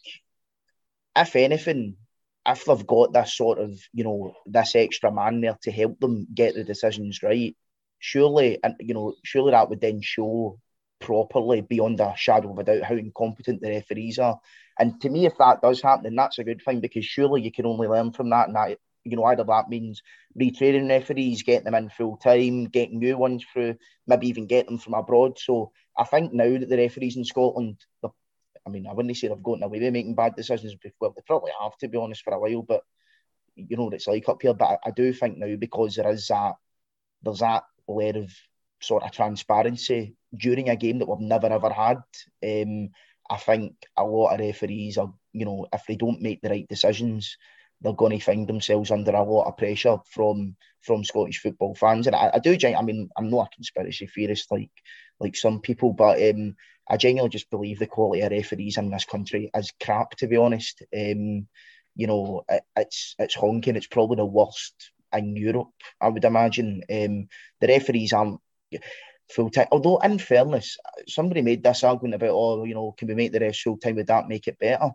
if 1.17 1.37
anything, 1.37 1.97
if 2.47 2.65
they've 2.65 2.87
got 2.87 3.13
this 3.13 3.37
sort 3.37 3.59
of, 3.59 3.79
you 3.93 4.05
know, 4.05 4.35
this 4.47 4.75
extra 4.75 5.13
man 5.13 5.41
there 5.41 5.59
to 5.63 5.71
help 5.71 6.01
them 6.01 6.27
get 6.33 6.55
the 6.55 6.65
decisions 6.65 7.23
right, 7.23 7.57
surely, 7.99 8.59
and 8.63 8.75
you 8.81 8.95
know, 8.95 9.15
surely 9.25 9.53
that 9.53 9.69
would 9.69 9.81
then 9.81 10.01
show 10.01 10.59
properly 11.01 11.61
beyond 11.61 12.01
a 12.01 12.15
shadow 12.17 12.51
of 12.51 12.59
a 12.59 12.65
doubt 12.65 12.83
how 12.83 12.95
incompetent 12.95 13.61
the 13.61 13.71
referees 13.71 14.19
are. 14.19 14.39
And 14.79 15.01
to 15.01 15.09
me, 15.09 15.27
if 15.27 15.37
that 15.39 15.61
does 15.63 15.83
happen, 15.83 16.05
then 16.05 16.17
that's 16.17 16.39
a 16.39 16.45
good 16.45 16.63
thing 16.63 16.81
because 16.81 17.05
surely 17.05 17.43
you 17.43 17.53
can 17.53 17.67
only 17.67 17.89
learn 17.89 18.13
from 18.13 18.31
that. 18.31 18.47
And 18.49 18.57
that, 18.57 18.79
you 19.05 19.17
know, 19.17 19.25
either 19.25 19.45
that 19.45 19.69
means 19.69 20.03
retraining 20.41 20.89
referees, 20.89 21.43
getting 21.43 21.65
them 21.65 21.75
in 21.75 21.91
full 21.91 22.17
time, 22.17 22.67
getting 22.67 22.99
new 22.99 23.17
ones 23.17 23.45
through, 23.53 23.77
maybe 24.07 24.29
even 24.29 24.47
get 24.47 24.67
them 24.67 24.79
from 24.79 24.95
abroad. 24.95 25.39
So 25.39 25.73
I 25.97 26.05
think 26.05 26.33
now 26.33 26.59
that 26.59 26.69
the 26.69 26.77
referees 26.77 27.17
in 27.17 27.25
Scotland, 27.25 27.79
I 28.69 28.71
mean, 28.71 28.87
I 28.87 28.93
wouldn't 28.93 29.17
say 29.17 29.29
they've 29.29 29.43
gotten 29.43 29.63
away 29.63 29.81
with 29.81 29.93
making 29.93 30.15
bad 30.15 30.37
decisions. 30.37 30.75
Well, 31.01 31.13
they 31.17 31.23
probably 31.27 31.53
have, 31.61 31.77
to 31.79 31.89
be 31.89 31.99
honest, 31.99 32.23
for 32.23 32.35
a 32.35 32.39
while. 32.39 32.63
But 32.63 32.83
you 33.57 33.77
know 33.77 33.85
what 33.85 33.95
it's 33.95 34.07
like 34.07 34.29
up 34.29 34.43
here. 34.43 34.55
But 34.55 34.79
I, 34.85 34.89
I 34.89 34.91
do 34.91 35.13
think 35.13 35.39
now 35.39 35.57
because 35.57 35.97
there 35.97 36.11
is 36.11 36.29
that, 36.29 36.55
there's 37.23 37.41
that 37.41 37.65
layer 37.89 38.19
of 38.19 38.33
sort 38.81 39.03
of 39.03 39.11
transparency 39.11 40.15
during 40.37 40.69
a 40.69 40.77
game 40.77 40.99
that 40.99 41.09
we've 41.09 41.21
never 41.21 41.49
ever 41.49 41.71
had. 41.71 42.03
Um, 42.45 42.91
I 43.31 43.37
think 43.37 43.75
a 43.97 44.05
lot 44.05 44.35
of 44.35 44.41
referees 44.41 44.99
are, 44.99 45.13
you 45.33 45.45
know, 45.45 45.67
if 45.73 45.83
they 45.87 45.97
don't 45.97 46.23
make 46.23 46.41
the 46.41 46.51
right 46.51 46.69
decisions, 46.69 47.37
they're 47.81 47.93
going 47.93 48.19
to 48.19 48.25
find 48.25 48.49
themselves 48.49 48.91
under 48.91 49.13
a 49.13 49.23
lot 49.23 49.47
of 49.47 49.57
pressure 49.57 49.99
from 50.07 50.57
from 50.81 51.05
Scottish 51.05 51.41
football 51.41 51.75
fans. 51.75 52.07
And 52.07 52.17
I, 52.17 52.31
I 52.35 52.39
do, 52.39 52.57
I 52.65 52.83
mean, 52.83 53.09
I'm 53.17 53.31
not 53.31 53.49
a 53.49 53.55
conspiracy 53.55 54.07
theorist 54.07 54.51
like 54.51 54.71
like 55.21 55.37
some 55.37 55.61
people, 55.61 55.93
but 55.93 56.23
um, 56.23 56.57
I 56.89 56.97
genuinely 56.97 57.31
just 57.31 57.51
believe 57.51 57.79
the 57.79 57.87
quality 57.87 58.23
of 58.23 58.31
referees 58.31 58.79
in 58.79 58.91
this 58.91 59.05
country 59.05 59.51
is 59.55 59.73
crap. 59.83 60.11
To 60.17 60.27
be 60.27 60.37
honest, 60.37 60.83
um, 60.97 61.47
you 61.95 62.07
know, 62.07 62.45
it, 62.49 62.63
it's 62.77 63.15
it's 63.19 63.35
honking. 63.35 63.77
It's 63.77 63.87
probably 63.87 64.17
the 64.17 64.27
worst 64.27 64.91
in 65.13 65.37
Europe, 65.37 65.69
I 66.01 66.09
would 66.09 66.25
imagine. 66.25 66.83
Um, 66.91 67.29
the 67.61 67.69
referees 67.69 68.13
aren't 68.13 68.41
full 69.31 69.51
time. 69.51 69.69
Although, 69.71 69.99
in 69.99 70.19
fairness, 70.19 70.79
somebody 71.07 71.43
made 71.43 71.63
this 71.63 71.85
argument 71.85 72.15
about, 72.15 72.31
oh, 72.31 72.65
you 72.65 72.75
know, 72.75 72.95
can 72.97 73.09
we 73.09 73.15
make 73.15 73.33
the 73.33 73.41
rest 73.41 73.63
full 73.63 73.79
time? 73.79 73.97
Would 73.97 74.07
that 74.07 74.29
make 74.29 74.49
it 74.49 74.59
better? 74.59 74.91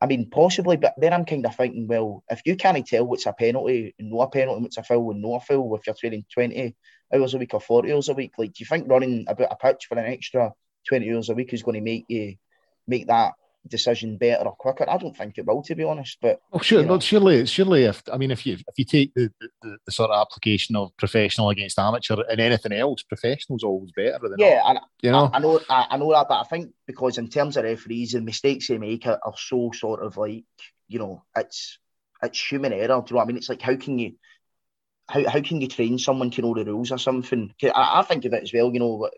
I 0.00 0.06
mean, 0.06 0.28
possibly, 0.28 0.76
but 0.76 0.94
then 0.98 1.14
I'm 1.14 1.24
kind 1.24 1.46
of 1.46 1.56
thinking, 1.56 1.86
well, 1.86 2.22
if 2.28 2.42
you 2.44 2.56
can't 2.56 2.86
tell 2.86 3.06
what's 3.06 3.24
a 3.24 3.32
penalty 3.32 3.94
and 3.98 4.10
no 4.10 4.20
a 4.20 4.28
penalty, 4.28 4.60
what's 4.60 4.76
a 4.76 4.82
foul 4.82 5.12
and 5.12 5.22
no 5.22 5.36
a 5.36 5.40
foul, 5.40 5.74
if 5.74 5.86
you're 5.86 5.94
training 5.94 6.26
20 6.34 6.76
hours 7.14 7.32
a 7.32 7.38
week 7.38 7.54
or 7.54 7.60
40 7.60 7.92
hours 7.92 8.08
a 8.10 8.14
week, 8.14 8.32
like, 8.36 8.52
do 8.52 8.56
you 8.58 8.66
think 8.66 8.90
running 8.90 9.24
about 9.26 9.48
a 9.50 9.56
pitch 9.56 9.86
for 9.88 9.98
an 9.98 10.12
extra 10.12 10.52
20 10.88 11.12
hours 11.12 11.28
a 11.28 11.34
week 11.34 11.52
is 11.52 11.62
going 11.62 11.76
to 11.76 11.80
make 11.80 12.04
you 12.08 12.36
make 12.86 13.06
that 13.08 13.34
decision 13.68 14.16
better 14.16 14.44
or 14.44 14.54
quicker. 14.54 14.88
I 14.88 14.96
don't 14.96 15.16
think 15.16 15.38
it 15.38 15.46
will, 15.46 15.62
to 15.62 15.74
be 15.74 15.84
honest. 15.84 16.18
But 16.20 16.40
well, 16.50 16.62
sure, 16.62 16.80
you 16.80 16.86
know. 16.86 16.98
surely, 17.00 17.46
surely, 17.46 17.84
if 17.84 18.02
I 18.12 18.16
mean, 18.16 18.30
if 18.30 18.46
you 18.46 18.54
if 18.54 18.78
you 18.78 18.84
take 18.84 19.12
the, 19.14 19.30
the, 19.62 19.76
the, 19.84 19.92
sort 19.92 20.10
of 20.10 20.20
application 20.20 20.76
of 20.76 20.96
professional 20.96 21.50
against 21.50 21.78
amateur 21.78 22.16
and 22.28 22.40
anything 22.40 22.72
else, 22.72 23.02
professional's 23.02 23.64
always 23.64 23.90
better. 23.92 24.18
Than 24.22 24.38
yeah, 24.38 24.62
and 24.64 24.78
you 25.02 25.10
know, 25.10 25.30
I, 25.32 25.36
I 25.36 25.40
know, 25.40 25.60
I, 25.68 25.86
I, 25.90 25.96
know 25.96 26.12
that, 26.12 26.28
but 26.28 26.40
I 26.40 26.44
think 26.44 26.72
because 26.86 27.18
in 27.18 27.28
terms 27.28 27.56
of 27.56 27.64
referees, 27.64 28.12
the 28.12 28.20
mistakes 28.20 28.68
they 28.68 28.78
make 28.78 29.06
are, 29.06 29.20
are 29.22 29.34
so 29.36 29.70
sort 29.74 30.02
of 30.02 30.16
like 30.16 30.44
you 30.88 30.98
know, 30.98 31.22
it's 31.36 31.78
it's 32.22 32.50
human 32.50 32.72
error. 32.72 32.86
Do 32.86 32.92
you 32.92 32.94
know 32.94 33.16
what 33.16 33.22
I 33.22 33.26
mean? 33.26 33.36
It's 33.36 33.48
like 33.48 33.62
how 33.62 33.76
can 33.76 33.98
you 33.98 34.12
how, 35.08 35.28
how 35.28 35.40
can 35.40 35.60
you 35.60 35.68
train 35.68 35.98
someone 35.98 36.30
to 36.32 36.42
know 36.42 36.54
the 36.54 36.64
rules 36.64 36.90
or 36.90 36.98
something? 36.98 37.54
I, 37.62 38.00
I 38.00 38.02
think 38.02 38.24
of 38.24 38.32
it 38.32 38.42
as 38.42 38.52
well, 38.52 38.72
you 38.72 38.80
know, 38.80 39.08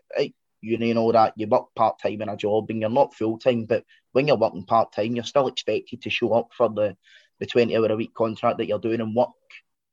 uni 0.61 0.89
and 0.89 0.99
all 0.99 1.11
that, 1.11 1.33
you 1.35 1.47
work 1.47 1.73
part 1.75 1.99
time 2.01 2.21
in 2.21 2.29
a 2.29 2.37
job 2.37 2.69
and 2.69 2.81
you're 2.81 2.89
not 2.89 3.13
full 3.13 3.37
time, 3.37 3.65
but 3.65 3.83
when 4.11 4.27
you're 4.27 4.37
working 4.37 4.65
part 4.65 4.91
time, 4.91 5.15
you're 5.15 5.23
still 5.23 5.47
expected 5.47 6.01
to 6.01 6.09
show 6.09 6.33
up 6.33 6.49
for 6.55 6.69
the, 6.69 6.95
the 7.39 7.45
20 7.45 7.75
hour 7.75 7.87
a 7.87 7.95
week 7.95 8.13
contract 8.13 8.57
that 8.57 8.67
you're 8.67 8.79
doing 8.79 9.01
and 9.01 9.15
work, 9.15 9.29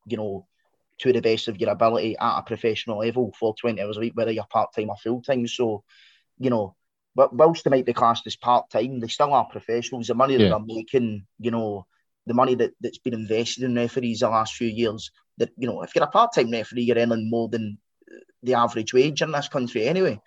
you 0.07 0.17
know, 0.17 0.47
to 0.99 1.13
the 1.13 1.21
best 1.21 1.49
of 1.49 1.61
your 1.61 1.71
ability 1.71 2.17
at 2.19 2.39
a 2.39 2.43
professional 2.43 2.99
level 2.99 3.33
for 3.39 3.55
20 3.55 3.81
hours 3.81 3.97
a 3.97 4.01
week, 4.01 4.13
whether 4.15 4.33
you're 4.33 4.47
part 4.51 4.71
time 4.75 4.91
or 4.91 4.97
full 4.97 5.23
time. 5.23 5.47
So, 5.47 5.85
you 6.39 6.51
know, 6.51 6.75
but 7.15 7.35
whilst 7.35 7.65
they 7.65 7.71
might 7.71 7.87
be 7.87 7.93
classed 7.93 8.27
as 8.27 8.37
part 8.37 8.71
time, 8.71 9.01
they 9.01 9.09
still 9.09 9.33
are 9.33 9.47
professionals. 9.47 10.07
The 10.07 10.15
money 10.15 10.35
yeah. 10.35 10.45
that 10.45 10.49
they're 10.51 10.77
making, 10.77 11.27
you 11.39 11.51
know, 11.51 11.87
the 12.27 12.35
money 12.35 12.55
that, 12.57 12.73
that's 12.81 12.99
been 12.99 13.15
invested 13.15 13.65
in 13.65 13.75
referees 13.75 14.21
the 14.21 14.29
last 14.29 14.55
few 14.55 14.69
years, 14.69 15.11
that, 15.39 15.51
you 15.57 15.69
know, 15.69 15.83
if 15.83 15.95
you're 15.95 16.05
a 16.05 16.09
part 16.09 16.35
time 16.35 16.51
referee, 16.51 16.83
you're 16.83 16.99
earning 16.99 17.31
more 17.31 17.49
than 17.49 17.79
uh, 18.11 18.17
the 18.43 18.55
average 18.55 18.93
wage 18.93 19.23
in 19.23 19.33
this 19.33 19.49
country 19.49 19.87
anyway 19.87 20.21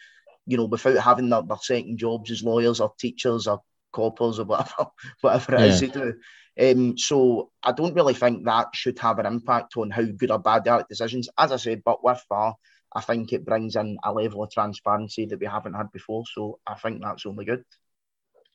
you 0.50 0.58
know, 0.58 0.66
without 0.66 0.98
having 0.98 1.30
their, 1.30 1.44
their 1.44 1.58
second 1.58 1.98
jobs 2.00 2.32
as 2.32 2.44
lawyers 2.44 2.80
or 2.80 2.92
teachers 3.00 3.46
or 3.46 3.62
coppers 3.94 4.40
or 4.40 4.46
whatever, 4.46 4.88
whatever 5.22 5.56
it 5.56 5.60
yeah. 5.60 5.66
is 5.68 5.80
they 5.80 5.88
do. 5.88 6.16
Um, 6.60 6.98
so 6.98 7.52
I 7.64 7.72
don't 7.72 7.94
really 7.94 8.16
think 8.16 8.46
that 8.46 8.70
should 8.74 8.98
have 9.00 9.20
an 9.20 9.28
impact 9.28 9.78
on 9.78 9.92
how 9.92 10.04
good 10.04 10.32
or 10.32 10.40
bad 10.40 10.64
they 10.64 10.72
are 10.72 10.80
at 10.80 10.90
decisions. 10.90 11.30
As 11.38 11.52
I 11.52 11.58
said, 11.58 11.84
but 11.86 12.04
with 12.04 12.22
VAR, 12.28 12.56
I 12.96 13.02
think 13.02 13.32
it 13.32 13.46
brings 13.46 13.76
in 13.76 14.00
a 14.04 14.12
level 14.12 14.44
of 14.44 14.52
transparency 14.52 15.28
that 15.28 15.40
we 15.40 15.46
haven't 15.46 15.76
had 15.76 15.92
before. 15.92 16.24
So 16.34 16.60
I 16.66 16.74
think 16.74 17.02
that's 17.02 17.28
only 17.28 17.46
good. 17.46 17.64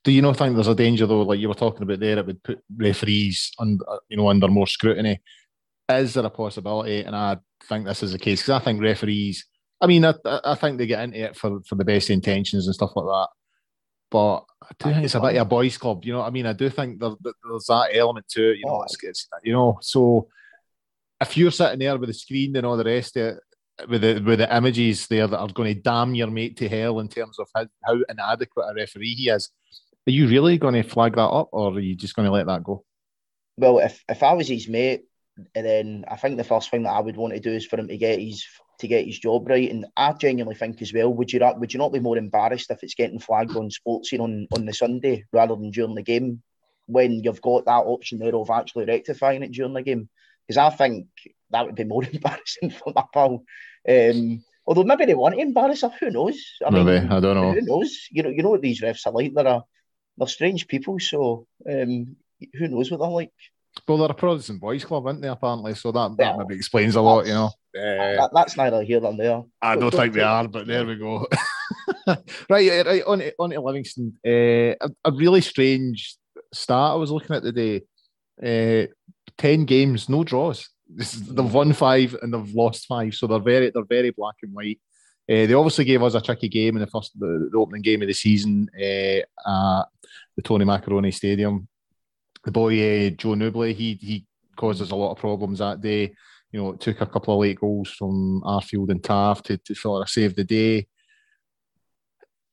Do 0.02 0.10
you 0.10 0.20
not 0.20 0.36
think 0.36 0.54
there's 0.54 0.68
a 0.68 0.74
danger 0.74 1.06
though, 1.06 1.22
like 1.22 1.38
you 1.38 1.48
were 1.48 1.54
talking 1.54 1.84
about 1.84 2.00
there, 2.00 2.18
it 2.18 2.26
would 2.26 2.42
put 2.42 2.58
referees 2.76 3.52
under, 3.58 3.84
you 4.08 4.16
know, 4.16 4.28
under 4.28 4.48
more 4.48 4.66
scrutiny? 4.66 5.22
Is 5.88 6.14
there 6.14 6.26
a 6.26 6.30
possibility? 6.30 7.04
And 7.04 7.14
I 7.14 7.38
think 7.68 7.86
this 7.86 8.02
is 8.02 8.12
the 8.12 8.18
case 8.18 8.42
because 8.42 8.60
I 8.60 8.64
think 8.64 8.82
referees 8.82 9.46
I 9.80 9.86
mean, 9.86 10.04
I, 10.04 10.14
I 10.24 10.54
think 10.54 10.78
they 10.78 10.86
get 10.86 11.02
into 11.02 11.18
it 11.18 11.36
for, 11.36 11.60
for 11.66 11.74
the 11.74 11.84
best 11.84 12.10
intentions 12.10 12.66
and 12.66 12.74
stuff 12.74 12.92
like 12.96 13.06
that. 13.06 13.28
but 14.14 14.44
I 14.62 14.68
do 14.78 14.92
think 14.92 15.04
it's 15.04 15.16
a 15.16 15.20
bit 15.20 15.34
of 15.34 15.42
a 15.42 15.44
boys' 15.44 15.76
club. 15.76 16.04
You 16.04 16.12
know 16.12 16.20
what 16.20 16.28
I 16.28 16.30
mean? 16.30 16.46
I 16.46 16.52
do 16.52 16.70
think 16.70 17.00
there, 17.00 17.10
there's 17.20 17.66
that 17.66 17.88
element 17.92 18.28
to 18.28 18.52
it. 18.52 18.58
You 18.58 18.66
know, 18.66 18.76
oh. 18.76 18.82
it's, 18.82 18.96
it's, 19.02 19.28
you 19.42 19.52
know, 19.52 19.78
so 19.82 20.28
if 21.20 21.36
you're 21.36 21.50
sitting 21.50 21.80
there 21.80 21.98
with 21.98 22.10
the 22.10 22.14
screen 22.14 22.54
and 22.54 22.64
all 22.64 22.76
the 22.76 22.84
rest 22.84 23.16
of 23.16 23.34
it, 23.34 23.40
with 23.88 24.02
the 24.02 24.22
with 24.24 24.38
the 24.38 24.56
images 24.56 25.08
there 25.08 25.26
that 25.26 25.36
are 25.36 25.48
going 25.48 25.74
to 25.74 25.80
damn 25.80 26.14
your 26.14 26.30
mate 26.30 26.56
to 26.58 26.68
hell 26.68 27.00
in 27.00 27.08
terms 27.08 27.40
of 27.40 27.48
how, 27.56 27.66
how 27.82 27.98
inadequate 28.08 28.66
a 28.70 28.74
referee 28.74 29.16
he 29.16 29.30
is, 29.30 29.50
are 30.06 30.12
you 30.12 30.28
really 30.28 30.58
going 30.58 30.74
to 30.74 30.84
flag 30.84 31.16
that 31.16 31.22
up, 31.22 31.48
or 31.50 31.72
are 31.72 31.80
you 31.80 31.96
just 31.96 32.14
going 32.14 32.26
to 32.26 32.32
let 32.32 32.46
that 32.46 32.62
go? 32.62 32.84
Well, 33.56 33.80
if 33.80 34.00
if 34.08 34.22
I 34.22 34.34
was 34.34 34.46
his 34.46 34.68
mate, 34.68 35.06
and 35.56 35.66
then 35.66 36.04
I 36.06 36.14
think 36.14 36.36
the 36.36 36.44
first 36.44 36.70
thing 36.70 36.84
that 36.84 36.92
I 36.92 37.00
would 37.00 37.16
want 37.16 37.34
to 37.34 37.40
do 37.40 37.50
is 37.50 37.66
for 37.66 37.80
him 37.80 37.88
to 37.88 37.96
get 37.96 38.20
his 38.20 38.46
to 38.78 38.88
get 38.88 39.06
his 39.06 39.18
job 39.18 39.48
right. 39.48 39.70
And 39.70 39.86
I 39.96 40.12
genuinely 40.12 40.54
think 40.54 40.82
as 40.82 40.92
well, 40.92 41.12
would 41.12 41.32
you 41.32 41.38
not 41.38 41.60
would 41.60 41.72
you 41.72 41.78
not 41.78 41.92
be 41.92 42.00
more 42.00 42.16
embarrassed 42.16 42.70
if 42.70 42.82
it's 42.82 42.94
getting 42.94 43.18
flagged 43.18 43.56
on 43.56 43.70
Sportscene 43.70 44.20
on, 44.20 44.46
on 44.52 44.66
the 44.66 44.72
Sunday 44.72 45.24
rather 45.32 45.54
than 45.54 45.70
during 45.70 45.94
the 45.94 46.02
game 46.02 46.42
when 46.86 47.24
you've 47.24 47.40
got 47.40 47.64
that 47.64 47.84
option 47.86 48.18
there 48.18 48.34
of 48.34 48.50
actually 48.50 48.84
rectifying 48.84 49.42
it 49.42 49.52
during 49.52 49.72
the 49.72 49.82
game? 49.82 50.08
Because 50.46 50.58
I 50.58 50.70
think 50.70 51.08
that 51.50 51.66
would 51.66 51.74
be 51.74 51.84
more 51.84 52.04
embarrassing 52.12 52.70
for 52.70 52.92
my 52.94 53.04
pal. 53.12 53.44
Um, 53.88 54.44
although 54.66 54.84
maybe 54.84 55.06
they 55.06 55.14
want 55.14 55.34
to 55.34 55.40
embarrass 55.40 55.82
her, 55.82 55.92
who 56.00 56.10
knows? 56.10 56.38
I 56.64 56.70
maybe 56.70 57.00
mean, 57.00 57.12
I 57.12 57.20
don't 57.20 57.36
know. 57.36 57.52
Who 57.52 57.62
knows? 57.62 58.08
You 58.10 58.22
know, 58.22 58.30
you 58.30 58.42
know 58.42 58.50
what 58.50 58.62
these 58.62 58.80
refs 58.80 59.06
are 59.06 59.12
like. 59.12 59.34
They're 59.34 59.46
a, 59.46 59.64
they're 60.16 60.28
strange 60.28 60.66
people, 60.68 60.98
so 61.00 61.46
um, 61.68 62.16
who 62.54 62.68
knows 62.68 62.90
what 62.90 63.00
they're 63.00 63.08
like. 63.08 63.32
Well, 63.88 63.98
they're 63.98 64.10
a 64.10 64.14
Protestant 64.14 64.60
boys 64.60 64.84
club, 64.84 65.06
aren't 65.06 65.20
they? 65.20 65.28
Apparently, 65.28 65.74
so 65.74 65.90
that, 65.92 66.16
that 66.16 66.38
maybe 66.38 66.54
explains 66.54 66.94
a 66.94 67.00
lot, 67.00 67.26
you 67.26 67.34
know. 67.34 67.50
Uh, 67.76 68.16
that, 68.16 68.30
that's 68.32 68.56
neither 68.56 68.82
here 68.82 69.00
nor 69.00 69.16
there. 69.16 69.42
I 69.60 69.74
don't, 69.74 69.90
don't 69.90 70.00
think 70.00 70.14
they 70.14 70.20
are, 70.20 70.46
but 70.46 70.66
there 70.66 70.86
we 70.86 70.96
go. 70.96 71.26
right, 72.48 72.86
right. 72.86 73.02
On, 73.04 73.22
on 73.38 73.50
to 73.50 73.60
Livingston. 73.60 74.16
Uh, 74.24 74.76
a, 74.80 74.90
a, 75.04 75.12
really 75.12 75.40
strange 75.40 76.16
start. 76.52 76.92
I 76.92 76.96
was 76.96 77.10
looking 77.10 77.36
at 77.36 77.42
today. 77.42 77.82
Uh, 78.42 78.86
Ten 79.36 79.64
games, 79.64 80.08
no 80.08 80.24
draws. 80.24 80.68
This 80.86 81.14
is, 81.14 81.26
they've 81.26 81.52
won 81.52 81.72
five 81.72 82.14
and 82.20 82.32
they've 82.32 82.54
lost 82.54 82.86
five, 82.86 83.14
so 83.14 83.26
they're 83.26 83.40
very 83.40 83.70
they're 83.70 83.84
very 83.88 84.10
black 84.10 84.34
and 84.42 84.52
white. 84.52 84.78
Uh, 85.28 85.46
they 85.46 85.54
obviously 85.54 85.86
gave 85.86 86.02
us 86.02 86.14
a 86.14 86.20
tricky 86.20 86.48
game 86.48 86.76
in 86.76 86.82
the 86.82 86.86
first 86.86 87.18
the, 87.18 87.48
the 87.50 87.58
opening 87.58 87.80
game 87.80 88.02
of 88.02 88.06
the 88.06 88.14
season 88.14 88.68
uh, 88.78 88.82
at 88.82 89.86
the 90.36 90.42
Tony 90.42 90.66
Macaroni 90.66 91.10
Stadium 91.10 91.66
the 92.44 92.50
boy 92.50 93.06
uh, 93.06 93.10
Joel 93.10 93.36
Nouble, 93.36 93.74
he 93.74 93.94
he 93.94 94.26
caused 94.56 94.82
us 94.82 94.90
a 94.90 94.96
lot 94.96 95.12
of 95.12 95.18
problems 95.18 95.58
that 95.58 95.80
day. 95.80 96.14
You 96.54 96.62
know, 96.62 96.70
it 96.70 96.78
took 96.78 97.00
a 97.00 97.06
couple 97.06 97.34
of 97.34 97.40
late 97.40 97.58
goals 97.58 97.90
from 97.90 98.40
Arfield 98.42 98.88
and 98.88 99.02
Tav 99.02 99.42
to, 99.42 99.58
to 99.58 99.74
sort 99.74 100.02
of 100.02 100.08
save 100.08 100.36
the 100.36 100.44
day. 100.44 100.86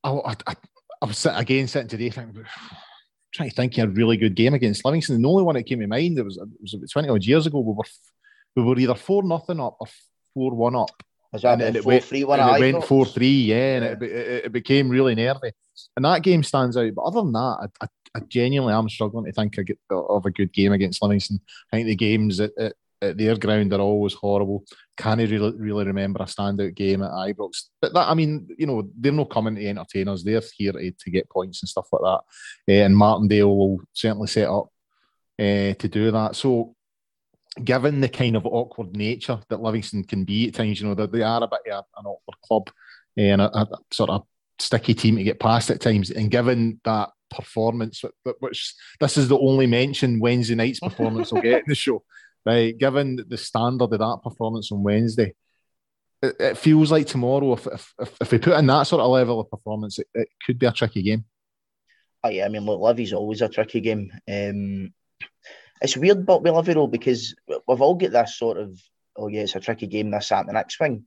I, 0.04 0.10
I, 0.10 0.36
I, 0.48 0.56
I 1.04 1.06
was 1.06 1.24
again 1.28 1.68
sitting 1.68 1.88
today 1.88 2.10
thinking, 2.10 2.44
trying 3.32 3.50
to 3.50 3.56
think 3.56 3.78
of 3.78 3.90
a 3.90 3.92
really 3.92 4.18
good 4.18 4.34
game 4.34 4.56
against 4.56 4.84
Livingston. 4.84 5.22
The 5.22 5.30
only 5.30 5.44
one 5.44 5.54
that 5.54 5.68
came 5.68 5.82
to 5.82 5.86
mind 5.86 6.18
it 6.18 6.26
was 6.26 6.38
it 6.38 6.48
was 6.60 6.74
about 6.74 6.90
twenty 6.92 7.10
odd 7.10 7.24
years 7.24 7.46
ago. 7.46 7.60
We 7.60 7.74
were 7.74 7.84
we 8.56 8.64
were 8.64 8.80
either 8.80 8.96
four 8.96 9.22
nothing 9.22 9.60
up 9.60 9.78
or 9.80 9.86
four 10.34 10.56
one 10.56 10.76
up. 10.76 11.04
Was 11.32 11.44
that 11.44 11.62
and, 11.62 11.76
it 11.76 11.84
four, 11.84 11.92
went, 11.92 12.04
three, 12.04 12.24
one 12.24 12.40
and 12.40 12.58
it 12.58 12.74
went 12.74 12.84
four 12.84 13.06
three, 13.06 13.44
yeah, 13.44 13.76
and 13.76 13.86
It, 13.86 14.02
it, 14.02 14.46
it, 14.46 14.52
became 14.52 14.90
really 14.90 15.14
nervy. 15.14 15.52
And 15.96 16.06
that 16.06 16.24
game 16.24 16.42
stands 16.42 16.76
out. 16.76 16.96
But 16.96 17.04
other 17.04 17.22
than 17.22 17.34
that, 17.34 17.70
I, 17.80 17.86
I 17.86 17.88
I 18.16 18.20
genuinely 18.28 18.74
am 18.74 18.90
struggling 18.90 19.26
to 19.26 19.32
think 19.32 19.58
of 19.92 20.26
a 20.26 20.32
good 20.32 20.52
game 20.52 20.74
against 20.74 21.04
Livingston. 21.04 21.40
I 21.72 21.78
think 21.78 21.88
the 21.88 21.96
games 21.96 22.40
at, 22.40 22.52
at, 22.58 22.74
at 23.02 23.18
their 23.18 23.36
ground 23.38 23.74
are 23.74 23.80
always 23.80 24.14
horrible. 24.14 24.64
Can 24.98 25.20
I 25.20 25.24
really, 25.24 25.54
really 25.58 25.86
remember 25.86 26.22
a 26.22 26.26
standout 26.26 26.76
game 26.76 27.02
at 27.02 27.12
Ibrox? 27.12 27.64
But 27.82 27.94
that, 27.94 28.10
I 28.10 28.14
mean, 28.14 28.48
you 28.58 28.68
know, 28.68 28.90
they're 28.98 29.12
not 29.12 29.30
coming 29.30 29.56
to 29.56 29.66
entertain 29.66 30.08
us. 30.08 30.24
They're 30.24 30.42
here 30.56 30.74
to, 30.74 30.92
to 30.92 31.12
get 31.12 31.30
points 31.30 31.62
and 31.62 31.70
stuff 31.70 31.88
like 31.92 32.02
that. 32.02 32.74
Uh, 32.74 32.86
and 32.86 32.96
Martindale 32.96 33.56
will 33.56 33.80
certainly 33.94 34.28
set 34.28 34.48
up 34.48 34.68
uh, 35.40 35.74
to 35.74 35.88
do 35.90 36.12
that. 36.12 36.36
So, 36.36 36.76
given 37.64 38.00
the 38.00 38.10
kind 38.10 38.36
of 38.36 38.46
awkward 38.46 38.96
nature 38.96 39.40
that 39.50 39.62
Livingston 39.62 40.04
can 40.04 40.24
be 40.24 40.48
at 40.48 40.54
times, 40.54 40.80
you 40.80 40.88
know, 40.88 40.94
they, 40.94 41.08
they 41.08 41.24
are 41.24 41.44
a 41.44 41.48
bit 41.48 41.74
of 41.74 41.86
an 41.98 42.06
awkward 42.06 42.42
club 42.46 42.70
uh, 43.18 43.22
and 43.22 43.42
a, 43.42 43.58
a 43.58 43.68
sort 43.92 44.10
of 44.10 44.26
sticky 44.60 44.94
team 44.94 45.18
to 45.18 45.24
get 45.24 45.40
past 45.40 45.70
at 45.70 45.82
times. 45.82 46.12
And 46.12 46.30
given 46.30 46.80
that 46.86 47.10
performance, 47.32 48.04
which 48.40 48.76
this 49.00 49.18
is 49.18 49.28
the 49.28 49.40
only 49.40 49.66
mention 49.66 50.20
Wednesday 50.20 50.56
night's 50.56 50.80
performance 50.80 51.32
will 51.32 51.42
get 51.42 51.60
in 51.60 51.66
the 51.68 51.76
show. 51.76 52.04
Right, 52.46 52.76
given 52.78 53.24
the 53.28 53.38
standard 53.38 53.94
of 53.94 54.00
that 54.00 54.20
performance 54.24 54.72
on 54.72 54.84
Wednesday, 54.84 55.36
it, 56.24 56.36
it 56.40 56.58
feels 56.58 56.92
like 56.92 57.06
tomorrow, 57.06 57.54
if, 57.54 57.68
if, 57.68 57.94
if 58.20 58.32
we 58.32 58.40
put 58.40 58.58
in 58.58 58.66
that 58.68 58.84
sort 58.84 59.02
of 59.02 59.12
level 59.12 59.40
of 59.40 59.50
performance, 59.50 60.00
it, 60.00 60.08
it 60.14 60.28
could 60.46 60.58
be 60.58 60.66
a 60.66 60.72
tricky 60.72 61.04
game. 61.04 61.26
Oh, 62.24 62.30
yeah, 62.30 62.46
I 62.46 62.50
mean, 62.50 62.66
look, 62.66 62.80
Livy's 62.80 63.14
always 63.14 63.42
a 63.42 63.50
tricky 63.50 63.82
game. 63.82 64.12
Um, 64.28 64.94
it's 65.82 65.98
weird, 65.98 66.26
but 66.26 66.44
we 66.44 66.50
love 66.50 66.70
it 66.70 66.78
all 66.78 66.88
because 66.88 67.36
we've 67.48 67.82
all 67.82 67.96
got 67.96 68.12
this 68.12 68.38
sort 68.38 68.58
of, 68.58 68.80
oh 69.18 69.28
yeah, 69.28 69.42
it's 69.42 69.56
a 69.56 69.60
tricky 69.60 69.88
game, 69.88 70.12
this, 70.12 70.30
that, 70.30 70.42
and 70.42 70.50
the 70.50 70.54
next 70.54 70.78
thing 70.78 71.06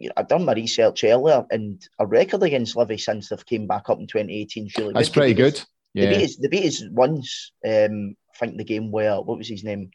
you 0.00 0.08
know, 0.08 0.14
I've 0.16 0.28
done 0.28 0.46
my 0.46 0.54
research 0.54 1.04
earlier, 1.04 1.44
and 1.50 1.86
a 1.98 2.06
record 2.06 2.42
against 2.42 2.74
Livy 2.74 2.96
since 2.96 3.28
they've 3.28 3.46
came 3.46 3.66
back 3.66 3.90
up 3.90 3.98
in 3.98 4.06
2018 4.06 4.66
is 4.66 4.76
really 4.76 4.94
That's 4.94 5.08
good. 5.08 5.14
pretty 5.14 5.34
good. 5.34 5.62
Yeah. 5.92 6.06
The 6.06 6.16
beat 6.16 6.22
is, 6.22 6.36
the 6.38 6.48
beat 6.48 6.64
is 6.64 6.88
once, 6.90 7.52
um, 7.66 8.16
I 8.34 8.38
think 8.38 8.56
the 8.56 8.64
game 8.64 8.90
where, 8.90 9.20
what 9.20 9.36
was 9.36 9.48
his 9.48 9.62
name? 9.62 9.90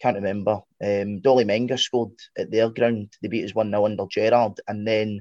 Can't 0.00 0.16
remember. 0.16 0.62
Um, 0.82 1.20
Dolly 1.20 1.44
Menga 1.44 1.78
scored 1.78 2.12
at 2.36 2.50
their 2.50 2.70
ground. 2.70 3.12
The 3.20 3.28
beat 3.28 3.44
is 3.44 3.54
1 3.54 3.70
0 3.70 3.84
under 3.84 4.06
Gerrard. 4.06 4.60
And 4.66 4.86
then 4.86 5.20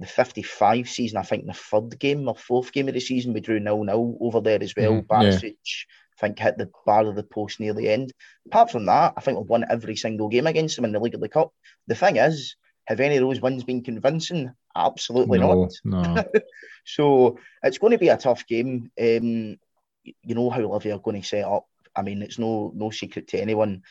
the 0.00 0.06
55 0.06 0.88
season, 0.88 1.18
I 1.18 1.22
think 1.22 1.46
the 1.46 1.54
third 1.54 1.98
game 1.98 2.28
or 2.28 2.34
fourth 2.34 2.72
game 2.72 2.88
of 2.88 2.94
the 2.94 3.00
season, 3.00 3.32
we 3.32 3.40
drew 3.40 3.62
0 3.62 3.84
0 3.84 4.16
over 4.20 4.40
there 4.40 4.62
as 4.62 4.74
well. 4.76 4.92
Mm, 4.92 5.06
Barisic, 5.06 5.42
yeah. 5.42 6.18
I 6.18 6.26
think, 6.26 6.38
hit 6.38 6.58
the 6.58 6.70
bar 6.84 7.06
of 7.06 7.14
the 7.14 7.22
post 7.22 7.60
near 7.60 7.74
the 7.74 7.88
end. 7.88 8.12
Apart 8.46 8.72
from 8.72 8.86
that, 8.86 9.14
I 9.16 9.20
think 9.20 9.38
we've 9.38 9.48
won 9.48 9.64
every 9.70 9.96
single 9.96 10.28
game 10.28 10.46
against 10.46 10.76
them 10.76 10.84
in 10.84 10.92
the 10.92 11.00
League 11.00 11.14
of 11.14 11.20
the 11.20 11.28
Cup. 11.28 11.52
The 11.86 11.94
thing 11.94 12.16
is, 12.16 12.56
have 12.86 13.00
any 13.00 13.16
of 13.16 13.22
those 13.22 13.40
wins 13.40 13.64
been 13.64 13.82
convincing? 13.82 14.52
Absolutely 14.74 15.38
no, 15.38 15.68
not. 15.84 16.06
No. 16.06 16.24
so 16.84 17.38
it's 17.62 17.78
going 17.78 17.92
to 17.92 17.98
be 17.98 18.08
a 18.08 18.16
tough 18.16 18.46
game. 18.46 18.90
Um, 19.00 19.58
you 20.04 20.34
know 20.34 20.50
how 20.50 20.60
Livy 20.62 20.90
are 20.90 20.98
going 20.98 21.20
to 21.22 21.26
set 21.26 21.44
up. 21.44 21.66
I 21.94 22.02
mean, 22.02 22.22
it's 22.22 22.38
no 22.38 22.72
no 22.74 22.90
secret 22.90 23.28
to 23.28 23.40
anyone. 23.40 23.82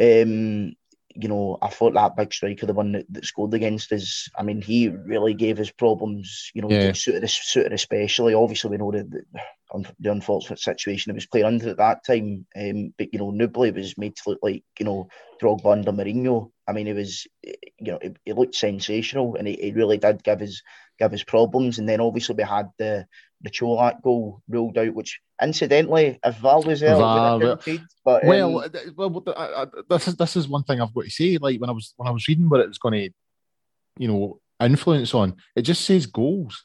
Um, 0.00 0.74
you 1.14 1.28
know, 1.28 1.58
I 1.60 1.68
thought 1.68 1.94
that 1.94 2.16
big 2.16 2.32
striker, 2.32 2.66
the 2.66 2.74
one 2.74 2.92
that, 2.92 3.06
that 3.10 3.24
scored 3.24 3.52
against 3.54 3.90
us, 3.90 4.28
I 4.38 4.44
mean, 4.44 4.62
he 4.62 4.88
really 4.88 5.34
gave 5.34 5.58
us 5.58 5.70
problems, 5.70 6.50
you 6.54 6.62
know, 6.62 6.70
yeah. 6.70 6.92
suited, 6.92 7.28
suited 7.28 7.72
especially. 7.72 8.34
Obviously, 8.34 8.70
we 8.70 8.76
know 8.76 8.92
the, 8.92 9.02
the, 9.02 9.92
the 9.98 10.12
unfortunate 10.12 10.60
situation 10.60 11.10
he 11.10 11.14
was 11.14 11.26
playing 11.26 11.46
under 11.46 11.70
at 11.70 11.78
that 11.78 12.04
time. 12.04 12.46
Um, 12.56 12.94
but, 12.96 13.12
you 13.12 13.18
know, 13.18 13.30
Nouble 13.30 13.72
was 13.72 13.98
made 13.98 14.14
to 14.16 14.30
look 14.30 14.38
like, 14.42 14.62
you 14.78 14.84
know, 14.84 15.08
Drogba 15.42 15.72
under 15.72 15.92
Mourinho. 15.92 16.52
I 16.68 16.72
mean, 16.72 16.86
it 16.86 16.94
was, 16.94 17.26
you 17.42 17.92
know, 17.92 17.98
it, 18.00 18.16
it 18.24 18.36
looked 18.36 18.54
sensational 18.54 19.34
and 19.34 19.48
it, 19.48 19.58
it 19.58 19.74
really 19.74 19.98
did 19.98 20.22
give 20.22 20.42
us 20.42 20.62
give 21.00 21.12
us 21.12 21.24
problems. 21.24 21.78
And 21.78 21.88
then 21.88 22.00
obviously 22.00 22.34
we 22.36 22.44
had 22.44 22.68
the 22.78 23.06
the 23.42 23.50
Čolak 23.50 24.02
goal 24.02 24.42
ruled 24.48 24.78
out, 24.78 24.94
which 24.94 25.20
incidentally, 25.40 26.18
if 26.24 26.36
VAR 26.38 26.62
was 26.62 26.80
there, 26.80 26.96
VAR, 26.96 27.58
but 28.04 28.22
um, 28.24 28.28
well, 28.28 28.70
well, 28.96 29.22
I, 29.36 29.62
I, 29.62 29.66
this 29.88 30.08
is 30.08 30.16
this 30.16 30.36
is 30.36 30.48
one 30.48 30.64
thing 30.64 30.80
I've 30.80 30.94
got 30.94 31.04
to 31.04 31.10
say. 31.10 31.38
Like 31.38 31.60
when 31.60 31.70
I 31.70 31.72
was 31.72 31.94
when 31.96 32.08
I 32.08 32.10
was 32.10 32.26
reading 32.26 32.48
what 32.48 32.60
it 32.60 32.68
was 32.68 32.78
going 32.78 32.94
to, 32.94 33.10
you 33.98 34.08
know, 34.08 34.40
influence 34.60 35.14
on, 35.14 35.36
it 35.54 35.62
just 35.62 35.84
says 35.84 36.06
goals. 36.06 36.64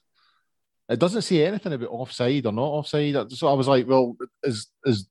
It 0.89 0.99
doesn't 0.99 1.21
say 1.21 1.45
anything 1.45 1.73
about 1.73 1.89
offside 1.89 2.45
or 2.45 2.51
not 2.51 2.63
offside. 2.63 3.31
So 3.31 3.47
I 3.47 3.53
was 3.53 3.67
like, 3.67 3.87
well, 3.87 4.17
is 4.43 4.67
is 4.85 5.07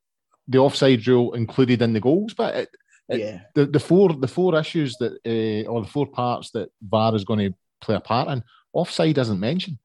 the 0.49 0.59
offside 0.59 1.07
rule 1.07 1.35
included 1.35 1.81
in 1.83 1.93
the 1.93 2.01
goals? 2.01 2.35
But 2.35 2.55
it, 2.57 2.71
it, 3.09 3.21
yeah, 3.21 3.41
the, 3.55 3.67
the 3.67 3.81
four 3.81 4.13
the 4.13 4.29
four 4.29 4.59
issues 4.59 4.97
that 4.97 5.13
uh, 5.25 5.71
or 5.71 5.83
the 5.83 5.89
four 5.89 6.07
parts 6.07 6.51
that 6.53 6.71
VAR 6.83 7.15
is 7.15 7.25
going 7.25 7.39
to 7.39 7.57
play 7.81 7.95
a 7.95 8.01
part 8.01 8.29
in, 8.29 8.43
offside 8.73 9.19
isn't 9.19 9.41
mentioned. 9.41 9.79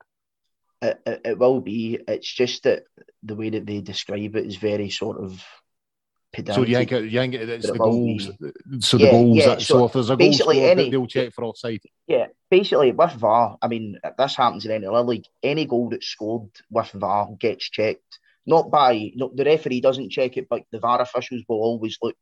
It, 0.81 0.99
it, 1.05 1.21
it, 1.25 1.39
will 1.39 1.59
be. 1.59 1.99
It's 2.07 2.31
just 2.31 2.63
that 2.63 2.83
the 3.23 3.35
way 3.35 3.49
that 3.49 3.65
they 3.65 3.81
describe 3.81 4.35
it 4.35 4.45
is 4.45 4.57
very 4.57 4.89
sort 4.89 5.17
of 5.23 5.43
pedantic. 6.31 6.65
So 6.65 6.69
you 6.69 6.77
ain't 6.77 6.89
get, 6.89 7.03
you 7.05 7.19
ain't 7.19 7.35
it's 7.35 7.71
the 7.71 7.77
goals. 7.77 8.27
Be. 8.27 8.81
So 8.81 8.97
the 8.97 9.05
yeah, 9.05 9.11
goals. 9.11 9.37
Yeah, 9.37 9.47
that, 9.47 9.61
so, 9.61 9.79
so, 9.79 9.85
if 9.85 9.93
there's 9.93 10.09
a 10.09 10.17
goal 10.17 10.33
scored, 10.33 10.57
any, 10.57 10.89
they'll 10.89 11.07
check 11.07 11.33
for 11.33 11.45
offside. 11.45 11.81
Yeah, 12.05 12.27
basically 12.51 12.91
with 12.91 13.13
VAR, 13.13 13.57
I 13.61 13.67
mean 13.67 13.97
this 14.17 14.35
happens 14.35 14.65
in 14.65 14.71
any 14.71 14.85
other 14.85 15.01
league. 15.01 15.25
Any 15.41 15.65
goal 15.65 15.89
that's 15.89 16.07
scored 16.07 16.49
with 16.69 16.91
VAR 16.91 17.29
gets 17.39 17.69
checked. 17.69 18.19
Not 18.45 18.69
by 18.69 19.11
no, 19.15 19.31
the 19.33 19.45
referee 19.45 19.81
doesn't 19.81 20.11
check 20.11 20.37
it, 20.37 20.47
but 20.47 20.63
the 20.71 20.79
VAR 20.79 21.01
officials 21.01 21.43
will 21.47 21.57
always 21.57 21.97
look 22.01 22.15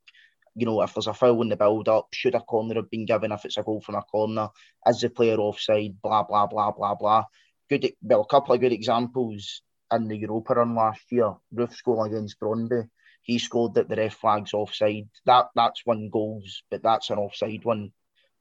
you 0.58 0.66
know, 0.66 0.82
if 0.82 0.94
there's 0.94 1.08
a 1.08 1.14
foul 1.14 1.42
in 1.42 1.50
the 1.50 1.58
build 1.58 1.90
up, 1.90 2.08
should 2.14 2.34
a 2.34 2.40
corner 2.40 2.76
have 2.76 2.90
been 2.90 3.06
given 3.06 3.34
if 3.34 3.44
it's 3.44 3.58
a 3.58 3.64
goal 3.64 3.82
from 3.82 3.96
a 3.96 4.02
corner? 4.02 4.48
Is 4.88 5.02
the 5.02 5.10
player 5.10 5.36
offside? 5.36 6.02
Blah, 6.02 6.24
blah, 6.24 6.48
blah, 6.48 6.72
blah, 6.72 6.96
blah 6.96 7.26
good, 7.70 7.94
well, 8.02 8.22
a 8.22 8.26
couple 8.26 8.54
of 8.54 8.62
good 8.62 8.74
examples 8.74 9.62
in 9.92 10.08
the 10.08 10.18
Europa 10.18 10.56
run 10.56 10.76
last 10.76 11.02
year. 11.12 11.34
Roofe's 11.52 11.82
goal 11.82 12.04
against 12.04 12.40
Brøndby, 12.40 12.88
he 13.26 13.40
scored 13.40 13.74
that 13.74 13.90
the 13.90 13.96
ref 13.96 14.14
flags 14.14 14.54
offside. 14.54 15.10
That 15.26 15.48
that's 15.56 15.82
one 15.84 16.10
goals, 16.10 16.64
but 16.70 16.84
that's 16.84 17.10
an 17.10 17.18
offside 17.18 17.66
one 17.66 17.92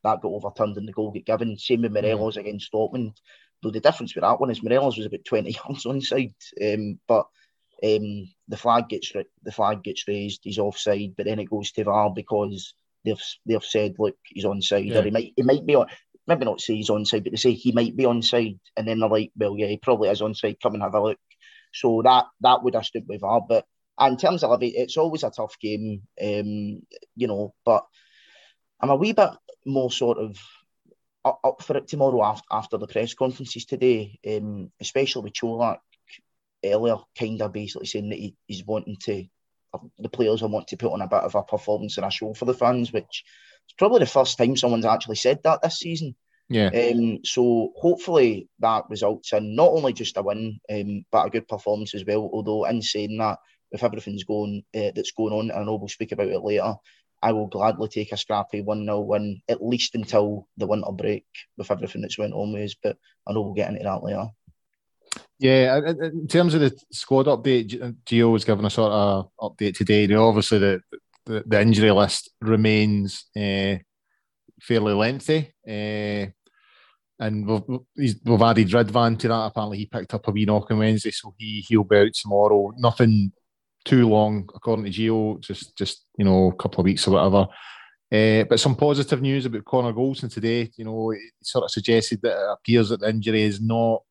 that 0.02 0.20
got 0.20 0.28
overturned 0.28 0.76
and 0.76 0.86
the 0.86 0.92
goal 0.92 1.10
get 1.10 1.24
given. 1.24 1.56
Same 1.56 1.82
with 1.82 1.92
Morelos 1.92 2.36
mm. 2.36 2.40
against 2.40 2.70
Dortmund. 2.70 3.16
though 3.62 3.70
the 3.70 3.80
difference 3.80 4.14
with 4.14 4.22
that 4.22 4.38
one 4.38 4.50
is 4.50 4.62
Morelos 4.62 4.98
was 4.98 5.06
about 5.06 5.24
20 5.24 5.50
yards 5.66 5.84
onside. 5.84 6.34
Um, 6.62 7.00
but 7.08 7.26
um, 7.82 8.28
the 8.46 8.58
flag 8.58 8.90
gets 8.90 9.10
the 9.42 9.52
flag 9.52 9.82
gets 9.82 10.06
raised, 10.06 10.42
he's 10.44 10.58
offside, 10.58 11.14
but 11.16 11.24
then 11.24 11.38
it 11.38 11.48
goes 11.48 11.72
to 11.72 11.84
VAR 11.84 12.12
because 12.14 12.74
they've 13.06 13.22
they've 13.46 13.64
said, 13.64 13.94
look, 13.98 14.16
he's 14.24 14.44
onside, 14.44 14.90
yeah. 14.90 14.98
or 14.98 15.02
he 15.02 15.10
might 15.10 15.32
he 15.34 15.42
might 15.42 15.64
be 15.64 15.76
on 15.76 15.86
maybe 16.26 16.44
not 16.44 16.60
say 16.60 16.74
he's 16.76 16.90
onside, 16.90 17.24
but 17.24 17.32
they 17.32 17.36
say 17.36 17.52
he 17.52 17.72
might 17.72 17.96
be 17.96 18.04
onside, 18.04 18.58
and 18.76 18.86
then 18.86 19.00
they're 19.00 19.08
like, 19.08 19.32
well, 19.36 19.56
yeah, 19.56 19.66
he 19.66 19.76
probably 19.76 20.08
is 20.08 20.20
onside. 20.20 20.60
Come 20.60 20.74
and 20.74 20.82
have 20.82 20.94
a 20.94 21.02
look. 21.02 21.18
So 21.72 22.02
that 22.02 22.26
that 22.40 22.62
would 22.62 22.74
have 22.74 22.84
stood 22.84 23.06
with 23.08 23.20
VAR, 23.20 23.42
but 23.48 23.66
in 24.00 24.16
terms 24.16 24.42
of 24.42 24.50
Livy, 24.50 24.68
it's 24.68 24.96
always 24.96 25.22
a 25.22 25.30
tough 25.30 25.58
game, 25.60 26.02
um, 26.20 26.82
you 27.16 27.26
know. 27.26 27.54
But 27.64 27.84
I'm 28.80 28.90
a 28.90 28.96
wee 28.96 29.12
bit 29.12 29.30
more 29.64 29.90
sort 29.90 30.18
of 30.18 30.38
up, 31.24 31.62
for 31.62 31.76
it 31.76 31.88
tomorrow 31.88 32.22
after, 32.22 32.44
after 32.50 32.78
the 32.78 32.86
press 32.86 33.14
conferences 33.14 33.64
today, 33.64 34.18
um, 34.26 34.70
especially 34.80 35.22
with 35.22 35.32
Colak 35.32 35.78
earlier, 36.64 36.96
kind 37.18 37.40
of 37.40 37.52
basically 37.52 37.86
saying 37.86 38.10
that 38.10 38.18
he, 38.18 38.36
he's 38.46 38.64
wanting 38.64 38.96
to, 39.04 39.24
the 39.98 40.08
players 40.08 40.42
are 40.42 40.48
wanting 40.48 40.66
to 40.68 40.76
put 40.76 40.92
on 40.92 41.02
a 41.02 41.08
bit 41.08 41.22
of 41.22 41.34
a 41.34 41.42
performance 41.42 41.96
and 41.96 42.06
a 42.06 42.10
show 42.10 42.34
for 42.34 42.44
the 42.44 42.54
fans, 42.54 42.92
which 42.92 43.24
is 43.68 43.74
probably 43.78 44.00
the 44.00 44.06
first 44.06 44.38
time 44.38 44.56
someone's 44.56 44.84
actually 44.84 45.16
said 45.16 45.40
that 45.44 45.62
this 45.62 45.78
season. 45.78 46.14
Yeah. 46.48 46.68
Um, 46.68 47.20
so 47.24 47.72
hopefully 47.76 48.48
that 48.60 48.84
results 48.90 49.32
in 49.32 49.56
not 49.56 49.70
only 49.70 49.92
just 49.92 50.16
a 50.16 50.22
win, 50.22 50.60
um, 50.70 51.04
but 51.10 51.26
a 51.26 51.30
good 51.30 51.48
performance 51.48 51.94
as 51.94 52.04
well. 52.04 52.28
Although 52.32 52.66
in 52.66 52.82
saying 52.82 53.16
that, 53.18 53.38
if 53.70 53.82
everything's 53.82 54.24
going 54.24 54.62
uh, 54.74 54.92
that's 54.94 55.12
going 55.12 55.32
on, 55.32 55.50
and 55.50 55.60
I 55.60 55.64
know 55.64 55.76
we'll 55.76 55.88
speak 55.88 56.12
about 56.12 56.28
it 56.28 56.40
later, 56.40 56.74
I 57.22 57.32
will 57.32 57.46
gladly 57.46 57.88
take 57.88 58.12
a 58.12 58.16
scrappy 58.16 58.60
1 58.60 58.84
0 58.84 59.00
win, 59.00 59.40
at 59.48 59.64
least 59.64 59.94
until 59.94 60.46
the 60.58 60.66
winter 60.66 60.92
break 60.92 61.24
with 61.56 61.70
everything 61.70 62.02
that's 62.02 62.18
went 62.18 62.34
on 62.34 62.52
with 62.52 62.64
us. 62.64 62.76
But 62.80 62.98
I 63.26 63.32
know 63.32 63.40
we'll 63.40 63.54
get 63.54 63.70
into 63.70 63.82
that 63.82 64.04
later. 64.04 64.26
Yeah, 65.38 65.78
in 65.78 66.28
terms 66.28 66.54
of 66.54 66.60
the 66.60 66.78
squad 66.92 67.26
update, 67.26 67.96
Gio 68.06 68.30
was 68.30 68.44
giving 68.44 68.64
a 68.64 68.70
sort 68.70 68.92
of 68.92 69.30
update 69.40 69.76
today. 69.76 70.02
You 70.02 70.08
know, 70.08 70.28
obviously, 70.28 70.58
the, 70.58 70.80
the, 71.26 71.60
injury 71.60 71.90
list 71.90 72.30
remains 72.40 73.26
uh, 73.36 73.76
fairly 74.60 74.92
lengthy. 74.92 75.52
Uh, 75.66 76.30
and 77.20 77.46
we've, 77.46 78.16
we've 78.24 78.42
added 78.42 78.68
Ridvan 78.68 79.18
to 79.20 79.28
that. 79.28 79.46
Apparently, 79.46 79.78
he 79.78 79.86
picked 79.86 80.14
up 80.14 80.26
a 80.26 80.30
wee 80.30 80.44
knock 80.44 80.70
on 80.70 80.78
Wednesday, 80.78 81.10
so 81.10 81.34
he, 81.38 81.64
he'll 81.68 81.84
be 81.84 81.96
out 81.96 82.12
tomorrow. 82.12 82.72
Nothing 82.76 83.32
too 83.84 84.08
long, 84.08 84.48
according 84.54 84.84
to 84.84 84.90
Gio, 84.90 85.40
just 85.40 85.76
just 85.76 86.06
you 86.18 86.24
know 86.24 86.48
a 86.48 86.56
couple 86.56 86.80
of 86.80 86.84
weeks 86.84 87.06
or 87.06 87.12
whatever. 87.12 87.46
Uh, 88.12 88.44
but 88.44 88.60
some 88.60 88.76
positive 88.76 89.22
news 89.22 89.46
about 89.46 89.64
Connor 89.64 89.92
Goldson 89.92 90.32
today. 90.32 90.70
You 90.76 90.84
know, 90.84 91.10
it 91.12 91.20
sort 91.42 91.64
of 91.64 91.70
suggested 91.70 92.20
that 92.22 92.36
it 92.36 92.52
appears 92.52 92.88
that 92.88 93.00
the 93.00 93.08
injury 93.08 93.42
is 93.42 93.60
not 93.60 94.02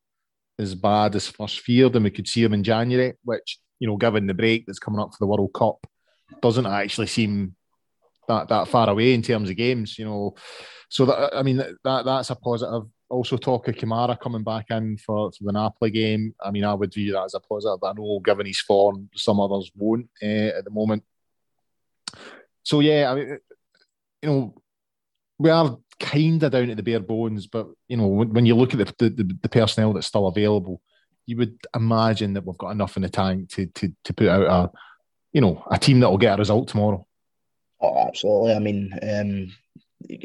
as 0.58 0.74
bad 0.74 1.14
as 1.14 1.28
first 1.28 1.60
feared, 1.60 1.94
and 1.96 2.04
we 2.04 2.10
could 2.10 2.28
see 2.28 2.42
him 2.42 2.54
in 2.54 2.64
January. 2.64 3.14
Which 3.24 3.58
you 3.80 3.86
know, 3.86 3.96
given 3.96 4.26
the 4.26 4.34
break 4.34 4.66
that's 4.66 4.78
coming 4.78 5.00
up 5.00 5.10
for 5.10 5.18
the 5.20 5.26
World 5.26 5.52
Cup, 5.52 5.86
doesn't 6.40 6.66
actually 6.66 7.06
seem 7.06 7.54
that 8.28 8.48
that 8.48 8.68
far 8.68 8.88
away 8.88 9.14
in 9.14 9.22
terms 9.22 9.50
of 9.50 9.56
games. 9.56 9.98
You 9.98 10.06
know, 10.06 10.34
so 10.88 11.06
that 11.06 11.36
I 11.36 11.42
mean 11.42 11.56
that 11.58 12.04
that's 12.04 12.30
a 12.30 12.36
positive 12.36 12.88
also 13.14 13.36
talk 13.36 13.68
of 13.68 13.76
Kamara 13.76 14.18
coming 14.18 14.42
back 14.42 14.66
in 14.70 14.96
for, 14.96 15.30
for 15.30 15.44
the 15.44 15.52
Napoli 15.52 15.90
game. 15.90 16.34
I 16.42 16.50
mean, 16.50 16.64
I 16.64 16.74
would 16.74 16.92
view 16.92 17.12
that 17.12 17.24
as 17.24 17.34
a 17.34 17.40
positive. 17.40 17.82
I 17.82 17.92
know, 17.92 18.20
given 18.24 18.46
his 18.46 18.60
form, 18.60 19.08
some 19.14 19.40
others 19.40 19.70
won't 19.76 20.08
uh, 20.22 20.58
at 20.58 20.64
the 20.64 20.70
moment. 20.70 21.04
So 22.62 22.80
yeah, 22.80 23.10
I 23.10 23.14
mean, 23.14 23.38
you 24.22 24.28
know, 24.28 24.62
we 25.38 25.50
are 25.50 25.78
kind 26.00 26.42
of 26.42 26.50
down 26.50 26.68
to 26.68 26.74
the 26.74 26.82
bare 26.82 27.00
bones, 27.00 27.46
but 27.46 27.68
you 27.88 27.96
know, 27.96 28.06
when, 28.06 28.32
when 28.32 28.46
you 28.46 28.54
look 28.54 28.74
at 28.74 28.98
the, 28.98 29.10
the, 29.10 29.38
the 29.42 29.48
personnel 29.48 29.92
that's 29.92 30.06
still 30.06 30.26
available, 30.26 30.80
you 31.26 31.36
would 31.36 31.58
imagine 31.74 32.34
that 32.34 32.46
we've 32.46 32.58
got 32.58 32.70
enough 32.70 32.96
in 32.96 33.02
the 33.02 33.08
tank 33.08 33.48
to 33.50 33.66
to 33.66 33.92
to 34.04 34.12
put 34.14 34.28
out 34.28 34.42
a, 34.42 34.70
you 35.34 35.40
know, 35.40 35.62
a 35.70 35.78
team 35.78 36.00
that 36.00 36.08
will 36.08 36.16
get 36.16 36.36
a 36.36 36.38
result 36.38 36.68
tomorrow. 36.68 37.06
Oh, 37.80 38.06
absolutely. 38.06 38.54
I 38.54 38.58
mean, 38.60 38.92
um, 39.02 39.52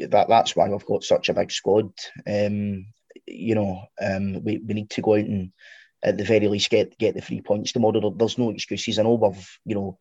that 0.08 0.28
that's 0.28 0.56
why 0.56 0.68
we've 0.68 0.86
got 0.86 1.04
such 1.04 1.28
a 1.28 1.34
big 1.34 1.50
squad. 1.50 1.92
Um, 2.26 2.86
you 3.26 3.54
know, 3.54 3.82
um, 4.00 4.42
we, 4.44 4.58
we 4.58 4.74
need 4.74 4.90
to 4.90 5.02
go 5.02 5.14
out 5.14 5.24
and 5.24 5.52
at 6.02 6.16
the 6.16 6.24
very 6.24 6.48
least 6.48 6.70
get 6.70 6.96
get 6.96 7.14
the 7.14 7.20
three 7.20 7.42
points 7.42 7.72
tomorrow. 7.72 8.14
There's 8.16 8.38
no 8.38 8.50
excuses. 8.50 8.98
I 8.98 9.02
know 9.02 9.14
we've, 9.14 9.58
you 9.66 9.74
know, 9.74 9.98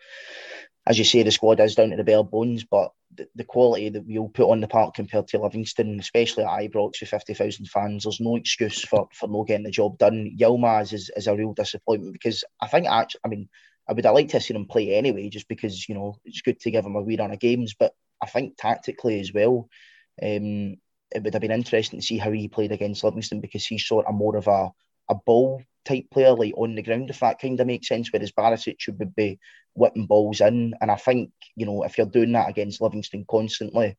as 0.86 0.98
you 0.98 1.04
say, 1.04 1.24
the 1.24 1.32
squad 1.32 1.60
is 1.60 1.76
down 1.76 1.90
to 1.90 1.98
the 1.98 2.04
bare 2.04 2.24
bones, 2.24 2.64
but 2.64 2.92
the, 3.16 3.28
the 3.36 3.44
quality 3.44 3.90
that 3.90 4.06
we'll 4.06 4.30
put 4.30 4.50
on 4.50 4.62
the 4.62 4.68
park 4.68 4.94
compared 4.94 5.28
to 5.30 5.42
Livingston, 5.42 6.00
especially 6.00 6.44
at 6.44 6.50
Ibrox 6.50 7.02
with 7.02 7.10
50,000 7.10 7.66
fans, 7.68 8.04
there's 8.04 8.20
no 8.20 8.36
excuse 8.36 8.86
for, 8.86 9.10
for 9.14 9.28
not 9.28 9.48
getting 9.48 9.66
the 9.66 9.72
job 9.72 9.98
done. 9.98 10.36
Yilmaz 10.40 10.94
is, 10.94 11.12
is 11.16 11.28
a 11.28 11.36
real 11.36 11.54
disappointment 11.54 12.14
because 12.14 12.44
I 12.62 12.68
think, 12.68 12.88
actually, 12.88 13.22
I 13.26 13.28
mean, 13.28 13.50
I 13.90 13.94
would 13.94 14.06
have 14.06 14.14
liked 14.14 14.30
to 14.32 14.40
see 14.40 14.54
him 14.54 14.66
play 14.66 14.94
anyway, 14.94 15.30
just 15.30 15.48
because, 15.48 15.90
you 15.90 15.96
know, 15.96 16.16
it's 16.24 16.42
good 16.42 16.60
to 16.60 16.72
give 16.72 16.86
him 16.86 16.96
a 16.96 17.02
wee 17.02 17.18
run 17.18 17.32
of 17.32 17.40
games, 17.40 17.74
but 17.78 17.94
I 18.22 18.28
think 18.28 18.56
tactically 18.56 19.20
as 19.20 19.34
well, 19.34 19.68
um, 20.22 20.76
it 21.16 21.24
would 21.24 21.34
have 21.34 21.42
been 21.42 21.52
interesting 21.52 22.00
to 22.00 22.06
see 22.06 22.20
how 22.20 22.32
he 22.32 22.48
played 22.48 22.72
against 22.72 23.04
Livingston 23.04 23.42
because 23.42 23.66
he's 23.66 23.88
sort 23.88 24.06
of 24.06 24.14
more 24.14 24.38
of 24.38 24.48
a, 24.48 24.70
a 25.10 25.16
ball 25.16 25.64
type 25.86 26.06
player, 26.12 26.36
like 26.36 26.54
on 26.56 26.76
the 26.76 26.84
ground, 26.84 27.10
if 27.10 27.20
that 27.22 27.42
kind 27.42 27.60
of 27.60 27.66
makes 27.66 27.88
sense. 27.88 28.10
Whereas 28.12 28.32
Barisic 28.32 28.88
would 28.88 29.16
be 29.16 29.40
whipping 29.74 30.06
balls 30.06 30.42
in. 30.42 30.76
And 30.80 30.92
I 30.92 30.96
think, 30.96 31.32
you 31.56 31.66
know, 31.66 31.84
if 31.84 31.98
you're 31.98 32.06
doing 32.06 32.34
that 32.34 32.50
against 32.50 32.82
Livingston 32.82 33.26
constantly, 33.28 33.98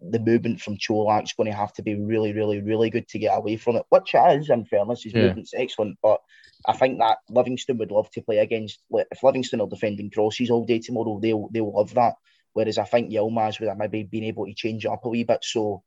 the 0.00 0.18
movement 0.18 0.60
from 0.60 0.76
Colak's 0.76 1.32
going 1.32 1.50
to 1.50 1.56
have 1.56 1.72
to 1.74 1.82
be 1.82 1.94
really, 1.94 2.32
really, 2.32 2.60
really 2.60 2.90
good 2.90 3.08
to 3.08 3.18
get 3.18 3.36
away 3.36 3.56
from 3.56 3.76
it, 3.76 3.84
which 3.88 4.14
it 4.14 4.40
is, 4.40 4.50
in 4.50 4.64
fairness. 4.64 5.02
His 5.02 5.14
yeah. 5.14 5.22
movement's 5.22 5.54
excellent. 5.54 5.98
But 6.02 6.20
I 6.66 6.74
think 6.74 6.98
that 6.98 7.18
Livingston 7.30 7.78
would 7.78 7.90
love 7.90 8.10
to 8.10 8.22
play 8.22 8.38
against, 8.38 8.80
if 8.90 9.22
Livingston 9.22 9.60
are 9.60 9.68
defending 9.68 10.10
crosses 10.10 10.50
all 10.50 10.66
day 10.66 10.80
tomorrow, 10.80 11.18
they'll, 11.20 11.48
they'll 11.50 11.74
love 11.74 11.94
that. 11.94 12.14
Whereas 12.52 12.78
I 12.78 12.84
think 12.84 13.10
Yilmaz 13.10 13.60
would 13.60 13.68
have 13.68 13.78
maybe 13.78 14.02
been 14.02 14.24
able 14.24 14.46
to 14.46 14.54
change 14.54 14.84
it 14.84 14.90
up 14.90 15.04
a 15.04 15.08
wee 15.08 15.24
bit. 15.24 15.42
So, 15.42 15.82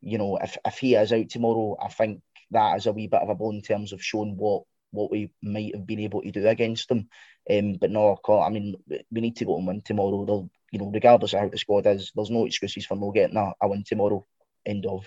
you 0.00 0.18
know, 0.18 0.36
if, 0.36 0.56
if 0.64 0.78
he 0.78 0.94
is 0.94 1.12
out 1.12 1.28
tomorrow, 1.28 1.76
I 1.82 1.88
think 1.88 2.22
that 2.50 2.76
is 2.76 2.86
a 2.86 2.92
wee 2.92 3.08
bit 3.08 3.22
of 3.22 3.28
a 3.28 3.34
blow 3.34 3.50
in 3.50 3.62
terms 3.62 3.92
of 3.92 4.02
showing 4.02 4.36
what 4.36 4.62
what 4.90 5.10
we 5.10 5.30
might 5.42 5.74
have 5.74 5.86
been 5.86 6.00
able 6.00 6.22
to 6.22 6.30
do 6.30 6.48
against 6.48 6.88
them. 6.88 7.08
Um, 7.50 7.74
but 7.74 7.90
no, 7.90 8.18
I 8.26 8.48
mean, 8.48 8.74
we 9.10 9.20
need 9.20 9.36
to 9.36 9.44
go 9.44 9.58
and 9.58 9.66
win 9.66 9.82
tomorrow. 9.82 10.24
They'll, 10.24 10.50
you 10.70 10.78
know, 10.78 10.90
regardless 10.92 11.32
of 11.32 11.40
how 11.40 11.48
the 11.48 11.58
squad 11.58 11.86
is, 11.86 12.12
there's 12.14 12.30
no 12.30 12.46
excuses 12.46 12.86
for 12.86 12.96
not 12.96 13.14
getting 13.14 13.36
a, 13.36 13.52
a 13.60 13.68
win 13.68 13.84
tomorrow. 13.86 14.24
End 14.66 14.86
of. 14.86 15.04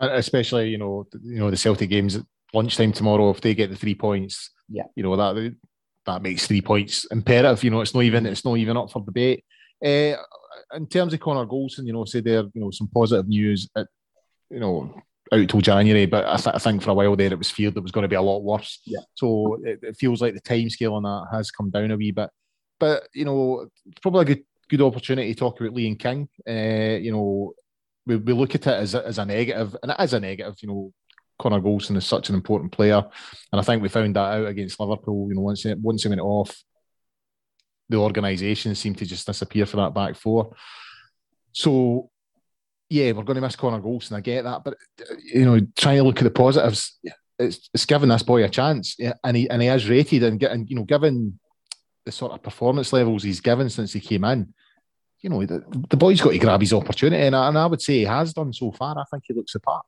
Especially, 0.00 0.70
you 0.70 0.78
know, 0.78 1.06
you 1.22 1.38
know 1.38 1.50
the 1.50 1.56
Celtic 1.56 1.90
games 1.90 2.16
at 2.16 2.22
lunchtime 2.52 2.92
tomorrow. 2.92 3.30
If 3.30 3.40
they 3.40 3.54
get 3.54 3.70
the 3.70 3.76
three 3.76 3.94
points, 3.94 4.50
yeah, 4.68 4.84
you 4.96 5.02
know 5.02 5.14
that 5.16 5.54
that 6.06 6.22
makes 6.22 6.46
three 6.46 6.62
points 6.62 7.04
imperative. 7.10 7.62
You 7.62 7.70
know, 7.70 7.80
it's 7.80 7.94
not 7.94 8.02
even 8.02 8.26
it's 8.26 8.44
not 8.44 8.56
even 8.56 8.76
up 8.76 8.90
for 8.90 9.04
debate. 9.04 9.44
Uh, 9.84 10.16
in 10.74 10.86
terms 10.88 11.12
of 11.12 11.20
Connor 11.20 11.46
Goldson, 11.46 11.86
you 11.86 11.92
know, 11.92 12.04
say 12.04 12.20
there, 12.20 12.42
you 12.54 12.60
know, 12.60 12.70
some 12.70 12.88
positive 12.88 13.28
news, 13.28 13.68
at, 13.76 13.86
you 14.50 14.60
know, 14.60 14.94
out 15.32 15.48
till 15.48 15.60
January, 15.60 16.06
but 16.06 16.24
I, 16.26 16.36
th- 16.36 16.54
I, 16.54 16.58
think 16.58 16.82
for 16.82 16.90
a 16.90 16.94
while 16.94 17.16
there 17.16 17.32
it 17.32 17.38
was 17.38 17.50
feared 17.50 17.74
that 17.74 17.80
it 17.80 17.82
was 17.82 17.92
going 17.92 18.02
to 18.02 18.08
be 18.08 18.16
a 18.16 18.22
lot 18.22 18.42
worse. 18.42 18.80
Yeah. 18.84 19.00
So 19.14 19.58
it, 19.64 19.80
it 19.82 19.96
feels 19.96 20.20
like 20.20 20.34
the 20.34 20.40
time 20.40 20.70
scale 20.70 20.94
on 20.94 21.02
that 21.02 21.26
has 21.32 21.50
come 21.50 21.70
down 21.70 21.90
a 21.90 21.96
wee 21.96 22.12
bit. 22.12 22.30
But, 22.78 23.08
you 23.14 23.24
know, 23.24 23.68
probably 24.02 24.22
a 24.22 24.24
good 24.24 24.44
good 24.68 24.82
opportunity 24.82 25.32
to 25.32 25.38
talk 25.38 25.60
about 25.60 25.74
Leon 25.74 25.96
King. 25.96 26.28
Uh, 26.48 26.98
you 27.00 27.12
know, 27.12 27.52
we, 28.06 28.16
we 28.16 28.32
look 28.32 28.54
at 28.54 28.66
it 28.66 28.74
as 28.74 28.94
a, 28.94 29.06
as 29.06 29.18
a 29.18 29.24
negative, 29.24 29.76
and 29.82 29.92
it 29.92 30.00
is 30.00 30.12
a 30.12 30.20
negative, 30.20 30.56
you 30.60 30.68
know, 30.68 30.92
Connor 31.38 31.60
Goldson 31.60 31.96
is 31.96 32.06
such 32.06 32.28
an 32.28 32.34
important 32.34 32.72
player. 32.72 33.02
And 33.52 33.60
I 33.60 33.62
think 33.62 33.82
we 33.82 33.88
found 33.88 34.14
that 34.16 34.20
out 34.20 34.46
against 34.46 34.78
Liverpool, 34.78 35.28
you 35.28 35.34
know, 35.34 35.40
once 35.40 35.64
it, 35.64 35.78
once 35.78 36.02
he 36.02 36.08
went 36.08 36.20
off, 36.20 36.62
the 37.88 37.96
organisation 37.96 38.74
seemed 38.74 38.98
to 38.98 39.06
just 39.06 39.26
disappear 39.26 39.66
for 39.66 39.78
that 39.78 39.94
back 39.94 40.16
four. 40.16 40.54
So, 41.52 42.10
yeah, 42.88 43.12
we're 43.12 43.24
going 43.24 43.36
to 43.36 43.40
miss 43.40 43.56
Connor 43.56 43.80
Goldson. 43.80 44.12
I 44.12 44.20
get 44.20 44.44
that, 44.44 44.62
but 44.64 44.76
you 45.24 45.44
know, 45.44 45.60
trying 45.76 45.96
to 45.98 46.04
look 46.04 46.18
at 46.18 46.24
the 46.24 46.30
positives, 46.30 46.98
it's, 47.38 47.68
it's 47.74 47.86
giving 47.86 48.08
this 48.08 48.22
boy 48.22 48.44
a 48.44 48.48
chance, 48.48 48.96
and 49.24 49.36
he 49.36 49.50
and 49.50 49.60
he 49.60 49.68
has 49.68 49.88
rated 49.88 50.22
and 50.22 50.38
getting, 50.38 50.66
you 50.68 50.76
know, 50.76 50.84
given 50.84 51.38
the 52.04 52.12
sort 52.12 52.32
of 52.32 52.42
performance 52.42 52.92
levels 52.92 53.22
he's 53.22 53.40
given 53.40 53.70
since 53.70 53.92
he 53.92 54.00
came 54.00 54.24
in, 54.24 54.52
you 55.20 55.30
know, 55.30 55.44
the, 55.44 55.64
the 55.88 55.96
boy's 55.96 56.20
got 56.20 56.32
to 56.32 56.38
grab 56.38 56.60
his 56.60 56.72
opportunity, 56.72 57.22
and 57.22 57.34
I, 57.34 57.48
and 57.48 57.56
I 57.56 57.66
would 57.66 57.80
say 57.80 57.94
he 57.94 58.04
has 58.04 58.34
done 58.34 58.52
so 58.52 58.70
far. 58.72 58.98
I 58.98 59.04
think 59.10 59.24
he 59.26 59.32
looks 59.32 59.54
the 59.54 59.60
part. 59.60 59.86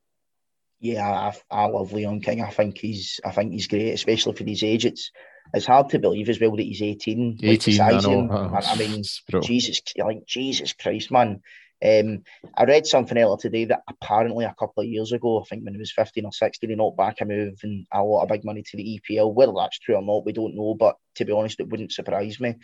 Yeah, 0.81 1.09
I, 1.09 1.33
I 1.51 1.67
love 1.67 1.93
Leon 1.93 2.21
King. 2.21 2.43
I 2.43 2.51
think 2.51 2.79
he's 2.79 3.21
I 3.25 3.33
think 3.33 3.53
he's 3.53 3.67
great, 3.67 3.93
especially 3.93 4.35
for 4.35 4.45
his 4.45 4.63
age. 4.63 4.87
It's 4.87 5.11
it's 5.55 5.67
hard 5.67 5.91
to 5.91 5.99
believe 5.99 6.29
as 6.29 6.41
well 6.41 6.57
that 6.57 6.63
he's 6.63 6.83
18. 6.83 7.41
18, 7.43 7.79
like 7.79 7.95
I, 7.95 8.01
know. 8.01 8.51
I, 8.55 8.61
I 8.61 8.77
mean, 8.79 9.03
Jesus, 9.43 9.83
like 9.99 10.27
Jesus 10.27 10.73
Christ, 10.73 11.11
man. 11.11 11.43
Um, 11.85 12.23
I 12.57 12.65
read 12.65 12.87
something 12.87 13.17
earlier 13.17 13.37
today 13.37 13.67
that 13.67 13.83
apparently 13.89 14.45
a 14.45 14.55
couple 14.59 14.83
of 14.83 14.89
years 14.89 15.13
ago, 15.13 15.41
I 15.41 15.45
think 15.45 15.65
when 15.65 15.75
he 15.75 15.79
was 15.79 15.93
15 15.93 16.25
or 16.25 16.33
16, 16.33 16.71
he 16.71 16.77
knocked 16.77 16.97
back 16.97 17.21
a 17.21 17.25
move 17.25 17.59
and 17.63 17.87
a 17.93 18.03
lot 18.03 18.23
of 18.23 18.29
big 18.29 18.45
money 18.45 18.63
to 18.63 18.77
the 18.77 19.01
EPL. 19.01 19.33
Whether 19.33 19.53
that's 19.57 19.79
true 19.79 19.97
or 19.97 20.03
not, 20.03 20.25
we 20.25 20.33
don't 20.33 20.57
know. 20.57 20.75
But 20.75 20.97
to 21.17 21.25
be 21.25 21.33
honest, 21.33 21.61
it 21.61 21.69
wouldn't 21.69 21.93
surprise 21.93 22.41
me. 22.41 22.55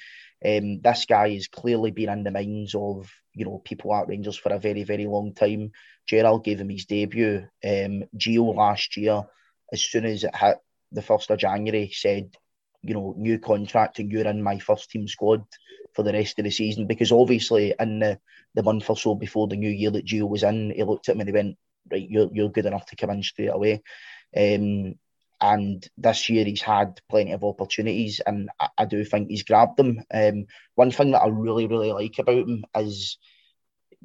Um, 0.44 0.80
this 0.80 1.04
guy 1.06 1.34
has 1.34 1.48
clearly 1.48 1.90
been 1.90 2.08
in 2.08 2.24
the 2.24 2.30
minds 2.30 2.74
of 2.74 3.10
you 3.34 3.44
know 3.44 3.62
people 3.64 3.94
at 3.94 4.08
Rangers 4.08 4.36
for 4.36 4.52
a 4.52 4.58
very, 4.58 4.84
very 4.84 5.06
long 5.06 5.34
time. 5.34 5.72
Gerrard 6.06 6.44
gave 6.44 6.60
him 6.60 6.70
his 6.70 6.86
debut. 6.86 7.46
Um, 7.64 8.04
Gio 8.16 8.54
last 8.54 8.96
year 8.96 9.24
as 9.72 9.82
soon 9.82 10.04
as 10.04 10.22
it 10.22 10.36
hit 10.36 10.58
the 10.92 11.02
first 11.02 11.30
of 11.30 11.38
January, 11.38 11.90
said, 11.92 12.36
you 12.82 12.94
know, 12.94 13.14
new 13.16 13.38
contract 13.38 13.98
and 13.98 14.10
you're 14.10 14.26
in 14.26 14.42
my 14.42 14.58
first 14.58 14.90
team 14.90 15.06
squad 15.08 15.44
for 15.94 16.02
the 16.02 16.12
rest 16.12 16.38
of 16.38 16.44
the 16.44 16.50
season. 16.50 16.86
Because 16.86 17.12
obviously, 17.12 17.74
in 17.78 18.00
the, 18.00 18.18
the 18.54 18.62
month 18.62 18.90
or 18.90 18.96
so 18.96 19.14
before 19.14 19.48
the 19.48 19.56
new 19.56 19.70
year 19.70 19.90
that 19.90 20.06
Gio 20.06 20.28
was 20.28 20.42
in, 20.42 20.72
he 20.74 20.82
looked 20.82 21.08
at 21.08 21.16
me 21.16 21.22
and 21.22 21.28
he 21.28 21.34
went, 21.34 21.56
right, 21.90 22.08
you're, 22.08 22.28
you're 22.32 22.50
good 22.50 22.66
enough 22.66 22.86
to 22.86 22.96
come 22.96 23.10
in 23.10 23.22
straight 23.22 23.48
away. 23.48 23.82
Um, 24.36 24.94
and 25.42 25.86
this 25.98 26.30
year 26.30 26.44
he's 26.44 26.62
had 26.62 27.00
plenty 27.10 27.32
of 27.32 27.42
opportunities, 27.42 28.20
and 28.24 28.48
I, 28.60 28.68
I 28.78 28.84
do 28.84 29.04
think 29.04 29.28
he's 29.28 29.42
grabbed 29.42 29.76
them. 29.76 30.00
Um, 30.14 30.46
one 30.76 30.92
thing 30.92 31.10
that 31.10 31.22
I 31.22 31.26
really, 31.28 31.66
really 31.66 31.92
like 31.92 32.18
about 32.20 32.48
him 32.48 32.64
is, 32.76 33.18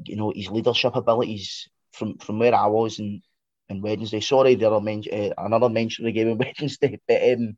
you 0.03 0.15
know, 0.15 0.33
his 0.35 0.49
leadership 0.49 0.95
abilities. 0.95 1.69
From 1.93 2.17
from 2.17 2.37
where 2.37 2.53
I 2.53 2.67
was 2.67 2.99
in, 2.99 3.21
in 3.69 3.81
Wednesday, 3.81 4.19
sorry, 4.19 4.55
the 4.55 4.69
other 4.69 4.81
men- 4.83 5.03
uh, 5.11 5.29
another 5.37 5.69
mention 5.69 6.05
of 6.05 6.07
the 6.07 6.11
game 6.11 6.31
on 6.31 6.37
Wednesday, 6.59 6.99
but 7.07 7.23
um, 7.31 7.57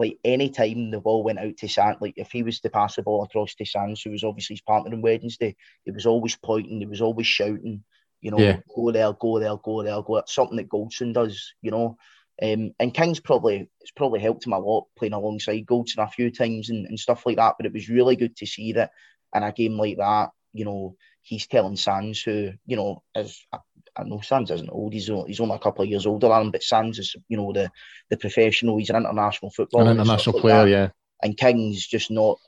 like 0.00 0.18
any 0.24 0.48
time 0.48 0.90
the 0.90 0.98
ball 0.98 1.22
went 1.22 1.38
out 1.38 1.58
to 1.58 1.68
San, 1.68 1.96
like 2.00 2.14
if 2.16 2.32
he 2.32 2.42
was 2.42 2.60
to 2.60 2.70
pass 2.70 2.96
the 2.96 3.02
ball 3.02 3.22
across 3.22 3.54
to 3.54 3.66
Sands, 3.66 4.00
who 4.00 4.10
was 4.10 4.24
obviously 4.24 4.54
his 4.54 4.62
partner 4.62 4.94
on 4.94 5.02
Wednesday, 5.02 5.54
he 5.84 5.90
was 5.90 6.06
always 6.06 6.36
pointing, 6.36 6.80
he 6.80 6.86
was 6.86 7.02
always 7.02 7.26
shouting, 7.26 7.84
you 8.22 8.30
know, 8.30 8.38
yeah. 8.38 8.60
go 8.74 8.90
there, 8.92 9.12
go 9.12 9.38
there, 9.38 9.54
go 9.62 9.82
there, 9.82 10.00
go. 10.00 10.14
That's 10.16 10.34
something 10.34 10.56
that 10.56 10.70
Goldson 10.70 11.12
does, 11.12 11.52
you 11.60 11.70
know. 11.70 11.98
Um, 12.42 12.72
and 12.80 12.94
King's 12.94 13.20
probably 13.20 13.68
it's 13.82 13.90
probably 13.90 14.20
helped 14.20 14.46
him 14.46 14.54
a 14.54 14.58
lot 14.58 14.86
playing 14.96 15.12
alongside 15.12 15.66
Goldson 15.66 15.98
a 15.98 16.08
few 16.08 16.30
times 16.30 16.70
and, 16.70 16.86
and 16.86 16.98
stuff 16.98 17.26
like 17.26 17.36
that. 17.36 17.56
But 17.58 17.66
it 17.66 17.74
was 17.74 17.90
really 17.90 18.16
good 18.16 18.34
to 18.38 18.46
see 18.46 18.72
that 18.72 18.92
in 19.34 19.42
a 19.42 19.52
game 19.52 19.76
like 19.76 19.98
that, 19.98 20.30
you 20.54 20.64
know, 20.64 20.96
he's 21.20 21.46
telling 21.46 21.76
Sands, 21.76 22.22
who 22.22 22.52
you 22.64 22.76
know 22.76 23.02
is 23.14 23.46
I, 23.52 23.58
I 24.00 24.08
know 24.08 24.20
Sands 24.20 24.50
isn't 24.50 24.70
old. 24.70 24.92
He's 24.92 25.10
he's 25.26 25.40
only 25.40 25.56
a 25.56 25.58
couple 25.58 25.84
of 25.84 25.90
years 25.90 26.06
older 26.06 26.28
than 26.28 26.42
him, 26.42 26.50
but 26.50 26.62
Sands 26.62 26.98
is 26.98 27.16
you 27.28 27.36
know 27.36 27.52
the 27.52 27.70
the 28.08 28.16
professional. 28.16 28.78
He's 28.78 28.90
an 28.90 28.96
international 28.96 29.50
footballer, 29.50 29.90
an 29.90 29.98
international 29.98 30.34
like 30.36 30.42
player, 30.42 30.64
that. 30.64 30.70
yeah. 30.70 30.88
And 31.22 31.36
King's 31.36 31.86
just 31.86 32.10
not 32.10 32.38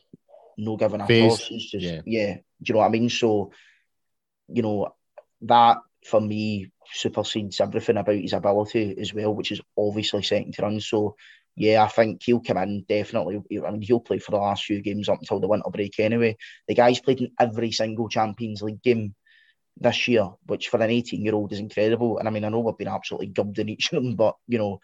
no 0.57 0.77
giving 0.77 1.01
a 1.01 1.07
toss. 1.07 1.47
He's 1.47 1.71
just 1.71 1.85
yeah. 1.85 2.01
yeah. 2.07 2.35
Do 2.35 2.43
you 2.65 2.75
know 2.75 2.81
what 2.81 2.87
I 2.87 2.91
mean? 2.91 3.09
So, 3.09 3.53
you 4.49 4.62
know, 4.62 4.95
that 5.43 5.79
for 6.05 6.21
me 6.21 6.71
supersedes 6.93 7.61
everything 7.61 7.97
about 7.97 8.15
his 8.17 8.33
ability 8.33 8.97
as 8.99 9.15
well, 9.15 9.35
which 9.35 9.53
is 9.53 9.61
obviously 9.77 10.23
second 10.23 10.55
to 10.55 10.62
run. 10.62 10.81
So, 10.81 11.17
yeah, 11.57 11.83
I 11.83 11.88
think 11.88 12.23
he'll 12.23 12.41
come 12.41 12.59
in 12.59 12.85
definitely. 12.88 13.41
I 13.65 13.71
mean, 13.71 13.83
he'll 13.83 14.01
play 14.01 14.19
for 14.19 14.31
the 14.31 14.38
last 14.38 14.65
few 14.65 14.81
games 14.81 15.09
up 15.09 15.19
until 15.21 15.41
the 15.41 15.49
winter 15.49 15.71
break 15.71 15.99
anyway. 15.99 16.37
The 16.69 16.75
guy's 16.75 17.01
played 17.01 17.21
in 17.21 17.33
every 17.38 17.73
single 17.73 18.09
Champions 18.09 18.62
League 18.62 18.83
game 18.83 19.15
this 19.79 20.09
year, 20.09 20.29
which 20.47 20.69
for 20.69 20.81
an 20.81 20.91
18 20.91 21.25
year 21.25 21.35
old 21.35 21.53
is 21.53 21.59
incredible. 21.59 22.19
And 22.19 22.29
I 22.29 22.31
mean, 22.31 22.45
I 22.45 22.49
know 22.49 22.61
we've 22.61 22.79
been 22.79 22.89
absolutely 22.89 23.29
gubbed 23.29 23.59
in 23.59 23.69
each 23.69 23.93
of 23.93 24.03
them, 24.03 24.17
but 24.17 24.37
you 24.47 24.59
know, 24.59 24.81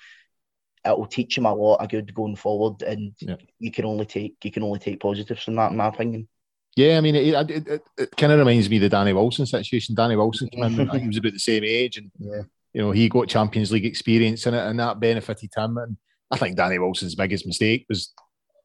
it'll 0.85 1.07
teach 1.07 1.37
him 1.37 1.46
a 1.46 1.55
lot 1.55 1.77
of 1.77 1.88
good 1.88 2.14
going 2.14 2.37
forward. 2.37 2.83
And 2.83 3.14
yeah. 3.20 3.37
you 3.59 3.70
can 3.70 3.85
only 3.85 4.07
take 4.07 4.37
you 4.42 4.51
can 4.51 4.62
only 4.62 4.79
take 4.79 5.01
positives 5.01 5.44
from 5.44 5.57
that, 5.57 5.70
in 5.70 5.77
my 5.77 5.88
opinion. 5.88 6.29
Yeah, 6.77 6.96
I 6.96 7.01
mean, 7.01 7.16
it, 7.16 7.51
it, 7.51 7.66
it, 7.66 7.83
it 7.96 8.16
kind 8.16 8.33
of 8.33 8.38
reminds 8.38 8.70
me 8.70 8.77
of 8.77 8.83
the 8.83 8.88
Danny 8.88 9.12
Wilson 9.12 9.46
situation. 9.46 9.96
Danny 9.96 10.14
Wilson 10.14 10.48
came 10.48 10.62
in, 10.62 10.88
he 11.01 11.09
was 11.09 11.16
about 11.16 11.33
the 11.33 11.38
same 11.40 11.64
age, 11.64 11.96
and 11.96 12.11
yeah. 12.20 12.42
you 12.72 12.81
know 12.81 12.92
he 12.92 13.09
got 13.09 13.29
Champions 13.29 13.72
League 13.72 13.85
experience 13.85 14.46
in 14.46 14.55
it, 14.55 14.64
and 14.64 14.79
that 14.79 15.01
benefited 15.01 15.51
him. 15.57 15.77
And 15.79 15.96
I 16.31 16.37
think 16.37 16.57
Danny 16.57 16.79
Wilson's 16.79 17.16
biggest 17.16 17.46
mistake 17.46 17.87
was 17.88 18.12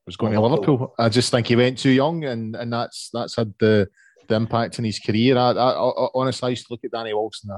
was 0.05 0.15
going 0.15 0.33
to 0.33 0.41
Liverpool. 0.41 0.93
I 0.99 1.09
just 1.09 1.31
think 1.31 1.47
he 1.47 1.55
went 1.55 1.79
too 1.79 1.89
young, 1.89 2.23
and 2.23 2.55
and 2.55 2.71
that's 2.71 3.09
that's 3.13 3.35
had 3.35 3.53
the 3.59 3.89
the 4.27 4.35
impact 4.35 4.79
in 4.79 4.85
his 4.85 4.99
career. 4.99 5.37
I, 5.37 5.51
I, 5.51 5.71
I 5.71 6.07
honestly 6.15 6.47
I 6.47 6.49
used 6.51 6.67
to 6.67 6.73
look 6.73 6.83
at 6.83 6.91
Danny 6.91 7.13
Wilson 7.13 7.51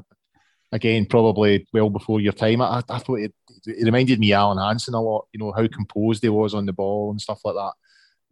again, 0.71 1.06
probably 1.06 1.67
well 1.73 1.89
before 1.89 2.19
your 2.21 2.34
time. 2.34 2.62
I, 2.62 2.84
I 2.89 2.99
thought 2.99 3.19
it, 3.19 3.34
it 3.65 3.86
reminded 3.86 4.19
me 4.19 4.34
Alan 4.34 4.58
Hansen 4.58 4.93
a 4.93 5.01
lot. 5.01 5.28
You 5.34 5.39
know 5.39 5.51
how 5.51 5.67
composed 5.67 6.23
he 6.23 6.30
was 6.30 6.54
on 6.54 6.65
the 6.65 6.73
ball 6.73 7.12
and 7.12 7.21
stuff 7.21 7.39
like 7.43 7.56
that. 7.56 7.73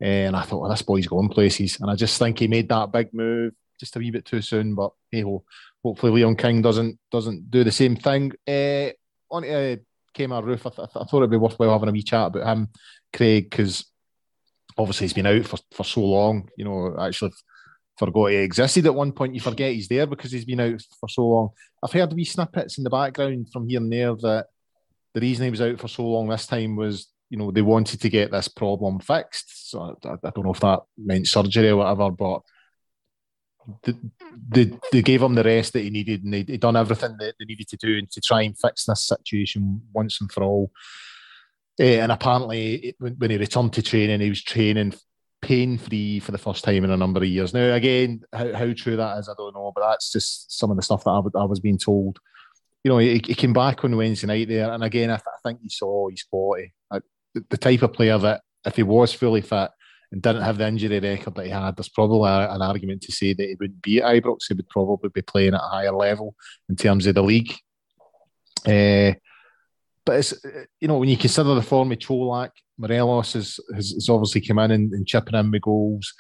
And 0.06 0.36
I 0.36 0.44
thought, 0.44 0.62
well, 0.62 0.72
this 0.72 0.82
boy's 0.82 1.08
going 1.08 1.30
places. 1.30 1.80
And 1.80 1.90
I 1.90 1.96
just 1.96 2.20
think 2.20 2.40
he 2.40 2.48
made 2.48 2.70
that 2.70 2.92
big 2.92 3.14
move 3.14 3.54
just 3.80 3.96
a 3.96 4.00
wee 4.00 4.12
bit 4.12 4.26
too 4.26 4.42
soon. 4.42 4.76
But 4.76 4.92
hey, 5.12 5.24
well, 5.24 5.44
hopefully 5.84 6.12
Leon 6.12 6.36
King 6.36 6.62
doesn't 6.62 7.00
doesn't 7.12 7.50
do 7.50 7.64
the 7.64 7.72
same 7.72 7.96
thing. 7.96 8.32
Uh, 8.48 8.92
on 9.32 9.44
to 9.44 9.74
uh, 9.74 9.76
Kemar 10.16 10.44
Roofe, 10.44 10.66
I, 10.66 10.76
th- 10.76 10.90
I, 10.96 11.04
thought 11.06 11.18
it'd 11.18 11.32
be 11.32 11.38
worthwhile 11.38 11.72
having 11.72 11.90
a 11.90 11.92
wee 11.92 12.04
chat 12.04 12.28
about 12.28 12.46
him, 12.46 12.70
Craig, 13.12 13.50
because 13.50 13.86
obviously 14.78 15.06
he's 15.06 15.14
been 15.14 15.26
out 15.26 15.46
for, 15.46 15.58
for 15.72 15.84
so 15.84 16.02
long. 16.02 16.50
You 16.56 16.66
know, 16.66 16.96
actually 17.00 17.32
forgot 17.98 18.32
he 18.32 18.38
existed 18.38 18.86
at 18.86 18.96
one 18.96 19.12
point. 19.12 19.36
You 19.36 19.42
forget 19.42 19.74
he's 19.74 19.88
there 19.88 20.08
because 20.08 20.32
he's 20.32 20.46
been 20.46 20.60
out 20.60 20.82
for 21.00 21.10
so 21.10 21.28
long. 21.28 21.50
I've 21.84 21.92
heard 21.92 22.14
wee 22.14 22.26
snippets 22.26 22.78
in 22.78 22.84
the 22.84 22.90
background 22.90 23.50
from 23.52 23.68
here 23.68 23.80
and 23.80 23.92
there 23.92 24.16
that 24.16 24.48
the 25.14 25.22
reason 25.22 25.46
he 25.46 25.52
was 25.52 25.62
out 25.62 25.80
for 25.80 25.88
so 25.88 26.04
long 26.04 26.30
this 26.30 26.48
time 26.48 26.76
was 26.76 27.08
you 27.34 27.40
know, 27.40 27.50
they 27.50 27.64
wanted 27.64 28.00
to 28.00 28.10
get 28.10 28.30
this 28.30 28.48
problem 28.48 29.00
fixed. 29.00 29.72
So 29.72 29.98
I, 30.06 30.10
I 30.12 30.30
don't 30.30 30.46
know 30.46 30.54
if 30.54 30.60
that 30.60 30.82
meant 30.96 31.28
surgery 31.28 31.70
or 31.70 31.78
whatever, 31.78 32.12
but 32.12 32.42
they, 33.82 33.94
they, 34.50 34.80
they 34.92 35.02
gave 35.02 35.24
him 35.24 35.34
the 35.34 35.44
rest 35.44 35.74
that 35.74 35.82
he 35.82 35.90
needed 35.90 36.24
and 36.24 36.32
they, 36.32 36.44
they 36.44 36.58
done 36.58 36.76
everything 36.76 37.16
that 37.18 37.34
they 37.40 37.46
needed 37.46 37.68
to 37.70 37.78
do 37.78 37.98
and 37.98 38.12
to 38.12 38.22
try 38.22 38.44
and 38.44 38.56
fix 38.56 38.86
this 38.86 39.08
situation 39.08 39.82
once 39.92 40.22
and 40.22 40.32
for 40.32 40.44
all. 40.44 40.72
Uh, 41.80 41.84
and 41.86 42.12
apparently, 42.12 42.76
it, 42.76 42.96
when 43.00 43.32
he 43.32 43.38
returned 43.38 43.74
to 43.74 43.82
training, 43.82 44.22
he 44.22 44.30
was 44.30 44.44
training 44.44 44.94
pain 45.44 45.78
free 45.78 46.20
for 46.20 46.32
the 46.32 46.38
first 46.38 46.64
time 46.64 46.84
in 46.84 46.92
a 46.92 46.98
number 46.98 47.20
of 47.20 47.28
years. 47.28 47.54
Now, 47.54 47.74
again, 47.74 48.22
how, 48.34 48.54
how 48.54 48.74
true 48.74 48.96
that 48.96 49.20
is, 49.20 49.30
I 49.30 49.34
don't 49.38 49.54
know, 49.54 49.72
but 49.76 49.88
that's 49.88 50.12
just 50.12 50.58
some 50.58 50.72
of 50.72 50.78
the 50.78 50.84
stuff 50.84 51.04
that 51.04 51.12
I, 51.12 51.40
I 51.40 51.46
was 51.46 51.60
being 51.60 51.78
told. 51.78 52.20
You 52.84 52.92
know, 52.92 52.98
he, 52.98 53.14
he, 53.14 53.36
came 53.36 53.54
back 53.54 53.84
on 53.86 53.96
Wednesday 53.96 54.28
night 54.28 54.48
there, 54.50 54.72
and 54.72 54.84
again, 54.84 55.10
I, 55.10 55.16
th- 55.16 55.26
I 55.28 55.40
think 55.48 55.62
he 55.62 55.70
saw 55.70 56.10
his 56.10 56.24
40 56.24 56.74
the 57.34 57.58
type 57.58 57.82
of 57.82 57.94
player 57.94 58.18
that 58.18 58.42
if 58.66 58.76
he 58.76 58.84
was 58.84 59.14
fully 59.14 59.42
fit 59.42 59.70
and 60.12 60.22
didn't 60.22 60.44
have 60.44 60.58
the 60.58 60.68
injury 60.68 61.00
record 61.00 61.36
that 61.36 61.46
he 61.46 61.52
had, 61.52 61.76
there's 61.76 61.90
probably 61.90 62.30
a, 62.30 62.52
an 62.52 62.62
argument 62.62 63.02
to 63.04 63.12
say 63.12 63.34
that 63.34 63.48
he 63.48 63.56
wouldn't 63.60 63.82
be 63.82 64.02
at 64.02 64.24
Ibrox. 64.24 64.40
He 64.48 64.54
would 64.54 64.70
probably 64.70 65.10
be 65.10 65.22
playing 65.22 65.54
at 65.54 65.62
a 65.62 65.70
higher 65.70 65.92
level 65.92 66.36
in 66.70 66.76
terms 66.76 67.08
of 67.08 67.16
the 67.16 67.24
league. 67.24 67.54
Uh, 68.66 69.14
but 70.06 70.18
it's 70.18 70.34
you 70.80 70.88
know 70.88 70.98
when 70.98 71.10
you 71.10 71.18
consider 71.18 71.56
the 71.56 71.62
form 71.62 71.92
of 71.92 72.00
Colak, 72.00 72.52
Morelos 72.78 73.34
has, 73.34 73.60
has, 73.74 73.92
has 73.92 74.10
obviously 74.10 74.42
come 74.42 74.60
in 74.60 74.72
and, 74.72 74.92
and 74.92 75.08
chipping 75.08 75.36
in 75.36 75.52
with 75.52 75.62
goals. 75.62 76.14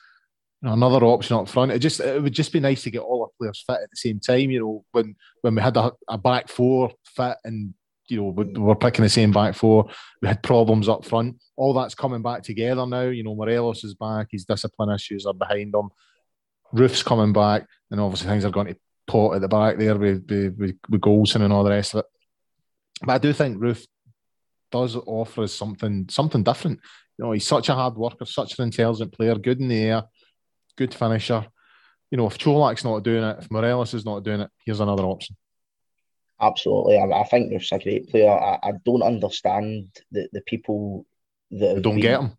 You 0.61 0.69
know, 0.69 0.73
another 0.73 1.05
option 1.05 1.35
up 1.35 1.49
front. 1.49 1.71
It 1.71 1.79
just 1.79 1.99
it 1.99 2.21
would 2.21 2.33
just 2.33 2.53
be 2.53 2.59
nice 2.59 2.83
to 2.83 2.91
get 2.91 3.01
all 3.01 3.23
our 3.23 3.29
players 3.39 3.63
fit 3.65 3.81
at 3.83 3.89
the 3.89 3.95
same 3.95 4.19
time. 4.19 4.51
You 4.51 4.59
know, 4.59 4.85
when 4.91 5.15
when 5.41 5.55
we 5.55 5.61
had 5.61 5.77
a, 5.77 5.91
a 6.07 6.17
back 6.17 6.47
four 6.47 6.91
fit 7.15 7.37
and 7.43 7.73
you 8.09 8.17
know, 8.17 8.61
we're 8.61 8.75
picking 8.75 9.03
the 9.03 9.09
same 9.09 9.31
back 9.31 9.55
four. 9.55 9.89
We 10.21 10.27
had 10.27 10.43
problems 10.43 10.89
up 10.89 11.05
front. 11.05 11.37
All 11.55 11.73
that's 11.73 11.95
coming 11.95 12.21
back 12.21 12.43
together 12.43 12.85
now. 12.85 13.03
You 13.03 13.23
know, 13.23 13.35
Morelos 13.35 13.83
is 13.83 13.95
back. 13.95 14.27
His 14.31 14.45
discipline 14.45 14.93
issues 14.93 15.25
are 15.25 15.33
behind 15.33 15.73
him. 15.73 15.89
Roofe's 16.71 17.03
coming 17.03 17.33
back, 17.33 17.67
and 17.91 17.99
obviously 17.99 18.27
things 18.27 18.45
are 18.45 18.51
going 18.51 18.67
to 18.67 18.75
pot 19.07 19.35
at 19.35 19.41
the 19.41 19.47
back 19.47 19.77
there 19.77 19.95
with 19.97 20.25
with, 20.29 20.57
with, 20.57 20.77
with 20.89 21.35
and 21.35 21.53
all 21.53 21.63
the 21.63 21.69
rest 21.69 21.93
of 21.93 21.99
it. 21.99 22.05
But 23.05 23.13
I 23.13 23.17
do 23.17 23.33
think 23.33 23.57
Roofe 23.57 23.85
does 24.71 24.95
offer 24.95 25.43
us 25.43 25.53
something 25.53 26.07
something 26.09 26.43
different. 26.43 26.79
You 27.17 27.25
know, 27.25 27.31
he's 27.31 27.47
such 27.47 27.69
a 27.69 27.75
hard 27.75 27.95
worker, 27.95 28.25
such 28.25 28.57
an 28.57 28.65
intelligent 28.65 29.13
player, 29.13 29.35
good 29.35 29.59
in 29.59 29.67
the 29.67 29.83
air, 29.83 30.03
good 30.77 30.93
finisher. 30.93 31.45
You 32.09 32.17
know, 32.17 32.27
if 32.27 32.37
Colak's 32.37 32.83
not 32.83 33.03
doing 33.03 33.23
it, 33.23 33.37
if 33.39 33.51
Morelos 33.51 33.93
is 33.93 34.05
not 34.05 34.23
doing 34.23 34.41
it, 34.41 34.49
here's 34.65 34.79
another 34.79 35.03
option. 35.03 35.35
Absolutely, 36.41 36.97
I, 36.97 37.21
I 37.21 37.23
think 37.25 37.51
Roofe's 37.51 37.71
a 37.71 37.79
great 37.79 38.09
player. 38.09 38.31
I, 38.31 38.59
I 38.63 38.71
don't 38.83 39.03
understand 39.03 39.89
the, 40.11 40.27
the 40.33 40.41
people 40.41 41.05
that 41.51 41.81
don't 41.81 41.95
been, 41.95 42.01
get 42.01 42.19
him. 42.21 42.37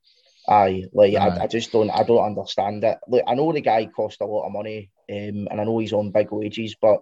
Aye, 0.49 0.85
like 0.93 1.15
aye. 1.15 1.29
I, 1.29 1.43
I 1.45 1.47
just 1.47 1.73
don't. 1.73 1.91
I 1.91 2.03
don't 2.03 2.25
understand 2.25 2.85
it. 2.85 2.99
Look, 3.09 3.25
I 3.27 3.35
know 3.35 3.53
the 3.53 3.61
guy 3.61 3.87
cost 3.87 4.21
a 4.21 4.27
lot 4.27 4.47
of 4.47 4.53
money, 4.53 4.91
um, 5.11 5.49
and 5.51 5.61
I 5.61 5.65
know 5.65 5.79
he's 5.79 5.93
on 5.93 6.11
big 6.11 6.31
wages, 6.31 6.77
but 6.81 7.01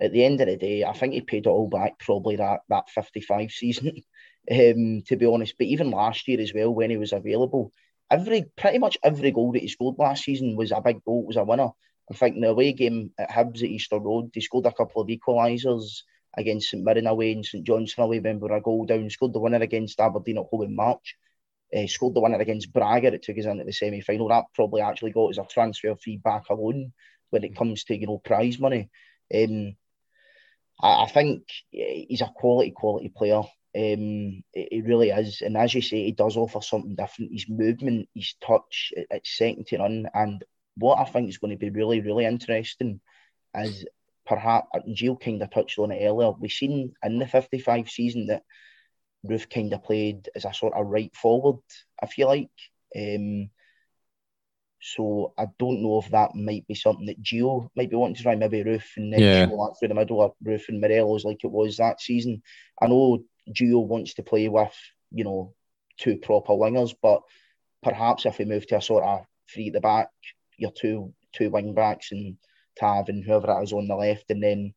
at 0.00 0.12
the 0.12 0.24
end 0.24 0.40
of 0.40 0.48
the 0.48 0.56
day, 0.56 0.84
I 0.84 0.92
think 0.92 1.14
he 1.14 1.20
paid 1.20 1.46
it 1.46 1.50
all 1.50 1.68
back 1.68 1.98
probably 1.98 2.36
that 2.36 2.60
that 2.68 2.90
fifty 2.90 3.20
five 3.20 3.50
season. 3.50 4.02
um, 4.50 5.02
to 5.06 5.16
be 5.16 5.26
honest, 5.26 5.54
but 5.58 5.66
even 5.66 5.90
last 5.90 6.28
year 6.28 6.40
as 6.40 6.52
well, 6.54 6.74
when 6.74 6.90
he 6.90 6.96
was 6.96 7.12
available, 7.12 7.72
every 8.10 8.44
pretty 8.56 8.78
much 8.78 8.98
every 9.02 9.30
goal 9.30 9.52
that 9.52 9.62
he 9.62 9.68
scored 9.68 9.98
last 9.98 10.24
season 10.24 10.56
was 10.56 10.72
a 10.72 10.80
big 10.80 11.02
goal, 11.04 11.26
was 11.26 11.36
a 11.36 11.44
winner. 11.44 11.70
I 12.10 12.14
think 12.14 12.36
in 12.36 12.42
the 12.42 12.48
away 12.48 12.72
game 12.72 13.12
at 13.18 13.30
Hibs 13.30 13.62
at 13.62 13.70
Easter 13.70 13.98
Road, 13.98 14.30
he 14.34 14.40
scored 14.40 14.66
a 14.66 14.72
couple 14.72 15.00
of 15.00 15.08
equalisers 15.08 16.02
against 16.36 16.70
St 16.70 16.84
Mirren 16.84 17.06
away 17.06 17.32
and 17.32 17.44
St 17.44 17.64
Johnstone 17.64 18.04
away 18.04 18.18
were 18.20 18.54
a 18.54 18.60
goal 18.60 18.84
down. 18.84 19.08
Scored 19.08 19.32
the 19.32 19.40
winner 19.40 19.62
against 19.62 20.00
Aberdeen 20.00 20.38
at 20.38 20.46
home 20.50 20.62
in 20.62 20.76
March. 20.76 21.16
Uh, 21.74 21.86
scored 21.86 22.14
the 22.14 22.20
winner 22.20 22.38
against 22.38 22.72
Braga 22.72 23.10
that 23.10 23.22
took 23.22 23.38
us 23.38 23.46
into 23.46 23.64
the 23.64 23.72
semi 23.72 24.00
final. 24.00 24.28
That 24.28 24.44
probably 24.54 24.82
actually 24.82 25.12
got 25.12 25.30
us 25.30 25.38
a 25.38 25.44
transfer 25.44 25.94
fee 25.96 26.18
back 26.18 26.50
alone 26.50 26.92
when 27.30 27.42
it 27.42 27.56
comes 27.56 27.84
to 27.84 27.96
you 27.96 28.06
know 28.06 28.18
prize 28.18 28.58
money. 28.58 28.90
Um, 29.34 29.76
I, 30.80 31.06
think 31.06 31.42
he's 31.70 32.20
a 32.20 32.32
quality 32.34 32.72
quality 32.72 33.12
player. 33.14 33.42
Um, 33.76 34.42
he 34.52 34.82
really 34.84 35.10
is, 35.10 35.40
and 35.40 35.56
as 35.56 35.74
you 35.74 35.82
say, 35.82 36.04
he 36.04 36.12
does 36.12 36.36
offer 36.36 36.60
something 36.60 36.94
different. 36.94 37.32
His 37.32 37.46
movement, 37.48 38.08
his 38.14 38.34
touch, 38.44 38.92
it's 38.96 39.36
second 39.36 39.66
to 39.68 39.78
none. 39.78 40.08
And 40.14 40.44
what 40.76 40.98
I 40.98 41.04
think 41.04 41.28
is 41.28 41.38
going 41.38 41.52
to 41.52 41.56
be 41.56 41.70
really, 41.70 42.00
really 42.00 42.24
interesting 42.24 43.00
is 43.56 43.84
perhaps 44.26 44.68
Gio 44.88 45.20
kind 45.20 45.42
of 45.42 45.50
touched 45.50 45.78
on 45.78 45.92
it 45.92 46.04
earlier. 46.04 46.32
We've 46.32 46.50
seen 46.50 46.94
in 47.02 47.18
the 47.18 47.26
55 47.26 47.90
season 47.90 48.26
that 48.28 48.42
Roofe 49.28 49.50
kind 49.50 49.72
of 49.72 49.82
played 49.82 50.28
as 50.34 50.44
a 50.44 50.52
sort 50.52 50.74
of 50.74 50.86
right 50.86 51.14
forward, 51.14 51.60
I 52.02 52.06
feel 52.06 52.28
like. 52.28 52.50
Um, 52.96 53.50
so 54.86 55.32
I 55.38 55.46
don't 55.58 55.82
know 55.82 55.98
if 55.98 56.10
that 56.10 56.34
might 56.34 56.66
be 56.66 56.74
something 56.74 57.06
that 57.06 57.22
Gio 57.22 57.70
might 57.74 57.88
be 57.88 57.96
wanting 57.96 58.16
to 58.16 58.22
try, 58.22 58.34
maybe 58.34 58.62
Roofe 58.62 58.96
and 58.98 59.10
then 59.10 59.20
Yeah. 59.20 59.46
Show 59.46 59.74
through 59.78 59.88
the 59.88 59.94
middle 59.94 60.20
of 60.20 60.34
Roofe 60.44 60.68
and 60.68 60.78
Morelos 60.78 61.24
like 61.24 61.42
it 61.42 61.50
was 61.50 61.78
that 61.78 62.02
season. 62.02 62.42
I 62.82 62.88
know 62.88 63.24
Gio 63.48 63.86
wants 63.86 64.12
to 64.14 64.22
play 64.22 64.46
with, 64.48 64.74
you 65.10 65.24
know, 65.24 65.54
two 65.96 66.18
proper 66.18 66.52
wingers, 66.52 66.94
but 67.00 67.22
perhaps 67.82 68.26
if 68.26 68.38
we 68.38 68.44
move 68.44 68.66
to 68.66 68.76
a 68.76 68.82
sort 68.82 69.04
of 69.04 69.24
three 69.50 69.68
at 69.68 69.72
the 69.72 69.80
back, 69.80 70.10
your 70.58 70.70
two 70.72 71.14
two 71.32 71.48
wing 71.48 71.72
backs 71.72 72.12
and 72.12 72.36
Tav 72.78 73.08
and 73.08 73.24
whoever 73.24 73.50
it 73.58 73.62
is 73.62 73.72
on 73.72 73.88
the 73.88 73.96
left, 73.96 74.30
and 74.30 74.42
then 74.42 74.74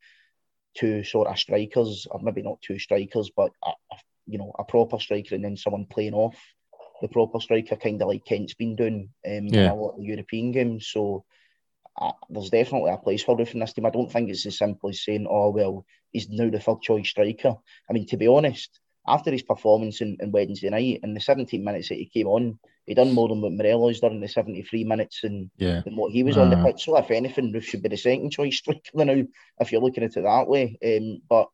two 0.74 1.04
sort 1.04 1.28
of 1.28 1.38
strikers, 1.38 2.08
or 2.10 2.22
maybe 2.24 2.44
not 2.44 2.62
two 2.62 2.80
strikers, 2.80 3.30
but 3.36 3.52
a, 3.66 3.72
a- 3.92 3.98
you 4.26 4.38
know, 4.38 4.54
a 4.60 4.64
proper 4.64 5.00
striker 5.00 5.36
and 5.36 5.44
then 5.44 5.56
someone 5.58 5.86
playing 5.86 6.14
off 6.14 6.38
the 7.02 7.08
proper 7.08 7.40
striker, 7.40 7.76
kind 7.76 8.02
of 8.02 8.08
like 8.08 8.26
Kent's 8.26 8.54
been 8.54 8.76
doing 8.76 9.10
um, 9.26 9.32
in 9.32 9.54
a 9.56 9.76
lot 9.76 9.98
of 9.98 10.04
European 10.04 10.52
games. 10.52 10.88
So 10.88 11.26
uh, 12.00 12.12
there's 12.30 12.50
definitely 12.50 12.92
a 12.92 12.98
place 12.98 13.24
for 13.24 13.36
Roofe 13.38 13.54
in 13.54 13.60
this 13.60 13.74
team. 13.74 13.86
I 13.86 13.90
don't 13.90 14.12
think 14.12 14.30
it's 14.30 14.46
as 14.46 14.58
simple 14.58 14.90
as 14.90 15.04
saying, 15.04 15.28
oh, 15.30 15.50
well, 15.50 15.86
he's 16.12 16.30
now 16.30 16.50
the 16.50 16.60
third 16.60 16.82
choice 16.82 17.10
striker. 17.10 17.56
I 17.90 17.94
mean, 17.94 18.06
to 18.08 18.18
be 18.18 18.28
honest, 18.28 18.80
after 19.08 19.32
his 19.32 19.42
performance 19.44 20.02
in, 20.02 20.18
in 20.20 20.32
Wednesday 20.32 20.70
night, 20.70 21.00
in 21.04 21.14
the 21.14 21.20
17 21.20 21.64
minutes 21.64 21.90
that 21.90 21.96
he 21.96 22.06
came 22.06 22.28
on, 22.28 22.60
he 22.86 22.94
done 22.94 23.14
more 23.14 23.28
than 23.28 23.42
what 23.42 23.52
Morelos 23.54 24.00
done 24.00 24.14
in 24.14 24.22
the 24.22 24.28
73 24.28 24.84
minutes 24.84 25.24
and, 25.24 25.50
Yeah. 25.58 25.82
and 25.86 25.98
what 25.98 26.12
he 26.12 26.24
was 26.24 26.38
on 26.38 26.50
the 26.50 26.58
Uh. 26.58 26.66
pitch. 26.66 26.84
So, 26.86 26.98
if 26.98 27.10
anything, 27.12 27.52
Roofe 27.54 27.64
should 27.64 27.84
be 27.84 27.90
the 27.90 27.98
second 27.98 28.32
choice 28.32 28.58
striker 28.60 28.82
now, 28.94 29.24
if 29.60 29.72
you're 29.72 29.82
looking 29.82 30.04
at 30.04 30.16
it 30.18 30.22
that 30.24 30.48
way. 30.48 30.78
Um, 30.84 31.22
but 31.28 31.50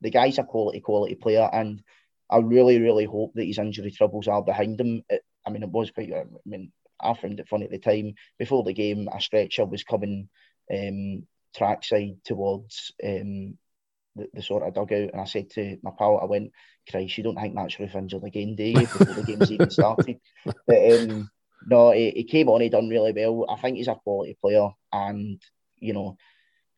the 0.00 0.10
guy's 0.10 0.38
a 0.38 0.44
quality, 0.44 0.80
quality 0.80 1.14
player, 1.14 1.48
and 1.52 1.82
I 2.30 2.38
really, 2.38 2.80
really 2.80 3.04
hope 3.04 3.32
that 3.34 3.44
his 3.44 3.58
injury 3.58 3.90
troubles 3.90 4.28
are 4.28 4.42
behind 4.42 4.80
him. 4.80 5.02
It, 5.08 5.22
I 5.46 5.50
mean, 5.50 5.62
it 5.62 5.70
was 5.70 5.90
quite. 5.90 6.12
I 6.12 6.24
mean, 6.44 6.72
I 7.00 7.14
found 7.14 7.40
it 7.40 7.48
funny 7.48 7.66
at 7.66 7.70
the 7.70 7.78
time. 7.78 8.14
Before 8.38 8.64
the 8.64 8.72
game, 8.72 9.08
a 9.12 9.20
stretcher 9.20 9.64
was 9.64 9.84
coming 9.84 10.28
um, 10.72 11.26
trackside 11.56 12.16
towards 12.24 12.92
um, 13.04 13.58
the, 14.16 14.28
the 14.34 14.42
sort 14.42 14.64
of 14.64 14.74
dugout, 14.74 15.10
and 15.12 15.20
I 15.20 15.24
said 15.24 15.50
to 15.50 15.78
my 15.82 15.92
pal, 15.96 16.18
I 16.20 16.24
went, 16.26 16.52
"Christ, 16.90 17.16
you 17.18 17.24
don't 17.24 17.38
think 17.40 17.54
that's 17.54 17.76
Roofe 17.76 17.94
injured 17.94 18.24
again, 18.24 18.56
do 18.56 18.64
you?" 18.64 18.80
Before 18.80 19.06
the 19.06 19.22
game's 19.22 19.52
even 19.52 19.70
started. 19.70 20.18
But 20.66 20.92
um, 20.92 21.30
no, 21.66 21.92
he, 21.92 22.10
he 22.10 22.24
came 22.24 22.48
on, 22.48 22.60
he 22.60 22.68
done 22.68 22.88
really 22.88 23.12
well. 23.12 23.46
I 23.48 23.60
think 23.60 23.76
he's 23.76 23.88
a 23.88 23.94
quality 23.94 24.36
player, 24.40 24.68
and 24.92 25.40
you 25.78 25.92
know, 25.92 26.16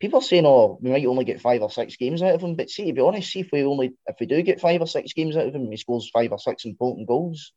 people 0.00 0.18
are 0.20 0.22
saying, 0.22 0.46
"Oh, 0.46 0.78
we 0.80 0.90
might 0.90 1.06
only 1.06 1.24
get 1.24 1.40
five 1.40 1.62
or 1.62 1.70
six 1.70 1.96
games 1.96 2.22
out 2.22 2.34
of 2.34 2.42
him." 2.42 2.54
But 2.54 2.70
see, 2.70 2.86
to 2.86 2.92
be 2.92 3.00
honest, 3.00 3.30
see 3.30 3.40
if 3.40 3.48
we 3.52 3.62
only 3.64 3.94
if 4.06 4.16
we 4.20 4.26
do 4.26 4.42
get 4.42 4.60
five 4.60 4.80
or 4.80 4.86
six 4.86 5.12
games 5.12 5.36
out 5.36 5.46
of 5.46 5.54
him, 5.54 5.70
he 5.70 5.76
scores 5.76 6.10
five 6.10 6.32
or 6.32 6.38
six 6.38 6.64
important 6.64 7.08
goals. 7.08 7.52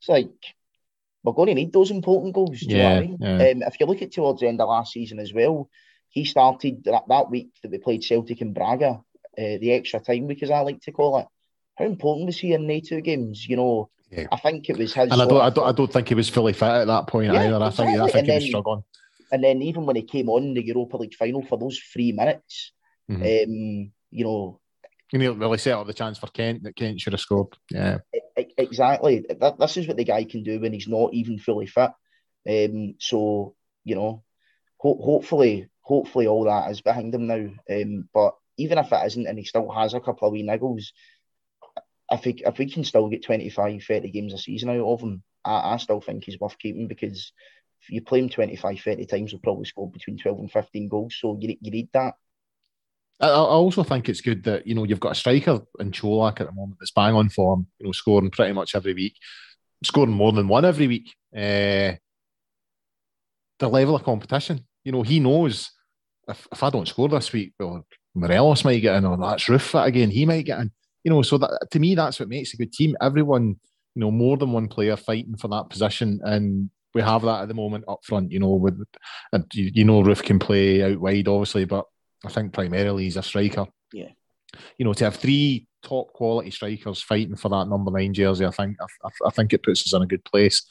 It's 0.00 0.08
like 0.08 0.30
we're 1.24 1.32
going 1.32 1.48
to 1.48 1.54
need 1.54 1.72
those 1.72 1.90
important 1.90 2.34
goals. 2.34 2.60
Do 2.60 2.66
you 2.66 2.78
know 2.78 2.84
what 2.84 2.90
I 2.90 2.94
Yeah, 2.94 3.00
mean? 3.00 3.18
yeah. 3.20 3.50
Um, 3.50 3.62
if 3.62 3.78
you 3.78 3.86
look 3.86 4.02
at 4.02 4.12
towards 4.12 4.40
the 4.40 4.48
end 4.48 4.60
of 4.60 4.68
last 4.68 4.92
season 4.92 5.20
as 5.20 5.32
well, 5.32 5.70
he 6.08 6.24
started 6.24 6.82
that, 6.84 7.04
that 7.08 7.30
week 7.30 7.50
that 7.62 7.70
we 7.70 7.78
played 7.78 8.02
Celtic 8.02 8.40
and 8.40 8.52
Braga, 8.54 8.88
uh, 8.88 9.00
the 9.36 9.72
extra 9.72 10.00
time 10.00 10.26
week, 10.26 10.42
as 10.42 10.50
I 10.50 10.60
like 10.60 10.80
to 10.82 10.92
call 10.92 11.18
it. 11.20 11.26
How 11.76 11.84
important 11.84 12.26
was 12.26 12.38
he 12.38 12.52
in 12.52 12.66
the 12.66 12.80
two 12.80 13.00
games? 13.02 13.46
You 13.48 13.56
know, 13.56 13.90
Yeah. 14.10 14.26
I 14.32 14.36
think 14.38 14.68
it 14.68 14.76
was 14.76 14.92
his. 14.92 15.12
And 15.12 15.22
I 15.22 15.26
don't, 15.26 15.40
I 15.40 15.50
don't, 15.50 15.68
I 15.68 15.72
don't 15.72 15.90
think 15.92 16.08
he 16.08 16.14
was 16.16 16.28
fully 16.28 16.52
fit 16.54 16.68
at 16.68 16.86
that 16.88 17.06
point 17.06 17.32
Yeah, 17.32 17.40
either. 17.46 17.62
I 17.62 17.70
think, 17.70 18.00
I 18.00 18.06
think 18.08 18.14
And 18.16 18.26
he 18.26 18.32
was 18.34 18.42
then- 18.42 18.48
struggling. 18.48 18.84
And 19.32 19.42
then 19.42 19.62
even 19.62 19.86
when 19.86 19.96
he 19.96 20.02
came 20.02 20.28
on 20.28 20.54
the 20.54 20.64
Europa 20.64 20.98
League 20.98 21.14
final 21.14 21.42
for 21.42 21.58
those 21.58 21.78
three 21.78 22.12
minutes, 22.12 22.72
Mhm. 23.10 23.44
um, 23.44 23.92
you 24.10 24.24
know, 24.24 24.60
You 25.12 25.18
know, 25.18 25.32
really 25.32 25.58
set 25.58 25.74
up 25.74 25.86
the 25.86 25.92
chance 25.94 26.18
for 26.18 26.26
Kent 26.28 26.62
that 26.62 26.76
Kent 26.76 27.00
should 27.00 27.12
have 27.14 27.20
scored. 27.20 27.48
Yeah, 27.70 27.98
exactly. 28.56 29.24
That, 29.28 29.58
this 29.58 29.76
is 29.76 29.88
what 29.88 29.96
the 29.96 30.04
guy 30.04 30.24
can 30.24 30.42
do 30.42 30.60
when 30.60 30.72
he's 30.72 30.88
not 30.88 31.12
even 31.12 31.38
fully 31.38 31.66
fit. 31.66 31.90
Um, 32.48 32.94
so 32.98 33.54
you 33.84 33.94
know, 33.94 34.22
ho- 34.78 35.00
hopefully, 35.02 35.68
hopefully 35.80 36.26
all 36.26 36.44
that 36.44 36.70
is 36.70 36.80
behind 36.80 37.14
him 37.14 37.26
now. 37.26 37.48
Um, 37.70 38.08
but 38.14 38.34
even 38.58 38.78
if 38.78 38.92
it 38.92 39.06
isn't, 39.06 39.26
and 39.26 39.38
he 39.38 39.44
still 39.44 39.70
has 39.70 39.94
a 39.94 40.00
couple 40.00 40.28
of 40.28 40.32
wee 40.32 40.42
niggles, 40.46 40.92
I 42.10 42.16
think 42.16 42.42
if 42.42 42.58
we 42.58 42.70
can 42.70 42.84
still 42.84 43.08
get 43.08 43.24
25, 43.24 43.82
30 43.82 44.10
games 44.10 44.34
a 44.34 44.38
season 44.38 44.68
out 44.70 44.86
of 44.86 45.00
him, 45.00 45.22
I, 45.44 45.74
I 45.74 45.76
still 45.78 46.00
think 46.00 46.24
he's 46.24 46.38
worth 46.38 46.58
keeping 46.58 46.86
because 46.86 47.18
if 47.18 47.32
you 47.88 48.02
play 48.02 48.20
him 48.20 48.28
25, 48.28 48.80
30 48.80 49.06
times, 49.06 49.30
he'll 49.30 49.40
probably 49.40 49.64
score 49.64 49.90
between 49.90 50.18
12 50.18 50.38
and 50.38 50.52
15 50.52 50.88
goals. 50.88 51.16
So 51.18 51.38
you, 51.40 51.56
you 51.60 51.70
need 51.70 51.88
that. 51.92 52.14
I, 53.20 53.28
I 53.28 53.30
also 53.30 53.82
think 53.84 54.08
it's 54.08 54.20
good 54.20 54.42
that 54.44 54.66
you 54.66 54.74
know 54.74 54.84
you've 54.84 55.00
got 55.00 55.12
a 55.12 55.16
striker 55.16 55.60
in 55.78 55.92
Colak 55.92 56.40
at 56.40 56.46
the 56.48 56.52
moment 56.52 56.78
that's 56.80 56.90
bang 56.90 57.14
on 57.14 57.28
form. 57.28 57.66
You 57.78 57.86
know, 57.86 57.92
scoring 57.92 58.30
pretty 58.30 58.52
much 58.52 58.74
every 58.74 58.94
week, 58.94 59.16
scoring 59.84 60.12
more 60.12 60.32
than 60.32 60.48
one 60.48 60.64
every 60.64 60.88
week. 60.88 61.14
Uh, 61.34 61.94
the 63.58 63.68
level 63.68 63.94
of 63.94 64.02
competition, 64.02 64.66
you 64.82 64.90
know, 64.90 65.02
he 65.02 65.20
knows 65.20 65.70
if, 66.28 66.48
if 66.50 66.62
I 66.62 66.70
don't 66.70 66.88
score 66.88 67.08
this 67.08 67.32
week, 67.32 67.52
well, 67.58 67.86
Morelos 68.14 68.64
might 68.64 68.80
get 68.80 68.96
in, 68.96 69.04
or 69.04 69.16
that's 69.16 69.44
Roofe 69.44 69.86
again. 69.86 70.10
He 70.10 70.26
might 70.26 70.44
get 70.44 70.60
in. 70.60 70.70
You 71.04 71.10
know, 71.10 71.22
so 71.22 71.38
that 71.38 71.68
to 71.70 71.78
me, 71.80 71.94
that's 71.94 72.20
what 72.20 72.28
makes 72.28 72.54
a 72.54 72.56
good 72.56 72.72
team. 72.72 72.96
Everyone, 73.00 73.56
you 73.94 74.00
know, 74.00 74.10
more 74.10 74.36
than 74.36 74.52
one 74.52 74.68
player 74.68 74.96
fighting 74.96 75.36
for 75.36 75.48
that 75.48 75.68
position, 75.70 76.20
and 76.24 76.70
we 76.94 77.02
have 77.02 77.22
that 77.22 77.42
at 77.42 77.48
the 77.48 77.54
moment 77.54 77.84
up 77.88 78.04
front. 78.04 78.30
You 78.32 78.40
know, 78.40 78.54
with 78.54 78.82
and 79.32 79.44
you, 79.52 79.70
you 79.74 79.84
know, 79.84 80.02
Roofe 80.02 80.22
can 80.22 80.38
play 80.38 80.82
out 80.82 81.00
wide, 81.00 81.28
obviously, 81.28 81.64
but 81.64 81.86
I 82.24 82.28
think 82.28 82.52
primarily 82.52 83.04
he's 83.04 83.16
a 83.16 83.22
striker. 83.22 83.66
Yeah. 83.92 84.10
You 84.78 84.84
know, 84.84 84.92
to 84.94 85.04
have 85.04 85.16
three 85.16 85.66
top 85.82 86.12
quality 86.12 86.50
strikers 86.50 87.02
fighting 87.02 87.36
for 87.36 87.48
that 87.48 87.68
number 87.68 87.90
nine 87.90 88.14
jersey, 88.14 88.44
I 88.44 88.50
think 88.50 88.76
I, 88.80 89.08
I 89.26 89.30
think 89.30 89.52
it 89.52 89.62
puts 89.62 89.86
us 89.86 89.94
in 89.94 90.02
a 90.02 90.06
good 90.06 90.24
place. 90.24 90.64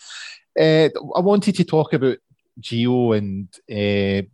Uh, 0.59 0.89
I 1.15 1.19
wanted 1.19 1.55
to 1.55 1.63
talk 1.63 1.93
about 1.93 2.17
Gio 2.59 3.17
and 3.17 3.47
uh, 3.69 4.27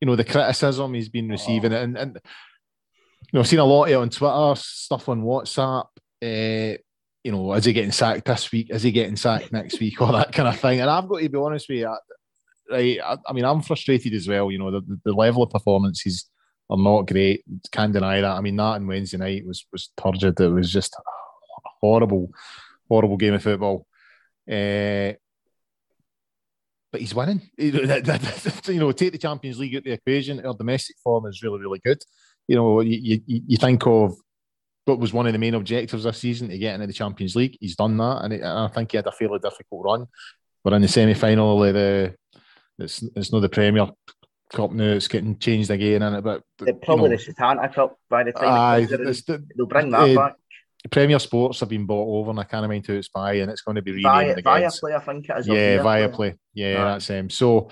you 0.00 0.06
know 0.06 0.16
the 0.16 0.24
criticism 0.24 0.94
he's 0.94 1.08
been 1.08 1.28
receiving, 1.28 1.72
and 1.72 1.96
and 1.96 2.14
you 2.14 3.30
know 3.32 3.40
I've 3.40 3.48
seen 3.48 3.58
a 3.58 3.64
lot 3.64 3.84
of 3.84 3.90
it 3.90 3.94
on 3.94 4.10
Twitter, 4.10 4.60
stuff 4.60 5.08
on 5.08 5.22
WhatsApp. 5.22 5.86
Uh, 6.22 6.78
you 7.24 7.32
know, 7.32 7.52
is 7.54 7.64
he 7.64 7.72
getting 7.72 7.92
sacked 7.92 8.24
this 8.24 8.50
week? 8.50 8.68
Is 8.70 8.82
he 8.82 8.92
getting 8.92 9.16
sacked 9.16 9.52
next 9.52 9.78
week? 9.80 10.00
All 10.00 10.12
that 10.12 10.32
kind 10.32 10.48
of 10.48 10.58
thing. 10.58 10.80
And 10.80 10.88
I've 10.88 11.08
got 11.08 11.20
to 11.20 11.28
be 11.28 11.38
honest 11.38 11.68
with 11.68 11.78
you, 11.78 11.88
I, 11.88 11.96
right? 12.70 12.98
I, 13.04 13.16
I 13.28 13.32
mean, 13.32 13.44
I'm 13.44 13.62
frustrated 13.62 14.14
as 14.14 14.26
well. 14.26 14.50
You 14.50 14.58
know, 14.58 14.70
the, 14.70 15.00
the 15.04 15.12
level 15.12 15.42
of 15.42 15.50
performances 15.50 16.30
are 16.70 16.78
not 16.78 17.02
great. 17.02 17.44
Can't 17.72 17.92
deny 17.92 18.20
that. 18.20 18.36
I 18.36 18.40
mean, 18.40 18.56
that 18.56 18.62
on 18.62 18.86
Wednesday 18.86 19.18
night 19.18 19.46
was 19.46 19.66
was 19.72 19.90
turgid. 19.96 20.40
It 20.40 20.48
was 20.48 20.72
just 20.72 20.94
a 20.94 21.68
horrible, 21.80 22.30
horrible 22.88 23.16
game 23.16 23.34
of 23.34 23.42
football. 23.42 23.86
Uh, 24.50 25.12
but 26.92 27.00
he's 27.00 27.14
winning. 27.14 27.42
You 27.58 28.80
know, 28.80 28.92
take 28.92 29.12
the 29.12 29.18
Champions 29.18 29.58
League 29.58 29.74
out 29.74 29.78
of 29.78 29.84
the 29.84 29.92
equation. 29.92 30.44
Our 30.44 30.54
domestic 30.54 30.96
form 31.02 31.26
is 31.26 31.42
really, 31.42 31.60
really 31.60 31.80
good. 31.84 31.98
You 32.48 32.56
know, 32.56 32.80
you, 32.80 33.20
you, 33.26 33.42
you 33.46 33.56
think 33.56 33.86
of 33.86 34.16
what 34.84 34.98
was 34.98 35.12
one 35.12 35.26
of 35.26 35.32
the 35.32 35.38
main 35.38 35.54
objectives 35.54 36.04
this 36.04 36.18
season 36.18 36.48
to 36.48 36.58
get 36.58 36.74
into 36.74 36.86
the 36.86 36.92
Champions 36.92 37.36
League. 37.36 37.56
He's 37.60 37.76
done 37.76 37.96
that, 37.98 38.24
and, 38.24 38.32
it, 38.32 38.40
and 38.40 38.58
I 38.58 38.68
think 38.68 38.90
he 38.90 38.96
had 38.96 39.06
a 39.06 39.12
fairly 39.12 39.38
difficult 39.38 39.84
run. 39.84 40.06
We're 40.64 40.74
in 40.74 40.82
the 40.82 40.88
semi 40.88 41.14
final 41.14 41.62
of 41.62 41.74
the. 41.74 42.14
It's 42.78 43.02
it's 43.14 43.32
not 43.32 43.40
the 43.40 43.48
Premier 43.48 43.88
Cup 44.52 44.72
now. 44.72 44.92
It's 44.92 45.08
getting 45.08 45.38
changed 45.38 45.70
again, 45.70 46.02
and 46.02 46.16
it 46.16 46.24
but, 46.24 46.42
but 46.58 46.80
probably 46.82 47.10
you 47.10 47.16
know, 47.16 47.22
the 47.26 47.32
Setanta 47.32 47.74
Cup 47.74 47.96
by 48.08 48.24
the 48.24 48.32
time 48.32 48.48
aye, 48.48 48.78
it 48.78 48.90
comes 48.90 49.22
the, 49.24 49.44
they'll 49.56 49.66
bring 49.66 49.90
that 49.90 50.10
uh, 50.10 50.14
back. 50.14 50.34
Premier 50.90 51.18
Sports 51.18 51.60
have 51.60 51.68
been 51.68 51.84
bought 51.84 52.08
over, 52.08 52.30
and 52.30 52.40
I 52.40 52.44
can't 52.44 52.66
mind 52.66 52.86
who 52.86 52.94
it's 52.94 53.08
by, 53.08 53.34
and 53.34 53.50
it's 53.50 53.60
going 53.60 53.74
to 53.74 53.82
be 53.82 53.92
renamed 53.92 54.04
Via, 54.04 54.32
again. 54.32 54.70
play, 54.80 54.94
I 54.94 55.00
think 55.00 55.28
it 55.28 55.38
is. 55.38 55.46
Yeah, 55.46 55.76
Via 55.76 55.82
via 55.82 56.08
Play. 56.08 56.30
play. 56.30 56.38
Yeah, 56.54 56.82
Aye. 56.82 56.84
that's 56.84 57.08
him. 57.08 57.28
So 57.28 57.70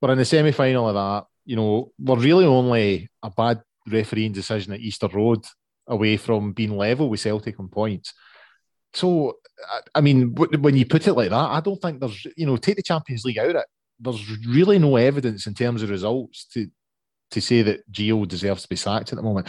we're 0.00 0.12
in 0.12 0.18
the 0.18 0.24
semi 0.24 0.52
final 0.52 0.88
of 0.88 0.94
that. 0.94 1.26
You 1.44 1.56
know, 1.56 1.92
we're 1.98 2.16
really 2.16 2.46
only 2.46 3.10
a 3.22 3.30
bad 3.30 3.60
refereeing 3.86 4.32
decision 4.32 4.72
at 4.72 4.80
Easter 4.80 5.08
Road 5.08 5.44
away 5.90 6.16
from 6.16 6.52
being 6.52 6.76
level 6.76 7.10
with 7.10 7.20
Celtic 7.20 7.60
on 7.60 7.68
points. 7.68 8.14
So, 8.94 9.34
I- 9.94 10.00
mean, 10.00 10.34
when 10.34 10.76
you 10.76 10.86
put 10.86 11.06
it 11.06 11.14
like 11.14 11.30
that, 11.30 11.34
I 11.36 11.60
don't 11.60 11.80
think 11.80 12.00
there's, 12.00 12.26
you 12.36 12.46
know, 12.46 12.56
take 12.56 12.76
the 12.76 12.82
Champions 12.82 13.24
League 13.24 13.38
out 13.38 13.50
of 13.50 13.56
it. 13.56 13.66
There's 13.98 14.46
really 14.46 14.78
no 14.78 14.96
evidence 14.96 15.46
in 15.46 15.54
terms 15.54 15.82
of 15.82 15.90
results 15.90 16.46
to 16.54 16.68
to 17.32 17.40
say 17.40 17.62
that 17.62 17.88
Gio 17.92 18.26
deserves 18.26 18.62
to 18.62 18.68
be 18.68 18.74
sacked 18.74 19.12
at 19.12 19.16
the 19.16 19.22
moment. 19.22 19.46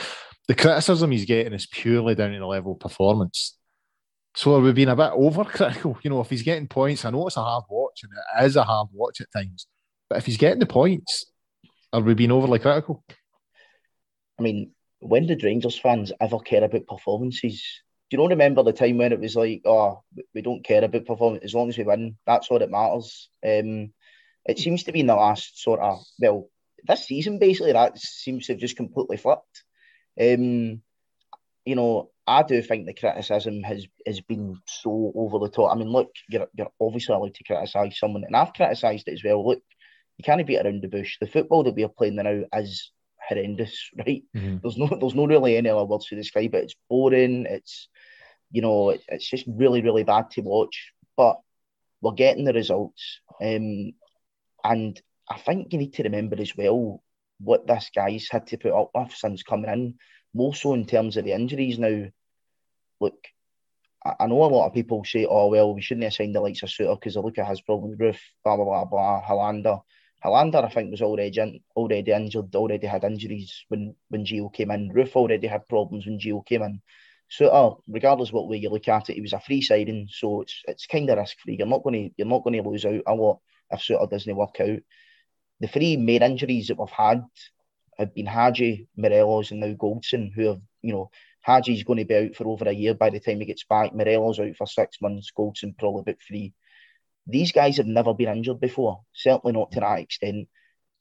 The 0.47 0.53
criticism 0.53 1.09
he's 1.09 1.25
getting 1.25 1.53
is 1.53 1.65
purely 1.65 2.13
down 2.13 2.31
to 2.31 2.37
the 2.37 2.45
level 2.45 2.73
of 2.73 2.79
performance. 2.79 3.57
So 4.35 4.55
are 4.55 4.59
we 4.59 4.71
being 4.71 4.89
a 4.89 4.95
bit 4.95 5.11
overcritical? 5.11 5.97
You 6.03 6.11
know, 6.11 6.21
if 6.21 6.29
he's 6.29 6.43
getting 6.43 6.67
points, 6.67 7.05
I 7.05 7.09
know 7.09 7.25
it's 7.27 7.37
a 7.37 7.43
hard 7.43 7.63
watch, 7.69 8.01
and 8.03 8.11
it 8.13 8.45
is 8.45 8.55
a 8.55 8.63
hard 8.63 8.89
watch 8.91 9.19
at 9.21 9.31
times. 9.31 9.67
But 10.09 10.19
if 10.19 10.25
he's 10.25 10.37
getting 10.37 10.59
the 10.59 10.65
points, 10.67 11.25
are 11.91 12.01
we 12.01 12.13
being 12.13 12.31
overly 12.31 12.59
critical? 12.59 13.03
I 14.39 14.43
mean, 14.43 14.71
when 15.01 15.27
did 15.27 15.43
Rangers 15.43 15.77
fans 15.77 16.11
ever 16.21 16.39
care 16.39 16.63
about 16.63 16.87
performances? 16.87 17.63
Do 18.09 18.17
you 18.17 18.23
not 18.23 18.29
remember 18.29 18.63
the 18.63 18.73
time 18.73 18.97
when 18.97 19.11
it 19.11 19.19
was 19.19 19.35
like, 19.35 19.61
oh, 19.65 20.03
we 20.33 20.41
don't 20.41 20.63
care 20.63 20.83
about 20.83 21.05
performance 21.05 21.43
as 21.43 21.53
long 21.53 21.69
as 21.69 21.77
we 21.77 21.83
win, 21.83 22.17
that's 22.25 22.49
all 22.49 22.59
that 22.59 22.69
matters. 22.69 23.29
Um, 23.45 23.93
it 24.45 24.59
seems 24.59 24.83
to 24.83 24.91
be 24.91 24.99
in 24.99 25.07
the 25.07 25.15
last 25.15 25.61
sort 25.61 25.79
of 25.79 26.03
well, 26.19 26.49
this 26.87 27.05
season 27.05 27.39
basically 27.39 27.73
that 27.73 27.97
seems 27.97 28.47
to 28.47 28.53
have 28.53 28.59
just 28.59 28.75
completely 28.77 29.17
flipped. 29.17 29.63
Um, 30.19 30.81
you 31.65 31.75
know, 31.75 32.11
I 32.27 32.43
do 32.43 32.61
think 32.61 32.85
the 32.85 32.93
criticism 32.93 33.63
has 33.63 33.87
has 34.05 34.21
been 34.21 34.59
so 34.65 35.11
over 35.15 35.39
the 35.39 35.49
top. 35.49 35.71
I 35.71 35.77
mean, 35.77 35.89
look, 35.89 36.11
you're, 36.29 36.47
you're 36.53 36.71
obviously 36.79 37.15
allowed 37.15 37.33
to 37.35 37.43
criticise 37.43 37.97
someone, 37.97 38.23
and 38.23 38.35
I've 38.35 38.53
criticised 38.53 39.07
it 39.07 39.13
as 39.13 39.23
well. 39.23 39.47
Look, 39.47 39.61
you 40.17 40.23
can't 40.23 40.45
beat 40.45 40.59
around 40.59 40.81
the 40.81 40.87
bush. 40.87 41.17
The 41.19 41.27
football 41.27 41.63
that 41.63 41.75
we 41.75 41.83
are 41.83 41.89
playing 41.89 42.15
now 42.15 42.43
is 42.53 42.91
horrendous, 43.31 43.89
right? 43.97 44.23
Mm-hmm. 44.35 44.57
There's 44.61 44.77
no 44.77 44.87
there's 44.99 45.15
no 45.15 45.25
really 45.25 45.57
any 45.57 45.69
other 45.69 45.85
words 45.85 46.07
to 46.07 46.15
describe 46.15 46.53
it. 46.53 46.63
It's 46.63 46.75
boring. 46.89 47.45
It's 47.49 47.87
you 48.51 48.61
know, 48.61 48.89
it, 48.91 49.01
it's 49.07 49.29
just 49.29 49.45
really 49.47 49.81
really 49.81 50.03
bad 50.03 50.31
to 50.31 50.41
watch. 50.41 50.91
But 51.17 51.39
we're 52.01 52.13
getting 52.13 52.45
the 52.45 52.53
results, 52.53 53.21
um, 53.41 53.93
and 54.63 55.01
I 55.29 55.37
think 55.37 55.71
you 55.71 55.79
need 55.79 55.93
to 55.93 56.03
remember 56.03 56.35
as 56.39 56.55
well 56.55 57.03
what 57.39 57.67
this 57.67 57.89
guy's 57.95 58.27
had 58.29 58.47
to 58.47 58.57
put 58.57 58.73
up 58.73 58.91
with 58.93 59.13
since 59.13 59.43
coming 59.43 59.71
in, 59.71 59.95
more 60.33 60.53
so 60.53 60.73
in 60.73 60.85
terms 60.85 61.17
of 61.17 61.25
the 61.25 61.33
injuries. 61.33 61.79
Now, 61.79 62.05
look, 62.99 63.15
I, 64.03 64.27
know 64.27 64.43
a 64.43 64.45
lot 64.45 64.67
of 64.67 64.73
people 64.73 65.03
say, 65.05 65.25
"Oh 65.29 65.47
well, 65.47 65.73
we 65.73 65.81
shouldn't 65.81 66.03
have 66.03 66.13
signed 66.13 66.35
the 66.35 66.41
likes 66.41 66.63
of 66.63 66.69
Souttar 66.69 66.99
because 66.99 67.13
the 67.13 67.21
look 67.21 67.37
at 67.37 67.47
his 67.47 67.61
problem 67.61 67.97
Roofe, 67.97 68.19
blah 68.43 68.55
blah 68.55 68.65
blah 68.65 68.85
blah." 68.85 69.21
Helander, 69.21 69.81
Helander, 70.23 70.63
I 70.63 70.69
think, 70.69 70.91
was 70.91 71.01
already 71.01 71.61
already 71.75 72.11
injured, 72.11 72.55
already 72.55 72.87
had 72.87 73.03
injuries 73.03 73.65
when 73.69 73.95
when 74.09 74.25
Gio 74.25 74.53
came 74.53 74.71
in. 74.71 74.91
Roofe 74.91 75.15
already 75.15 75.47
had 75.47 75.67
problems 75.67 76.05
when 76.05 76.19
Gio 76.19 76.45
came 76.45 76.61
in. 76.61 76.81
So, 77.29 77.49
oh, 77.51 77.81
regardless 77.87 78.31
what 78.31 78.49
way 78.49 78.57
you 78.57 78.69
look 78.69 78.87
at 78.87 79.09
it, 79.09 79.15
he 79.15 79.21
was 79.21 79.33
a 79.33 79.39
free 79.39 79.61
signing, 79.61 80.07
so 80.11 80.41
it's 80.41 80.61
it's 80.67 80.85
kind 80.85 81.09
of 81.09 81.17
risk 81.17 81.37
free. 81.39 81.55
You're 81.57 81.67
not 81.67 81.83
going 81.83 82.09
to 82.09 82.15
you're 82.17 82.27
not 82.27 82.43
going 82.43 82.61
to 82.61 82.69
lose 82.69 82.85
out 82.85 83.01
a 83.07 83.15
lot 83.15 83.39
if 83.71 83.79
Souttar 83.79 84.09
doesn't 84.09 84.35
work 84.35 84.59
out. 84.59 84.79
The 85.61 85.67
three 85.67 85.95
main 85.97 86.23
injuries 86.23 86.67
that 86.67 86.77
we've 86.77 86.89
had 86.89 87.23
have 87.97 88.13
been 88.13 88.25
Hagi, 88.25 88.87
Morelos, 88.97 89.51
and 89.51 89.61
now 89.61 89.73
Goldson, 89.73 90.31
who 90.33 90.47
have 90.47 90.61
you 90.81 90.93
know 90.93 91.09
Hagi's 91.41 91.83
going 91.83 91.99
to 91.99 92.05
be 92.05 92.15
out 92.15 92.35
for 92.35 92.47
over 92.47 92.65
a 92.67 92.73
year 92.73 92.93
by 92.93 93.09
the 93.09 93.19
time 93.19 93.39
he 93.39 93.45
gets 93.45 93.63
back. 93.63 93.95
Morelos 93.95 94.39
out 94.39 94.55
for 94.55 94.67
six 94.67 95.01
months. 95.01 95.31
Goldson 95.35 95.77
probably 95.77 96.01
about 96.01 96.17
three. 96.27 96.53
These 97.27 97.51
guys 97.51 97.77
have 97.77 97.87
never 97.87 98.13
been 98.13 98.29
injured 98.29 98.59
before, 98.59 99.01
certainly 99.13 99.53
not 99.53 99.71
to 99.71 99.79
that 99.79 99.99
extent. 99.99 100.47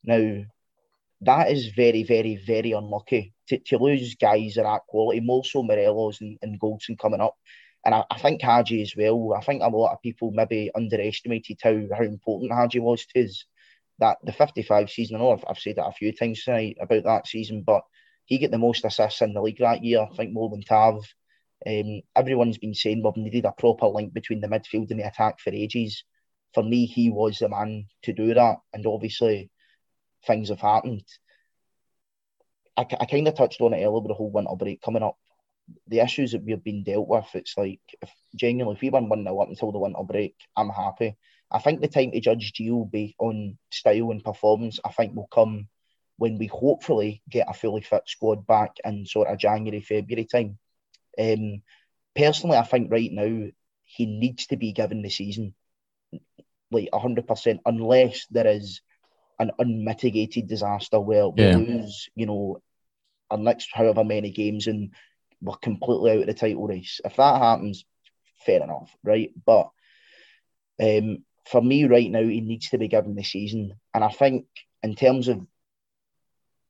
Now, 0.04 0.44
that 1.22 1.50
is 1.50 1.68
very, 1.68 2.02
very, 2.02 2.36
very 2.36 2.72
unlucky 2.72 3.34
to, 3.48 3.58
to 3.58 3.78
lose 3.78 4.14
guys 4.14 4.56
of 4.56 4.64
that 4.64 4.82
quality, 4.88 5.20
more 5.20 5.44
so 5.44 5.62
Morelos 5.62 6.20
and, 6.20 6.38
and 6.42 6.60
Goldson 6.60 6.98
coming 6.98 7.20
up. 7.20 7.36
And 7.84 7.94
I, 7.94 8.04
I 8.10 8.18
think 8.18 8.42
Hagi 8.42 8.82
as 8.82 8.94
well. 8.96 9.34
I 9.36 9.40
think 9.40 9.62
a 9.62 9.68
lot 9.68 9.92
of 9.92 10.02
people 10.02 10.30
maybe 10.32 10.70
underestimated 10.74 11.58
how, 11.62 11.78
how 11.96 12.04
important 12.04 12.52
Hagi 12.52 12.78
was 12.78 13.06
to 13.06 13.24
us. 13.24 13.44
That 13.98 14.16
the 14.24 14.32
55 14.32 14.90
season, 14.90 15.16
I 15.16 15.18
know 15.18 15.32
I've, 15.32 15.44
I've 15.46 15.58
said 15.58 15.76
that 15.76 15.86
a 15.86 15.92
few 15.92 16.12
times 16.12 16.42
tonight 16.42 16.78
about 16.80 17.04
that 17.04 17.26
season, 17.26 17.62
but 17.66 17.82
he 18.24 18.38
got 18.38 18.50
the 18.50 18.58
most 18.58 18.84
assists 18.84 19.20
in 19.20 19.34
the 19.34 19.42
league 19.42 19.58
that 19.58 19.84
year, 19.84 20.06
I 20.10 20.16
think 20.16 20.32
more 20.32 20.48
than 20.48 20.62
Tav. 20.62 21.04
Um, 21.66 22.00
everyone's 22.16 22.56
been 22.56 22.72
saying 22.72 23.02
we've 23.04 23.16
needed 23.22 23.44
a 23.44 23.52
proper 23.52 23.86
link 23.86 24.14
between 24.14 24.40
the 24.40 24.48
midfield 24.48 24.90
and 24.90 25.00
the 25.00 25.06
attack 25.06 25.40
for 25.40 25.50
ages. 25.50 26.04
For 26.54 26.62
me, 26.62 26.86
he 26.86 27.10
was 27.10 27.38
the 27.38 27.48
man 27.48 27.86
to 28.02 28.12
do 28.12 28.34
that, 28.34 28.58
and 28.72 28.86
obviously 28.86 29.50
things 30.26 30.48
have 30.48 30.60
happened. 30.60 31.04
I, 32.76 32.86
I 33.00 33.04
kind 33.04 33.28
of 33.28 33.34
touched 33.34 33.60
on 33.60 33.72
it 33.72 33.78
earlier 33.78 33.90
with 34.00 34.08
the 34.08 34.14
whole 34.14 34.30
winter 34.30 34.56
break 34.56 34.82
coming 34.82 35.02
up. 35.02 35.16
The 35.86 36.00
issues 36.00 36.32
that 36.32 36.42
we've 36.42 36.62
been 36.62 36.82
dealt 36.82 37.06
with, 37.06 37.26
it's 37.34 37.56
like 37.56 37.80
if 38.00 38.10
genuinely 38.34 38.74
if 38.74 38.82
we 38.82 38.90
win 38.90 39.08
one 39.08 39.24
0 39.24 39.38
up 39.40 39.48
until 39.48 39.72
the 39.72 39.78
winter 39.78 40.02
break, 40.02 40.34
I'm 40.56 40.70
happy. 40.70 41.16
I 41.50 41.58
think 41.58 41.80
the 41.80 41.88
time 41.88 42.12
to 42.12 42.20
judge 42.20 42.52
Gio 42.52 42.90
be 42.90 43.14
on 43.18 43.58
style 43.70 44.10
and 44.10 44.24
performance, 44.24 44.80
I 44.84 44.90
think 44.92 45.14
will 45.14 45.28
come 45.32 45.68
when 46.16 46.38
we 46.38 46.46
hopefully 46.46 47.22
get 47.28 47.48
a 47.48 47.54
fully 47.54 47.80
fit 47.80 48.02
squad 48.06 48.46
back 48.46 48.76
in 48.84 49.06
sort 49.06 49.28
of 49.28 49.38
January, 49.38 49.80
February 49.80 50.26
time. 50.26 50.58
Um, 51.18 51.62
personally, 52.14 52.56
I 52.56 52.64
think 52.64 52.90
right 52.90 53.10
now 53.10 53.48
he 53.84 54.06
needs 54.06 54.46
to 54.48 54.56
be 54.56 54.72
given 54.72 55.02
the 55.02 55.10
season 55.10 55.54
like 56.70 56.88
100%, 56.92 57.58
unless 57.66 58.26
there 58.30 58.46
is 58.46 58.80
an 59.38 59.50
unmitigated 59.58 60.46
disaster 60.46 61.00
where 61.00 61.28
we 61.28 61.42
yeah. 61.42 61.56
lose, 61.56 62.08
you 62.14 62.26
know, 62.26 62.60
our 63.30 63.38
next 63.38 63.70
however 63.72 64.04
many 64.04 64.30
games 64.30 64.66
and 64.66 64.92
we're 65.40 65.56
completely 65.56 66.10
out 66.12 66.20
of 66.20 66.26
the 66.26 66.34
title 66.34 66.66
race. 66.66 67.00
If 67.04 67.16
that 67.16 67.40
happens, 67.40 67.84
fair 68.44 68.62
enough, 68.62 68.94
right? 69.02 69.30
But 69.46 69.70
um, 70.82 71.24
for 71.46 71.62
me 71.62 71.84
right 71.84 72.10
now, 72.10 72.22
he 72.22 72.40
needs 72.40 72.70
to 72.70 72.78
be 72.78 72.88
given 72.88 73.14
the 73.14 73.22
season. 73.22 73.74
And 73.94 74.04
I 74.04 74.10
think 74.10 74.46
in 74.82 74.94
terms 74.94 75.28
of 75.28 75.40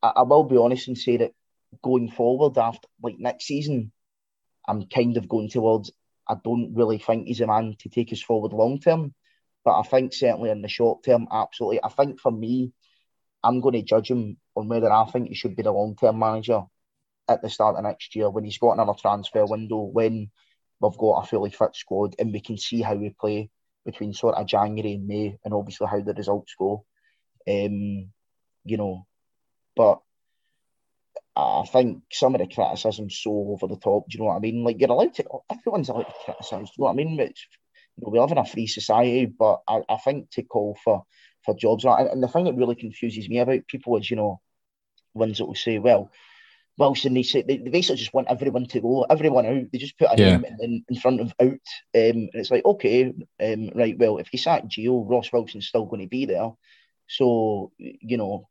I, 0.03 0.12
I 0.16 0.22
will 0.22 0.44
be 0.44 0.57
honest 0.57 0.88
and 0.88 0.98
say 0.98 1.18
that 1.18 1.32
going 1.82 2.11
forward 2.11 2.59
after 2.59 2.88
like 3.03 3.18
next 3.18 3.46
season, 3.46 3.92
I'm 4.66 4.86
kind 4.86 5.16
of 5.16 5.28
going 5.28 5.48
towards. 5.48 5.90
I 6.28 6.36
don't 6.44 6.74
really 6.74 6.98
think 6.98 7.26
he's 7.26 7.40
a 7.40 7.46
man 7.46 7.74
to 7.80 7.88
take 7.88 8.12
us 8.12 8.22
forward 8.22 8.53
long 8.53 8.78
term, 8.78 9.14
but 9.64 9.78
I 9.78 9.82
think 9.82 10.12
certainly 10.12 10.50
in 10.50 10.62
the 10.62 10.68
short 10.68 11.02
term, 11.04 11.28
absolutely. 11.30 11.80
I 11.82 11.88
think 11.88 12.20
for 12.20 12.32
me, 12.32 12.72
I'm 13.42 13.61
going 13.61 13.74
to 13.74 13.82
judge 13.82 14.11
him 14.11 14.36
on 14.56 14.68
whether 14.68 14.90
I 14.90 15.04
think 15.06 15.28
he 15.28 15.34
should 15.34 15.56
be 15.56 15.62
the 15.62 15.72
long 15.72 15.96
term 15.96 16.18
manager 16.18 16.62
at 17.28 17.42
the 17.42 17.50
start 17.50 17.76
of 17.76 17.84
next 17.84 18.14
year 18.16 18.28
when 18.28 18.44
he's 18.44 18.58
got 18.58 18.72
another 18.72 18.98
transfer 19.00 19.46
window, 19.46 19.82
when 19.82 20.30
we've 20.80 20.98
got 20.98 21.22
a 21.22 21.26
fully 21.26 21.50
fit 21.50 21.74
squad 21.74 22.14
and 22.18 22.32
we 22.32 22.40
can 22.40 22.58
see 22.58 22.82
how 22.82 22.94
we 22.94 23.11
play 23.11 23.50
between 23.84 24.12
sort 24.12 24.34
of 24.34 24.46
January 24.46 24.94
and 24.94 25.06
May 25.06 25.38
and 25.44 25.54
obviously 25.54 25.86
how 25.86 26.00
the 26.00 26.14
results 26.14 26.54
go. 26.58 26.84
Um, 27.48 28.11
you 28.64 28.76
know, 28.76 29.06
but 29.76 30.00
I 31.36 31.64
think 31.66 32.02
some 32.12 32.34
of 32.34 32.40
the 32.40 32.46
criticism's 32.46 33.18
so 33.22 33.30
over 33.30 33.66
the 33.66 33.80
top. 33.80 34.08
Do 34.08 34.16
you 34.16 34.20
know 34.20 34.26
what 34.26 34.36
I 34.36 34.40
mean? 34.40 34.64
Like 34.64 34.76
you're 34.78 34.90
allowed 34.90 35.14
to, 35.14 35.24
everyone's 35.50 35.88
allowed 35.88 36.02
to 36.02 36.14
criticise. 36.24 36.68
Do 36.68 36.72
you 36.76 36.84
know 36.84 36.84
what 36.86 36.90
I 36.92 36.94
mean? 36.94 37.20
It's, 37.20 37.46
we 38.07 38.18
live 38.18 38.32
in 38.32 38.38
a 38.38 38.44
free 38.44 38.66
society, 38.66 39.26
but 39.26 39.61
I, 39.68 39.82
I 39.88 39.96
think 39.98 40.30
to 40.32 40.42
call 40.42 40.76
for 40.82 41.05
for 41.44 41.55
jobs 41.55 41.84
and, 41.84 42.09
and 42.09 42.22
the 42.22 42.28
thing 42.28 42.44
that 42.44 42.57
really 42.57 42.74
confuses 42.74 43.28
me 43.28 43.38
about 43.38 43.66
people 43.66 43.96
is, 43.96 44.11
you 44.11 44.16
know, 44.16 44.40
ones 45.14 45.38
that 45.38 45.46
will 45.46 45.55
say, 45.55 45.78
well, 45.78 46.11
Wilson, 46.76 47.14
they 47.14 47.22
say 47.22 47.42
they, 47.42 47.59
they 47.59 47.70
basically 47.70 47.96
just 47.96 48.14
want 48.14 48.28
everyone 48.30 48.66
to 48.66 48.80
go, 48.80 49.03
everyone 49.03 49.46
out. 49.46 49.64
They 49.70 49.78
just 49.78 49.98
put 49.98 50.09
a 50.11 50.16
yeah. 50.16 50.36
name 50.38 50.57
in, 50.61 50.84
in 50.88 50.96
front 50.96 51.20
of 51.20 51.34
out, 51.40 51.48
um, 51.48 51.59
and 51.94 52.30
it's 52.34 52.51
like, 52.51 52.64
okay, 52.64 53.12
um, 53.42 53.70
right. 53.74 53.98
Well, 53.98 54.18
if 54.18 54.32
you 54.32 54.38
sack 54.38 54.64
Gio, 54.64 55.09
Ross 55.09 55.32
Wilson's 55.32 55.66
still 55.66 55.84
going 55.84 56.03
to 56.03 56.09
be 56.09 56.24
there. 56.24 56.51
So 57.07 57.72
you 57.76 58.16
know, 58.16 58.48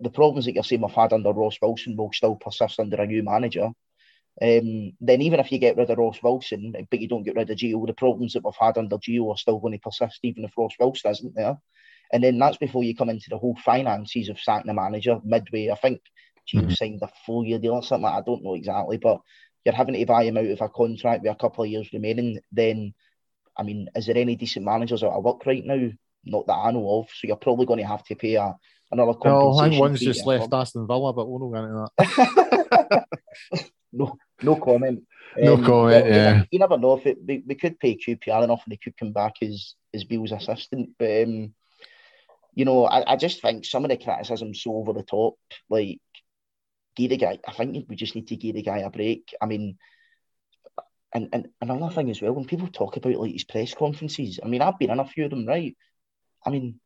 the 0.00 0.10
problems 0.10 0.46
that 0.46 0.54
you're 0.54 0.64
saying 0.64 0.80
we've 0.80 0.90
had 0.90 1.12
under 1.12 1.32
Ross 1.32 1.58
Wilson 1.60 1.96
will 1.96 2.12
still 2.12 2.36
persist 2.36 2.80
under 2.80 2.96
a 2.96 3.06
new 3.06 3.22
manager. 3.22 3.70
Um, 4.40 4.92
then 5.00 5.22
even 5.22 5.40
if 5.40 5.50
you 5.50 5.58
get 5.58 5.76
rid 5.76 5.88
of 5.88 5.96
Ross 5.96 6.22
Wilson, 6.22 6.74
but 6.90 7.00
you 7.00 7.08
don't 7.08 7.22
get 7.22 7.36
rid 7.36 7.50
of 7.50 7.56
Gio, 7.56 7.86
the 7.86 7.94
problems 7.94 8.34
that 8.34 8.44
we've 8.44 8.54
had 8.58 8.76
under 8.76 8.98
Gio 8.98 9.32
are 9.32 9.38
still 9.38 9.58
going 9.58 9.72
to 9.72 9.78
persist, 9.78 10.20
even 10.22 10.44
if 10.44 10.52
Ross 10.56 10.74
Wilson 10.78 11.10
isn't 11.10 11.34
there. 11.34 11.56
And 12.12 12.22
then 12.22 12.38
that's 12.38 12.58
before 12.58 12.84
you 12.84 12.94
come 12.94 13.08
into 13.08 13.30
the 13.30 13.38
whole 13.38 13.56
finances 13.64 14.28
of 14.28 14.38
sacking 14.38 14.68
the 14.68 14.74
manager 14.74 15.18
midway. 15.24 15.70
I 15.70 15.76
think 15.76 16.00
Gio 16.46 16.62
mm-hmm. 16.62 16.70
signed 16.70 17.00
a 17.02 17.08
full 17.24 17.44
year 17.44 17.58
deal 17.58 17.74
or 17.74 17.82
something. 17.82 18.02
That 18.02 18.18
i 18.18 18.22
don't 18.24 18.44
know 18.44 18.54
exactly, 18.54 18.98
but 18.98 19.20
you're 19.64 19.74
having 19.74 19.94
to 19.94 20.06
buy 20.06 20.24
him 20.24 20.36
out 20.36 20.44
of 20.44 20.60
a 20.60 20.68
contract 20.68 21.22
with 21.22 21.32
a 21.32 21.36
couple 21.36 21.64
of 21.64 21.70
years 21.70 21.88
remaining. 21.92 22.40
Then, 22.52 22.94
I 23.56 23.62
mean, 23.62 23.88
is 23.96 24.06
there 24.06 24.18
any 24.18 24.36
decent 24.36 24.66
managers 24.66 25.02
out 25.02 25.12
of 25.12 25.24
work 25.24 25.44
right 25.46 25.64
now? 25.64 25.90
Not 26.24 26.46
that 26.46 26.52
I 26.52 26.70
know 26.72 27.00
of. 27.00 27.06
So 27.08 27.26
you're 27.26 27.36
probably 27.36 27.66
going 27.66 27.80
to 27.80 27.86
have 27.86 28.04
to 28.04 28.14
pay 28.14 28.34
a 28.34 28.54
another 28.92 29.14
compensation. 29.14 29.50
No, 29.50 29.58
I 29.58 29.68
think 29.70 29.80
one's 29.80 30.00
just 30.00 30.26
left 30.26 30.52
Aston 30.52 30.86
Villa, 30.86 31.12
but 31.12 31.26
we'll 31.26 31.50
not 31.50 31.54
get 31.54 31.64
into 31.64 31.88
that. 32.92 33.06
no, 33.96 34.18
no 34.42 34.56
comment. 34.56 35.04
No 35.36 35.54
um, 35.54 35.64
comment. 35.64 36.06
Yeah, 36.06 36.44
you 36.50 36.58
never 36.58 36.78
know 36.78 36.98
if 36.98 37.06
it. 37.06 37.18
We, 37.26 37.42
we 37.46 37.54
could 37.54 37.78
pay 37.78 37.96
QPR 37.96 38.44
enough, 38.44 38.62
and 38.64 38.72
he 38.72 38.76
could 38.76 38.96
come 38.96 39.12
back 39.12 39.34
as 39.42 39.74
as 39.94 40.04
Bill's 40.04 40.32
assistant. 40.32 40.90
But 40.98 41.22
um, 41.24 41.54
you 42.54 42.64
know, 42.64 42.86
I, 42.86 43.12
I 43.12 43.16
just 43.16 43.42
think 43.42 43.64
some 43.64 43.84
of 43.84 43.90
the 43.90 43.96
criticism 43.96 44.54
so 44.54 44.74
over 44.76 44.92
the 44.92 45.02
top. 45.02 45.34
Like, 45.68 46.00
give 46.94 47.10
the 47.10 47.16
guy. 47.16 47.38
I 47.46 47.52
think 47.52 47.86
we 47.88 47.96
just 47.96 48.14
need 48.14 48.28
to 48.28 48.36
give 48.36 48.54
the 48.54 48.62
guy 48.62 48.78
a 48.78 48.90
break. 48.90 49.34
I 49.40 49.46
mean. 49.46 49.78
And, 51.14 51.28
and 51.32 51.48
another 51.62 51.94
thing 51.94 52.10
as 52.10 52.20
well, 52.20 52.32
when 52.32 52.44
people 52.44 52.68
talk 52.68 52.98
about 52.98 53.14
like 53.14 53.32
his 53.32 53.44
press 53.44 53.72
conferences, 53.72 54.38
I 54.42 54.48
mean, 54.48 54.60
I've 54.60 54.78
been 54.78 54.90
in 54.90 55.00
a 55.00 55.06
few 55.06 55.24
of 55.24 55.30
them, 55.30 55.46
right? 55.46 55.74
I 56.44 56.50
mean, 56.50 56.78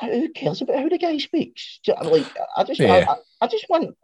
who 0.00 0.30
cares 0.30 0.62
about 0.62 0.78
how 0.78 0.88
the 0.88 0.96
guy 0.96 1.18
speaks? 1.18 1.80
Like, 1.86 2.26
I 2.56 2.64
just, 2.64 2.80
yeah. 2.80 3.04
I, 3.08 3.44
I, 3.44 3.46
just 3.46 3.66
want 3.68 3.94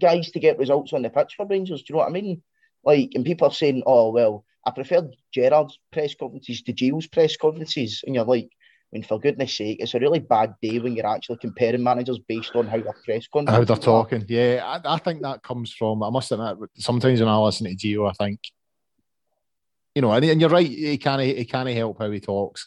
guys 0.00 0.30
to 0.30 0.40
get 0.40 0.58
results 0.58 0.92
on 0.92 1.02
the 1.02 1.10
pitch 1.10 1.34
for 1.36 1.46
Rangers. 1.46 1.82
Do 1.82 1.92
you 1.92 1.94
know 1.94 2.00
what 2.00 2.08
I 2.08 2.12
mean? 2.12 2.42
Like, 2.84 3.10
and 3.14 3.24
people 3.24 3.48
are 3.48 3.54
saying, 3.54 3.82
"Oh, 3.86 4.10
well, 4.10 4.44
I 4.66 4.70
prefer 4.70 5.08
Gerrard's 5.32 5.78
press 5.90 6.14
conferences 6.14 6.62
to 6.62 6.72
Gio's 6.72 7.06
press 7.06 7.36
conferences," 7.36 8.02
and 8.04 8.14
you're 8.14 8.24
like, 8.24 8.50
I 8.92 8.96
mean, 8.96 9.04
for 9.04 9.18
goodness 9.18 9.56
sake, 9.56 9.78
it's 9.80 9.94
a 9.94 10.00
really 10.00 10.18
bad 10.18 10.54
day 10.60 10.78
when 10.78 10.94
you're 10.94 11.06
actually 11.06 11.38
comparing 11.38 11.82
managers 11.82 12.18
based 12.18 12.54
on 12.54 12.66
how 12.66 12.78
their 12.78 12.92
press 13.04 13.26
conferences. 13.26 13.56
How 13.56 13.64
they're 13.64 13.82
talking, 13.82 14.24
yeah. 14.28 14.62
I, 14.64 14.94
I 14.94 14.98
think 14.98 15.22
that 15.22 15.42
comes 15.42 15.72
from. 15.72 16.02
I 16.02 16.10
must 16.10 16.30
admit, 16.30 16.58
sometimes 16.76 17.20
when 17.20 17.28
I 17.28 17.38
listen 17.38 17.66
to 17.68 17.74
Gio, 17.74 18.10
I 18.10 18.12
think, 18.12 18.40
you 19.94 20.02
know, 20.02 20.12
and, 20.12 20.24
and 20.26 20.40
you're 20.40 20.50
right. 20.50 20.68
He 20.68 20.98
can't 20.98 21.22
he 21.22 21.44
can't 21.46 21.68
help 21.70 22.00
how 22.00 22.10
he 22.10 22.20
talks. 22.20 22.66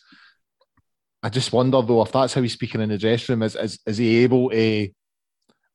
I 1.21 1.29
just 1.29 1.53
wonder 1.53 1.81
though 1.81 2.01
if 2.01 2.11
that's 2.11 2.33
how 2.33 2.41
he's 2.41 2.53
speaking 2.53 2.81
in 2.81 2.89
the 2.89 2.97
dressing 2.97 3.33
room. 3.33 3.43
Is 3.43 3.55
is, 3.55 3.79
is 3.85 3.97
he 3.97 4.17
able 4.23 4.49
to? 4.49 4.89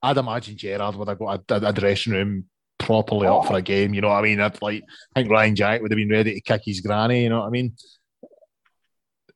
I'd 0.03 0.16
imagine 0.16 0.57
Gerrard 0.57 0.96
would 0.96 1.09
have 1.09 1.18
got 1.18 1.42
a, 1.51 1.68
a 1.68 1.72
dressing 1.72 2.12
room 2.12 2.44
properly 2.78 3.26
oh. 3.26 3.38
up 3.38 3.46
for 3.46 3.57
a 3.57 3.62
game. 3.62 3.94
You 3.94 4.01
know 4.01 4.09
what 4.09 4.18
I 4.18 4.22
mean? 4.22 4.40
I'd 4.40 4.61
like 4.62 4.82
I 5.14 5.20
think 5.20 5.30
Ryan 5.30 5.55
Jack 5.55 5.82
would 5.82 5.90
have 5.90 5.96
been 5.96 6.09
ready 6.09 6.34
to 6.34 6.40
kick 6.40 6.62
his 6.64 6.80
granny. 6.80 7.22
You 7.22 7.28
know 7.28 7.40
what 7.40 7.46
I 7.46 7.51
mean? 7.51 7.74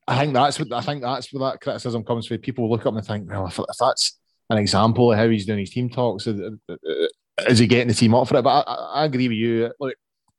I 0.07 0.19
think 0.19 0.33
that's 0.33 0.59
what 0.59 0.71
I 0.71 0.81
think 0.81 1.01
that's 1.01 1.33
where 1.33 1.51
that 1.51 1.61
criticism 1.61 2.03
comes 2.03 2.27
from. 2.27 2.37
People 2.39 2.69
look 2.69 2.85
up 2.85 2.95
and 2.95 3.05
think, 3.05 3.29
well, 3.29 3.47
if, 3.47 3.57
if 3.57 3.77
that's 3.79 4.19
an 4.49 4.57
example 4.57 5.11
of 5.11 5.17
how 5.17 5.27
he's 5.29 5.45
doing 5.45 5.59
his 5.59 5.71
team 5.71 5.89
talks, 5.89 6.27
is 6.27 7.59
he 7.59 7.67
getting 7.67 7.87
the 7.87 7.93
team 7.93 8.13
up 8.13 8.27
for 8.27 8.37
it? 8.37 8.43
But 8.43 8.67
I, 8.67 8.73
I 8.73 9.05
agree 9.05 9.27
with 9.27 9.37
you. 9.37 9.71
Look, 9.79 9.95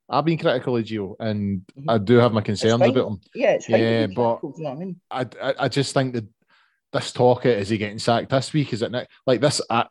I've 0.08 0.24
been 0.24 0.38
critical 0.38 0.76
of 0.76 0.84
Gio, 0.84 1.16
and 1.18 1.62
mm-hmm. 1.76 1.90
I 1.90 1.98
do 1.98 2.16
have 2.16 2.32
my 2.32 2.42
concerns 2.42 2.74
about 2.74 3.08
him. 3.08 3.20
Yeah, 3.34 3.58
yeah, 3.68 4.06
but 4.06 4.40
you 4.42 4.54
know 4.58 4.70
I, 4.70 4.74
mean? 4.74 5.00
I, 5.10 5.26
I, 5.42 5.54
I 5.60 5.68
just 5.68 5.92
think 5.92 6.14
that 6.14 6.26
this 6.92 7.12
talk 7.12 7.44
is 7.44 7.68
he 7.68 7.78
getting 7.78 7.98
sacked 7.98 8.30
this 8.30 8.52
week? 8.52 8.72
Is 8.72 8.82
it 8.82 8.92
not, 8.92 9.08
like 9.26 9.40
this? 9.40 9.60
Uh, 9.68 9.84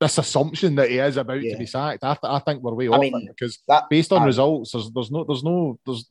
this 0.00 0.18
assumption 0.18 0.74
that 0.76 0.90
he 0.90 0.98
is 0.98 1.16
about 1.16 1.42
yeah. 1.42 1.52
to 1.52 1.58
be 1.58 1.66
sacked, 1.66 2.04
I, 2.04 2.14
th- 2.14 2.30
I 2.30 2.38
think 2.40 2.62
we're 2.62 2.74
way 2.74 2.88
I 2.88 2.90
off 2.90 3.00
mean, 3.00 3.14
it 3.14 3.28
because 3.28 3.58
that, 3.68 3.84
based 3.88 4.12
on 4.12 4.24
results, 4.24 4.72
there's, 4.72 4.90
there's 4.90 5.10
no 5.10 5.24
there's 5.24 5.44
no 5.44 5.78
there's 5.86 6.08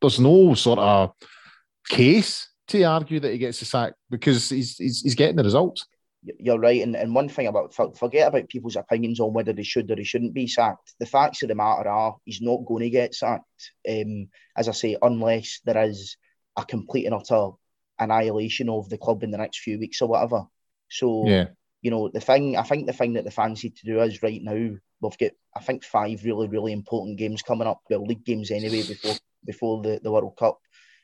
there's 0.00 0.20
no 0.20 0.54
sort 0.54 0.78
of 0.78 1.12
case 1.88 2.48
to 2.68 2.82
argue 2.84 3.20
that 3.20 3.32
he 3.32 3.38
gets 3.38 3.58
the 3.58 3.64
sack 3.64 3.94
because 4.08 4.48
he's, 4.48 4.76
he's 4.76 5.00
he's 5.00 5.14
getting 5.14 5.36
the 5.36 5.44
results 5.44 5.86
you're 6.22 6.58
right. 6.58 6.82
And, 6.82 6.94
and 6.96 7.14
one 7.14 7.28
thing 7.28 7.46
about 7.46 7.74
forget 7.74 8.28
about 8.28 8.48
people's 8.48 8.76
opinions 8.76 9.20
on 9.20 9.32
whether 9.32 9.52
he 9.52 9.62
should 9.62 9.90
or 9.90 9.96
he 9.96 10.04
shouldn't 10.04 10.34
be 10.34 10.46
sacked. 10.46 10.94
The 10.98 11.06
facts 11.06 11.42
of 11.42 11.48
the 11.48 11.54
matter 11.54 11.88
are 11.88 12.16
he's 12.24 12.40
not 12.40 12.64
going 12.66 12.82
to 12.82 12.90
get 12.90 13.14
sacked. 13.14 13.72
Um, 13.88 14.28
as 14.56 14.68
I 14.68 14.72
say, 14.72 14.96
unless 15.00 15.60
there 15.64 15.82
is 15.82 16.16
a 16.56 16.64
complete 16.64 17.06
and 17.06 17.14
utter 17.14 17.50
annihilation 17.98 18.68
of 18.68 18.88
the 18.88 18.98
club 18.98 19.22
in 19.22 19.30
the 19.30 19.38
next 19.38 19.60
few 19.60 19.78
weeks 19.78 20.02
or 20.02 20.08
whatever. 20.08 20.44
So 20.90 21.26
yeah. 21.26 21.46
You 21.82 21.90
know, 21.90 22.08
the 22.08 22.20
thing 22.20 22.56
I 22.56 22.62
think 22.62 22.86
the 22.86 22.92
thing 22.92 23.14
that 23.14 23.24
the 23.24 23.30
fans 23.30 23.62
need 23.64 23.76
to 23.76 23.86
do 23.86 24.00
is 24.00 24.22
right 24.22 24.42
now 24.42 24.76
we've 25.00 25.18
got 25.18 25.32
I 25.56 25.60
think 25.60 25.84
five 25.84 26.24
really, 26.24 26.48
really 26.48 26.72
important 26.72 27.18
games 27.18 27.42
coming 27.42 27.66
up. 27.66 27.80
Well, 27.88 28.04
league 28.04 28.24
games 28.24 28.50
anyway 28.50 28.82
before 28.82 29.14
before 29.44 29.82
the, 29.82 30.00
the 30.02 30.12
World 30.12 30.36
Cup. 30.38 30.60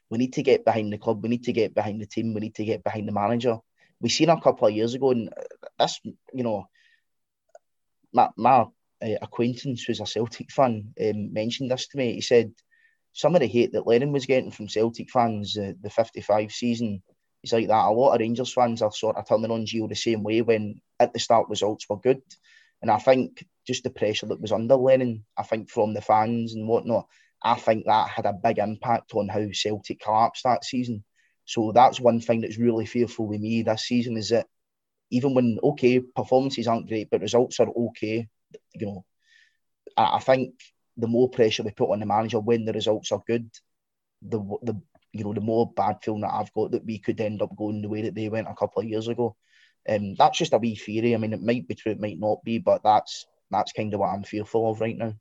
We 0.09 0.19
need 0.19 0.35
to 0.35 0.43
get 0.43 0.65
behind 0.65 0.93
the 0.93 0.99
club, 0.99 1.23
we 1.23 1.29
need 1.29 1.45
to 1.45 1.53
get 1.53 1.75
behind 1.75 2.01
the 2.01 2.07
team, 2.07 2.33
we 2.33 2.41
need 2.41 2.55
to 2.57 2.65
get 2.65 2.85
behind 2.85 3.09
the 3.09 3.13
manager 3.13 3.59
we 4.01 4.09
seen 4.09 4.29
a 4.29 4.41
couple 4.41 4.69
of 4.69 4.75
years 4.75 4.95
ago, 4.95 5.11
and 5.11 5.31
this, 5.79 6.01
you 6.33 6.43
know, 6.43 6.69
my, 8.13 8.29
my 8.37 8.61
uh, 8.61 8.69
acquaintance 9.23 9.83
who's 9.83 10.01
a 10.01 10.07
Celtic 10.07 10.51
fan 10.51 10.93
um, 11.01 11.33
mentioned 11.33 11.71
this 11.71 11.89
to 11.89 11.99
me. 11.99 12.15
He 12.15 12.21
said 12.21 12.53
some 13.13 13.35
of 13.35 13.41
the 13.41 13.47
hate 13.47 13.73
that 13.73 13.87
Lennon 13.87 14.13
was 14.13 14.27
getting 14.27 14.51
from 14.51 14.69
Celtic 14.69 15.11
fans 15.11 15.57
uh, 15.57 15.73
the 15.81 15.91
55 15.91 16.53
season 16.53 17.03
is 17.47 17.53
like 17.53 17.69
that. 17.69 17.87
A 17.87 17.91
lot 17.91 18.15
of 18.15 18.21
Rangers 18.21 18.53
fans 18.53 18.83
are 18.83 18.93
sort 18.93 19.17
of 19.17 19.29
turning 19.29 19.51
on 19.51 19.67
Gio 19.67 19.89
the 19.89 19.95
same 19.95 20.23
way 20.23 20.43
when 20.43 20.81
at 21.01 21.13
the 21.13 21.19
start 21.19 21.49
results 21.49 21.87
were 21.89 21.99
good. 21.99 22.23
And 22.83 22.91
I 22.91 22.99
think 22.99 23.45
just 23.67 23.85
the 23.85 23.91
pressure 23.91 24.27
that 24.27 24.41
was 24.41 24.53
under 24.53 24.77
Lennon, 24.77 25.25
I 25.37 25.43
think 25.43 25.71
from 25.71 25.95
the 25.95 26.01
fans 26.01 26.55
and 26.55 26.69
whatnot, 26.69 27.07
I 27.43 27.55
think 27.55 27.87
that 27.87 28.09
had 28.09 28.27
a 28.27 28.33
big 28.33 28.59
impact 28.59 29.15
on 29.15 29.29
how 29.29 29.51
Celtic 29.53 30.01
collapsed 30.01 30.45
that 30.45 30.65
season. 30.65 31.05
So 31.45 31.73
that's 31.73 32.01
one 32.01 32.21
thing 32.21 32.41
that's 32.41 32.59
really 32.59 32.87
fearful 32.87 33.27
with 33.27 33.41
me 33.41 33.63
this 33.63 33.87
season 33.87 34.17
is 34.17 34.31
that 34.31 34.47
even 35.11 35.35
when 35.35 35.59
okay 35.63 36.01
performances 36.01 36.67
aren't 36.67 36.89
great 36.89 37.09
but 37.11 37.21
results 37.21 37.61
are 37.61 37.69
okay, 37.69 38.27
you 38.75 38.87
know, 38.87 39.05
I 39.97 40.19
think 40.19 40.55
the 40.97 41.07
more 41.07 41.31
pressure 41.31 41.63
we 41.63 41.71
put 41.71 41.91
on 41.91 42.01
the 42.01 42.07
manager 42.07 42.41
when 42.41 42.65
the 42.65 42.73
results 42.73 43.13
are 43.13 43.23
good, 43.27 43.49
the 44.23 44.39
the 44.63 44.81
you 45.19 45.25
know 45.25 45.35
the 45.35 45.41
more 45.41 45.73
bad 45.73 45.99
feeling 46.03 46.23
that 46.23 46.35
I've 46.35 46.53
got 46.53 46.73
that 46.73 46.85
we 46.85 46.99
could 46.99 47.21
end 47.21 47.43
up 47.43 47.57
going 47.57 47.83
the 47.83 47.89
way 47.89 48.03
that 48.03 48.15
they 48.15 48.29
went 48.29 48.49
a 48.49 48.55
couple 48.55 48.83
of 48.83 48.89
years 48.89 49.09
ago. 49.09 49.37
Um, 49.89 50.15
that's 50.17 50.39
just 50.39 50.53
a 50.53 50.59
wee 50.59 50.75
theory. 50.75 51.15
I 51.15 51.19
mean, 51.19 51.33
it 51.33 51.43
might 51.43 51.69
be 51.69 51.75
true, 51.75 51.93
it 51.93 52.01
might 52.01 52.19
not 52.19 52.43
be, 52.45 52.59
but 52.59 52.83
that's 52.83 53.27
that's 53.51 53.73
kind 53.73 53.93
of 53.95 54.01
what 54.01 54.09
I'm 54.09 54.25
fearful 54.25 54.71
of 54.71 54.81
right 54.81 54.97
now. 54.97 55.15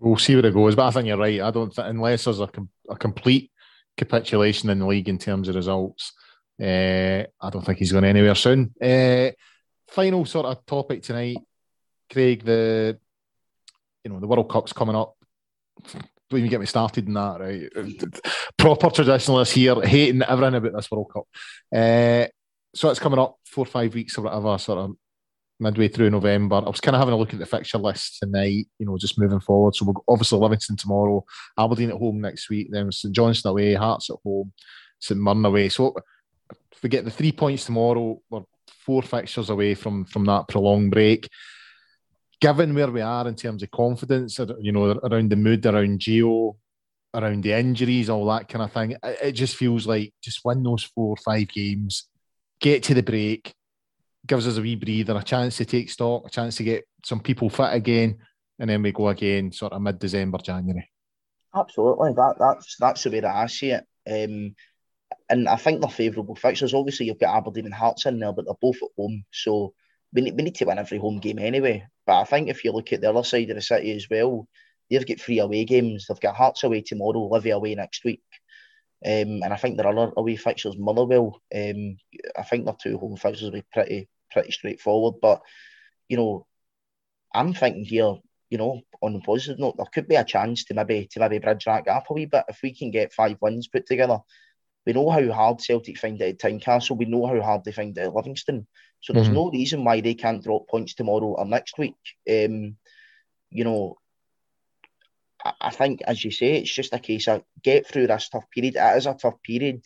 We'll 0.00 0.16
see 0.16 0.34
where 0.34 0.46
it 0.46 0.54
goes, 0.54 0.74
but 0.74 0.86
I 0.86 0.90
think 0.90 1.06
you're 1.06 1.16
right. 1.16 1.40
I 1.40 1.50
don't 1.50 1.76
unless 1.78 2.24
there's 2.24 2.40
a, 2.40 2.46
com- 2.46 2.70
a 2.88 2.96
complete 2.96 3.50
capitulation 3.96 4.70
in 4.70 4.78
the 4.78 4.86
league 4.86 5.08
in 5.08 5.18
terms 5.18 5.48
of 5.48 5.56
results. 5.56 6.12
Uh, 6.60 7.24
I 7.40 7.50
don't 7.50 7.64
think 7.64 7.78
he's 7.78 7.92
going 7.92 8.04
anywhere 8.04 8.34
soon. 8.34 8.74
Uh, 8.80 9.30
final 9.88 10.24
sort 10.24 10.46
of 10.46 10.64
topic 10.66 11.02
tonight, 11.02 11.38
Craig. 12.10 12.44
The 12.44 12.98
you 14.04 14.10
know 14.10 14.20
the 14.20 14.26
World 14.26 14.50
Cup's 14.50 14.72
coming 14.72 14.96
up. 14.96 15.16
Don't 16.30 16.40
even 16.40 16.50
get 16.50 16.60
me 16.60 16.66
started 16.66 17.06
in 17.06 17.14
that, 17.14 17.40
right? 17.40 18.32
Proper 18.56 18.90
traditionalists 18.90 19.54
here 19.54 19.80
hating 19.80 20.22
everything 20.22 20.56
about 20.56 20.72
this 20.74 20.90
World 20.90 21.10
Cup. 21.12 21.24
Uh, 21.74 22.26
so 22.74 22.90
it's 22.90 23.00
coming 23.00 23.18
up 23.18 23.36
four 23.46 23.62
or 23.62 23.66
five 23.66 23.94
weeks 23.94 24.18
or 24.18 24.22
whatever, 24.22 24.58
sort 24.58 24.78
of 24.78 24.96
midway 25.60 25.88
through 25.88 26.10
November. 26.10 26.56
I 26.56 26.68
was 26.68 26.80
kind 26.80 26.94
of 26.94 27.00
having 27.00 27.14
a 27.14 27.16
look 27.16 27.32
at 27.32 27.38
the 27.38 27.46
fixture 27.46 27.78
list 27.78 28.18
tonight, 28.20 28.68
you 28.78 28.86
know, 28.86 28.98
just 28.98 29.18
moving 29.18 29.40
forward. 29.40 29.74
So 29.74 29.86
we're 29.86 29.94
obviously 30.06 30.38
Livingston 30.38 30.76
tomorrow, 30.76 31.24
Aberdeen 31.58 31.90
at 31.90 31.96
home 31.96 32.20
next 32.20 32.48
week, 32.50 32.68
then 32.70 32.92
St 32.92 33.14
Johnstone 33.14 33.50
away, 33.50 33.74
Hearts 33.74 34.10
at 34.10 34.16
home, 34.22 34.52
St 34.98 35.20
Mirren 35.20 35.44
away. 35.44 35.68
So 35.68 35.94
if 36.72 36.82
we 36.82 36.88
get 36.88 37.04
the 37.04 37.10
three 37.10 37.32
points 37.32 37.64
tomorrow, 37.64 38.20
we're 38.30 38.42
four 38.68 39.02
fixtures 39.02 39.50
away 39.50 39.74
from 39.74 40.04
from 40.04 40.24
that 40.26 40.48
prolonged 40.48 40.92
break. 40.92 41.28
Given 42.40 42.74
where 42.74 42.90
we 42.90 43.00
are 43.00 43.26
in 43.26 43.34
terms 43.34 43.62
of 43.62 43.70
confidence, 43.70 44.38
you 44.60 44.72
know, 44.72 44.92
around 45.02 45.30
the 45.30 45.36
mood, 45.36 45.66
around 45.66 45.98
Gio, 45.98 46.56
around 47.14 47.42
the 47.42 47.52
injuries, 47.52 48.08
all 48.08 48.26
that 48.26 48.48
kind 48.48 48.62
of 48.62 48.72
thing, 48.72 48.96
it 49.02 49.32
just 49.32 49.56
feels 49.56 49.86
like 49.86 50.12
just 50.22 50.44
win 50.44 50.62
those 50.62 50.84
four 50.84 51.10
or 51.10 51.16
five 51.16 51.48
games, 51.48 52.08
get 52.60 52.84
to 52.84 52.94
the 52.94 53.02
break, 53.02 53.52
gives 54.26 54.46
us 54.46 54.56
a 54.56 54.62
wee 54.62 54.76
breather, 54.76 55.18
a 55.18 55.22
chance 55.22 55.56
to 55.56 55.64
take 55.64 55.90
stock, 55.90 56.26
a 56.26 56.30
chance 56.30 56.56
to 56.56 56.62
get 56.62 56.84
some 57.04 57.20
people 57.20 57.50
fit 57.50 57.72
again, 57.72 58.18
and 58.58 58.70
then 58.70 58.82
we 58.82 58.92
go 58.92 59.08
again 59.08 59.50
sort 59.50 59.72
of 59.72 59.82
mid 59.82 59.98
December, 59.98 60.38
January. 60.38 60.88
Absolutely, 61.54 62.12
that 62.12 62.36
that's 62.38 62.76
that's 62.78 63.02
the 63.02 63.10
way 63.10 63.20
that 63.20 63.34
I 63.34 63.46
see 63.46 63.70
it. 63.70 63.84
Um, 64.06 64.54
and 65.30 65.48
I 65.48 65.56
think 65.56 65.80
they're 65.80 65.90
favourable 65.90 66.36
fixtures. 66.36 66.74
Obviously, 66.74 67.06
you've 67.06 67.18
got 67.18 67.36
Aberdeen 67.36 67.66
and 67.66 67.74
Hearts 67.74 68.06
in 68.06 68.18
there, 68.18 68.32
but 68.32 68.44
they're 68.44 68.54
both 68.60 68.76
at 68.76 68.88
home, 68.96 69.24
so 69.32 69.74
we 70.12 70.22
need, 70.22 70.36
we 70.36 70.42
need 70.42 70.54
to 70.56 70.64
win 70.64 70.78
every 70.78 70.98
home 70.98 71.18
game 71.18 71.38
anyway. 71.38 71.86
But 72.06 72.20
I 72.20 72.24
think 72.24 72.48
if 72.48 72.64
you 72.64 72.72
look 72.72 72.92
at 72.92 73.00
the 73.00 73.10
other 73.10 73.24
side 73.24 73.50
of 73.50 73.56
the 73.56 73.62
city 73.62 73.94
as 73.94 74.06
well, 74.10 74.48
they've 74.90 75.06
got 75.06 75.20
three 75.20 75.38
away 75.38 75.64
games. 75.64 76.06
They've 76.08 76.20
got 76.20 76.36
Hearts 76.36 76.64
away 76.64 76.82
tomorrow, 76.82 77.28
Livy 77.28 77.50
away 77.50 77.74
next 77.74 78.04
week. 78.04 78.22
Um, 79.04 79.42
and 79.42 79.52
I 79.52 79.56
think 79.56 79.76
there 79.76 79.86
are 79.86 79.96
other 79.96 80.12
away 80.16 80.36
fixtures, 80.36 80.76
Motherwell. 80.76 81.40
Um, 81.54 81.96
I 82.36 82.42
think 82.42 82.64
their 82.64 82.74
two 82.80 82.98
home 82.98 83.16
fixtures 83.16 83.44
will 83.44 83.60
be 83.60 83.64
pretty 83.72 84.08
pretty 84.30 84.50
straightforward. 84.50 85.16
But 85.22 85.40
you 86.08 86.16
know, 86.16 86.46
I'm 87.32 87.54
thinking 87.54 87.84
here, 87.84 88.16
you 88.50 88.58
know, 88.58 88.80
on 89.02 89.12
the 89.12 89.20
positive 89.20 89.58
note, 89.58 89.76
there 89.76 89.86
could 89.92 90.08
be 90.08 90.16
a 90.16 90.24
chance 90.24 90.64
to 90.64 90.74
maybe 90.74 91.06
to 91.12 91.20
maybe 91.20 91.38
bridge 91.38 91.64
that 91.66 91.84
gap 91.84 92.06
a 92.10 92.12
wee 92.12 92.26
bit 92.26 92.44
if 92.48 92.58
we 92.62 92.74
can 92.74 92.90
get 92.90 93.12
five 93.12 93.36
wins 93.40 93.68
put 93.68 93.86
together. 93.86 94.18
We 94.84 94.94
know 94.94 95.10
how 95.10 95.30
hard 95.32 95.60
Celtic 95.60 95.98
find 95.98 96.20
it 96.20 96.42
at 96.42 96.50
Tynecastle. 96.50 96.96
We 96.96 97.04
know 97.04 97.26
how 97.26 97.40
hard 97.42 97.64
they 97.64 97.72
find 97.72 97.96
it 97.96 98.06
at 98.06 98.14
Livingston. 98.14 98.66
So 99.00 99.12
there's 99.12 99.26
mm-hmm. 99.26 99.34
no 99.34 99.50
reason 99.50 99.84
why 99.84 100.00
they 100.00 100.14
can't 100.14 100.42
drop 100.42 100.68
points 100.68 100.94
tomorrow 100.94 101.34
or 101.38 101.44
next 101.44 101.78
week. 101.78 101.94
Um, 102.28 102.76
you 103.50 103.64
know, 103.64 103.96
I, 105.44 105.52
I 105.60 105.70
think, 105.70 106.02
as 106.02 106.24
you 106.24 106.30
say, 106.30 106.56
it's 106.56 106.72
just 106.72 106.92
a 106.92 106.98
case 106.98 107.28
of 107.28 107.44
get 107.62 107.86
through 107.86 108.08
this 108.08 108.28
tough 108.28 108.50
period. 108.50 108.76
It 108.76 108.96
is 108.96 109.06
a 109.06 109.14
tough 109.14 109.42
period. 109.42 109.82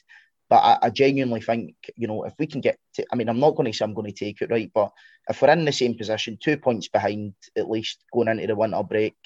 But 0.49 0.59
I, 0.59 0.79
I, 0.83 0.91
genuinely 0.91 1.41
think, 1.41 1.77
you 1.97 2.07
know, 2.07 2.25
if 2.25 2.35
we 2.39 2.47
can 2.47 2.61
get 2.61 2.79
to, 2.95 3.07
I 3.11 3.17
mean, 3.17 3.31
I'm 3.31 3.41
not 3.41 3.55
going 3.57 3.73
to 3.73 3.77
say 3.77 3.87
I'm 3.87 3.95
going 3.95 4.13
to 4.13 4.25
take 4.25 4.43
it, 4.43 4.51
right? 4.51 4.71
But 4.75 4.93
if 5.27 5.41
we're 5.41 5.51
in 5.51 5.65
the 5.65 5.73
same 5.73 5.97
position, 5.97 6.37
two 6.39 6.59
points 6.59 6.89
behind 6.89 7.33
at 7.57 7.71
least 7.71 8.05
going 8.13 8.29
into 8.29 8.47
the 8.47 8.55
winter 8.55 8.83
break, 8.83 9.17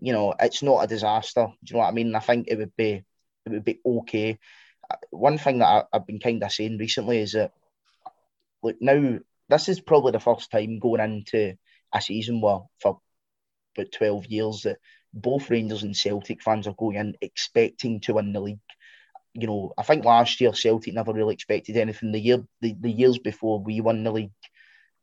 you 0.00 0.14
know, 0.14 0.34
it's 0.40 0.62
not 0.62 0.84
a 0.84 0.86
disaster. 0.86 1.48
Do 1.64 1.70
you 1.70 1.74
know 1.74 1.80
what 1.80 1.88
I 1.88 1.92
mean? 1.92 2.14
I 2.14 2.20
think 2.20 2.46
it 2.48 2.56
would 2.56 2.74
be, 2.76 3.04
it 3.44 3.52
would 3.52 3.64
be 3.64 3.80
okay. 3.84 4.38
One 5.10 5.36
thing 5.36 5.58
that 5.58 5.66
I, 5.66 5.84
I've 5.92 6.06
been 6.06 6.18
kind 6.18 6.42
of 6.42 6.50
saying 6.50 6.78
recently 6.78 7.18
is 7.18 7.32
that, 7.32 7.52
look, 8.62 8.76
now 8.80 9.18
this 9.48 9.68
is 9.68 9.80
probably 9.80 10.12
the 10.12 10.20
first 10.20 10.50
time 10.50 10.78
going 10.78 11.00
into 11.00 11.56
a 11.94 12.00
season 12.00 12.40
where 12.40 12.60
for 12.80 13.00
about 13.76 13.92
12 13.92 14.26
years 14.26 14.62
that 14.62 14.78
both 15.14 15.50
Rangers 15.50 15.82
and 15.82 15.96
Celtic 15.96 16.42
fans 16.42 16.66
are 16.66 16.74
going 16.74 16.96
in 16.96 17.16
expecting 17.20 18.00
to 18.00 18.14
win 18.14 18.32
the 18.32 18.40
league 18.40 18.58
you 19.38 19.46
know, 19.46 19.72
I 19.78 19.82
think 19.82 20.04
last 20.04 20.40
year 20.40 20.52
Celtic 20.52 20.94
never 20.94 21.12
really 21.12 21.34
expected 21.34 21.76
anything. 21.76 22.10
The 22.10 22.18
year, 22.18 22.44
the, 22.60 22.74
the 22.80 22.90
years 22.90 23.18
before 23.18 23.60
we 23.60 23.80
won 23.80 24.02
the 24.02 24.10
league, 24.10 24.30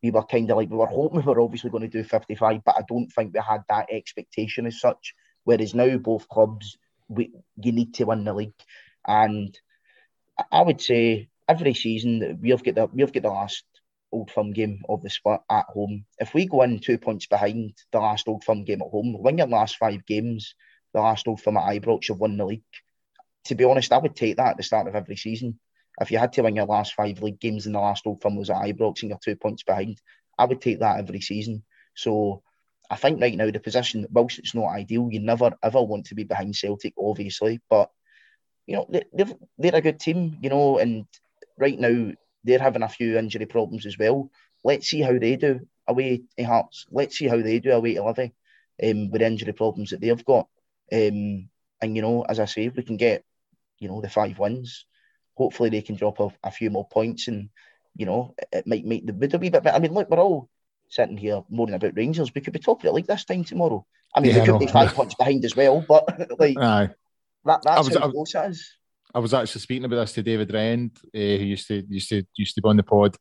we 0.04 0.12
were 0.12 0.24
kind 0.24 0.52
of 0.52 0.58
like 0.58 0.70
we 0.70 0.76
were 0.76 0.88
hoping 0.88 1.22
we 1.22 1.26
were 1.26 1.40
obviously 1.40 1.70
going 1.70 1.84
to 1.84 1.88
do 1.88 2.04
55, 2.04 2.64
but 2.66 2.76
I 2.78 2.84
don't 2.88 3.08
think 3.08 3.34
we 3.34 3.40
had 3.40 3.62
that 3.70 3.88
expectation 3.90 4.66
as 4.66 4.80
such. 4.80 5.16
Whereas 5.46 5.74
now 5.74 5.98
both 5.98 6.28
clubs, 6.28 6.78
we 7.08 7.32
you 7.62 7.72
need 7.72 7.94
to 7.96 8.06
win 8.06 8.26
the 8.26 8.34
league, 8.34 8.54
and 9.08 9.58
I 10.52 10.62
would 10.62 10.82
say 10.82 11.30
every 11.48 11.74
season 11.74 12.20
that 12.20 12.40
we've 12.40 12.64
got 12.64 12.76
the 12.76 12.86
we've 12.88 13.14
got 13.14 13.24
the 13.24 13.30
last 13.30 13.64
Old 14.12 14.32
Firm 14.32 14.54
game 14.54 14.82
of 14.88 15.02
the 15.02 15.10
split 15.10 15.42
at 15.50 15.66
home. 15.68 16.06
If 16.20 16.34
we 16.34 16.46
go 16.46 16.62
in 16.62 16.80
two 16.80 16.98
points 16.98 17.26
behind 17.26 17.74
the 17.92 18.00
last 18.00 18.28
Old 18.28 18.44
Firm 18.44 18.64
game 18.64 18.82
at 18.82 18.90
home, 18.90 19.16
win 19.20 19.38
your 19.38 19.48
last 19.48 19.78
five 19.78 20.06
games, 20.06 20.56
the 20.94 21.02
last 21.02 21.28
Old 21.28 21.42
Firm 21.42 21.58
at 21.58 21.64
Ibrox, 21.64 22.10
you've 22.10 22.20
won 22.20 22.38
the 22.38 22.46
league 22.46 22.64
to 23.46 23.56
be 23.56 23.64
honest, 23.64 23.94
I 23.94 23.98
would 23.98 24.16
take 24.16 24.38
that 24.38 24.52
at 24.52 24.58
the 24.58 24.64
start 24.64 24.88
of 24.88 24.96
every 24.96 25.16
season. 25.16 25.60
If 26.02 26.12
you 26.12 26.18
had 26.18 26.34
to 26.34 26.42
win 26.42 26.56
your 26.56 26.66
last 26.66 26.94
five 26.94 27.22
league 27.22 27.40
games 27.40 27.66
in 27.66 27.74
the 27.74 27.80
last 27.80 28.06
Old 28.06 28.22
Firm 28.22 28.36
was 28.36 28.50
at 28.50 28.58
Ibrox 28.58 29.02
and 29.02 29.10
you're 29.10 29.20
two 29.24 29.36
points 29.36 29.64
behind, 29.64 30.02
I 30.38 30.46
would 30.46 30.62
take 30.62 30.80
that 30.80 31.00
every 31.00 31.22
season. 31.22 31.64
So 31.96 32.42
I 32.90 32.98
think 32.98 33.22
right 33.22 33.36
now 33.36 33.50
the 33.50 33.60
position, 33.60 34.02
that 34.02 34.12
whilst 34.12 34.40
it's 34.40 34.56
not 34.56 34.68
ideal, 34.68 35.10
you 35.10 35.22
never 35.22 35.54
ever 35.64 35.82
want 35.82 36.08
to 36.08 36.16
be 36.16 36.24
behind 36.24 36.56
Celtic, 36.56 36.94
obviously, 36.98 37.62
but 37.70 37.90
you 38.68 38.76
know 38.76 38.90
they're 39.58 39.76
a 39.76 39.82
good 39.82 40.00
team, 40.00 40.38
you 40.42 40.50
know, 40.50 40.80
and 40.80 41.06
right 41.58 41.80
now 41.80 42.12
they're 42.44 42.60
having 42.60 42.84
a 42.84 42.90
few 42.90 43.18
injury 43.18 43.46
problems 43.46 43.86
as 43.86 43.98
well. 43.98 44.30
Let's 44.64 44.88
see 44.88 45.02
how 45.02 45.18
they 45.18 45.36
do 45.36 45.68
away 45.88 46.24
to 46.38 46.44
Hearts. 46.44 46.86
Let's 46.92 47.18
see 47.18 47.28
how 47.28 47.42
they 47.42 47.60
do 47.60 47.72
away 47.72 47.96
to 47.96 48.04
Livy 48.04 48.34
um, 48.84 49.10
with 49.10 49.22
injury 49.22 49.54
problems 49.54 49.92
that 49.92 50.02
they've 50.02 50.26
got. 50.26 50.48
Um, 50.92 51.50
and 51.82 51.96
you 51.96 52.02
know, 52.02 52.24
as 52.24 52.40
I 52.40 52.46
say, 52.46 52.66
if 52.66 52.76
we 52.76 52.84
can 52.84 52.98
get 52.98 53.24
you 53.80 53.90
know 53.90 54.02
the 54.02 54.10
five 54.10 54.38
wins, 54.40 54.86
hopefully 55.36 55.70
they 55.70 55.82
can 55.82 55.96
drop 55.96 56.20
a, 56.20 56.30
a 56.44 56.52
few 56.52 56.70
more 56.70 56.88
points, 56.88 57.28
and 57.28 57.50
you 57.96 58.06
know 58.06 58.36
it 58.52 58.68
might 58.68 58.86
make 58.86 59.06
the 59.06 59.14
bid 59.14 59.34
a 59.34 59.38
wee 59.38 59.50
bit. 59.50 59.66
I 59.66 59.80
mean, 59.80 59.94
look, 59.94 60.10
we're 60.10 60.20
all 60.20 60.50
sitting 60.90 61.18
here 61.18 61.44
moaning 61.50 61.76
about 61.76 61.96
Rangers. 61.96 62.34
We 62.34 62.42
could 62.42 62.54
be 62.54 62.60
top 62.60 62.80
of 62.80 62.84
the 62.84 62.92
league 62.92 63.08
this 63.08 63.26
time 63.26 63.44
tomorrow. 63.44 63.86
I 64.16 64.20
mean, 64.22 64.34
yeah, 64.36 64.42
we 64.42 64.48
could 64.48 64.60
be 64.60 64.68
five 64.68 64.94
points 64.94 65.16
behind 65.16 65.44
as 65.44 65.56
well, 65.56 65.84
but 65.88 66.06
like 66.40 66.58
Aye. 66.58 66.90
that, 67.46 67.62
that's 67.64 67.90
was, 67.90 67.98
how 67.98 68.12
close 68.12 68.36
it 68.36 68.52
is. 68.52 68.72
I 69.16 69.20
was 69.20 69.34
actually 69.34 69.62
speaking 69.62 69.86
about 69.86 69.96
this 69.96 70.12
to 70.14 70.24
David 70.24 70.54
Rend, 70.54 70.92
uh, 71.06 71.10
who 71.14 71.46
used 71.46 71.70
to 71.70 71.82
used 71.88 72.10
to 72.10 72.24
used 72.36 72.54
to 72.56 72.62
be 72.62 72.68
on 72.68 72.76
the 72.76 72.84
pod. 72.84 73.16
It 73.16 73.20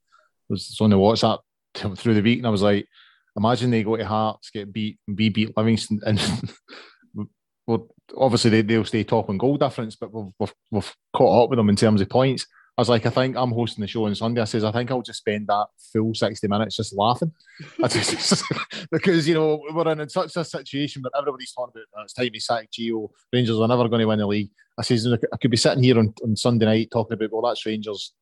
was 0.49 0.77
on 0.81 0.91
the 0.91 0.99
WhatsApp 0.99 1.39
through 1.97 2.15
the 2.15 2.21
week, 2.21 2.39
and 2.39 2.47
I 2.49 2.51
was 2.51 2.63
like, 2.63 2.89
imagine 3.37 3.71
they 3.71 3.85
go 3.85 3.97
to 3.97 4.05
Hearts, 4.05 4.51
get 4.51 4.73
beat, 4.73 4.99
and 5.07 5.17
be 5.17 5.29
beat 5.29 5.57
Livingston, 5.57 6.01
and 6.05 6.21
well, 7.69 7.89
obviously 8.17 8.51
they, 8.51 8.63
they'll 8.63 8.85
stay 8.85 9.05
top 9.05 9.31
in 9.31 9.39
goal 9.39 9.57
difference, 9.57 9.95
but 9.95 10.13
we've, 10.13 10.33
we've, 10.41 10.55
we've 10.73 10.95
caught 11.15 11.45
up 11.45 11.51
with 11.51 11.59
them 11.59 11.69
in 11.69 11.77
terms 11.77 12.01
of 12.01 12.09
points. 12.09 12.45
I 12.77 12.81
was 12.81 12.89
like, 12.89 13.07
I 13.07 13.11
think 13.11 13.37
I'm 13.37 13.53
hosting 13.53 13.83
the 13.83 13.87
show 13.87 14.07
on 14.07 14.15
Sunday. 14.17 14.41
I 14.41 14.45
says, 14.45 14.65
I 14.65 14.73
think 14.73 14.91
I'll 14.91 15.01
just 15.01 15.21
spend 15.21 15.47
that 15.47 15.67
full 15.93 16.13
60 16.13 16.49
minutes 16.49 16.77
just 16.77 16.97
laughing. 16.97 17.33
just, 17.89 18.43
because, 18.91 19.29
you 19.29 19.35
know, 19.35 19.63
we're 19.71 19.93
in 19.93 20.09
such 20.09 20.35
a 20.37 20.45
situation 20.45 21.03
where 21.03 21.13
everybody's 21.17 21.53
talking 21.53 21.73
about 21.77 22.01
oh, 22.01 22.03
it's 22.03 22.15
time 22.15 22.31
to 22.33 22.41
sack 22.41 22.69
Gio. 22.73 23.11
Rangers 23.33 23.61
are 23.61 23.69
never 23.69 23.89
going 23.89 24.01
to 24.01 24.07
win 24.07 24.19
the 24.19 24.27
league. 24.27 24.51
I 24.77 24.83
says, 24.83 25.07
I 25.07 25.37
could 25.37 25.53
be 25.53 25.57
sitting 25.57 25.85
here 25.85 26.01
on, 26.01 26.13
on 26.25 26.35
Sunday 26.35 26.67
night 26.67 26.89
talking 26.91 27.15
about, 27.15 27.33
well, 27.33 27.43
that's 27.43 27.65
Rangers 27.65 28.13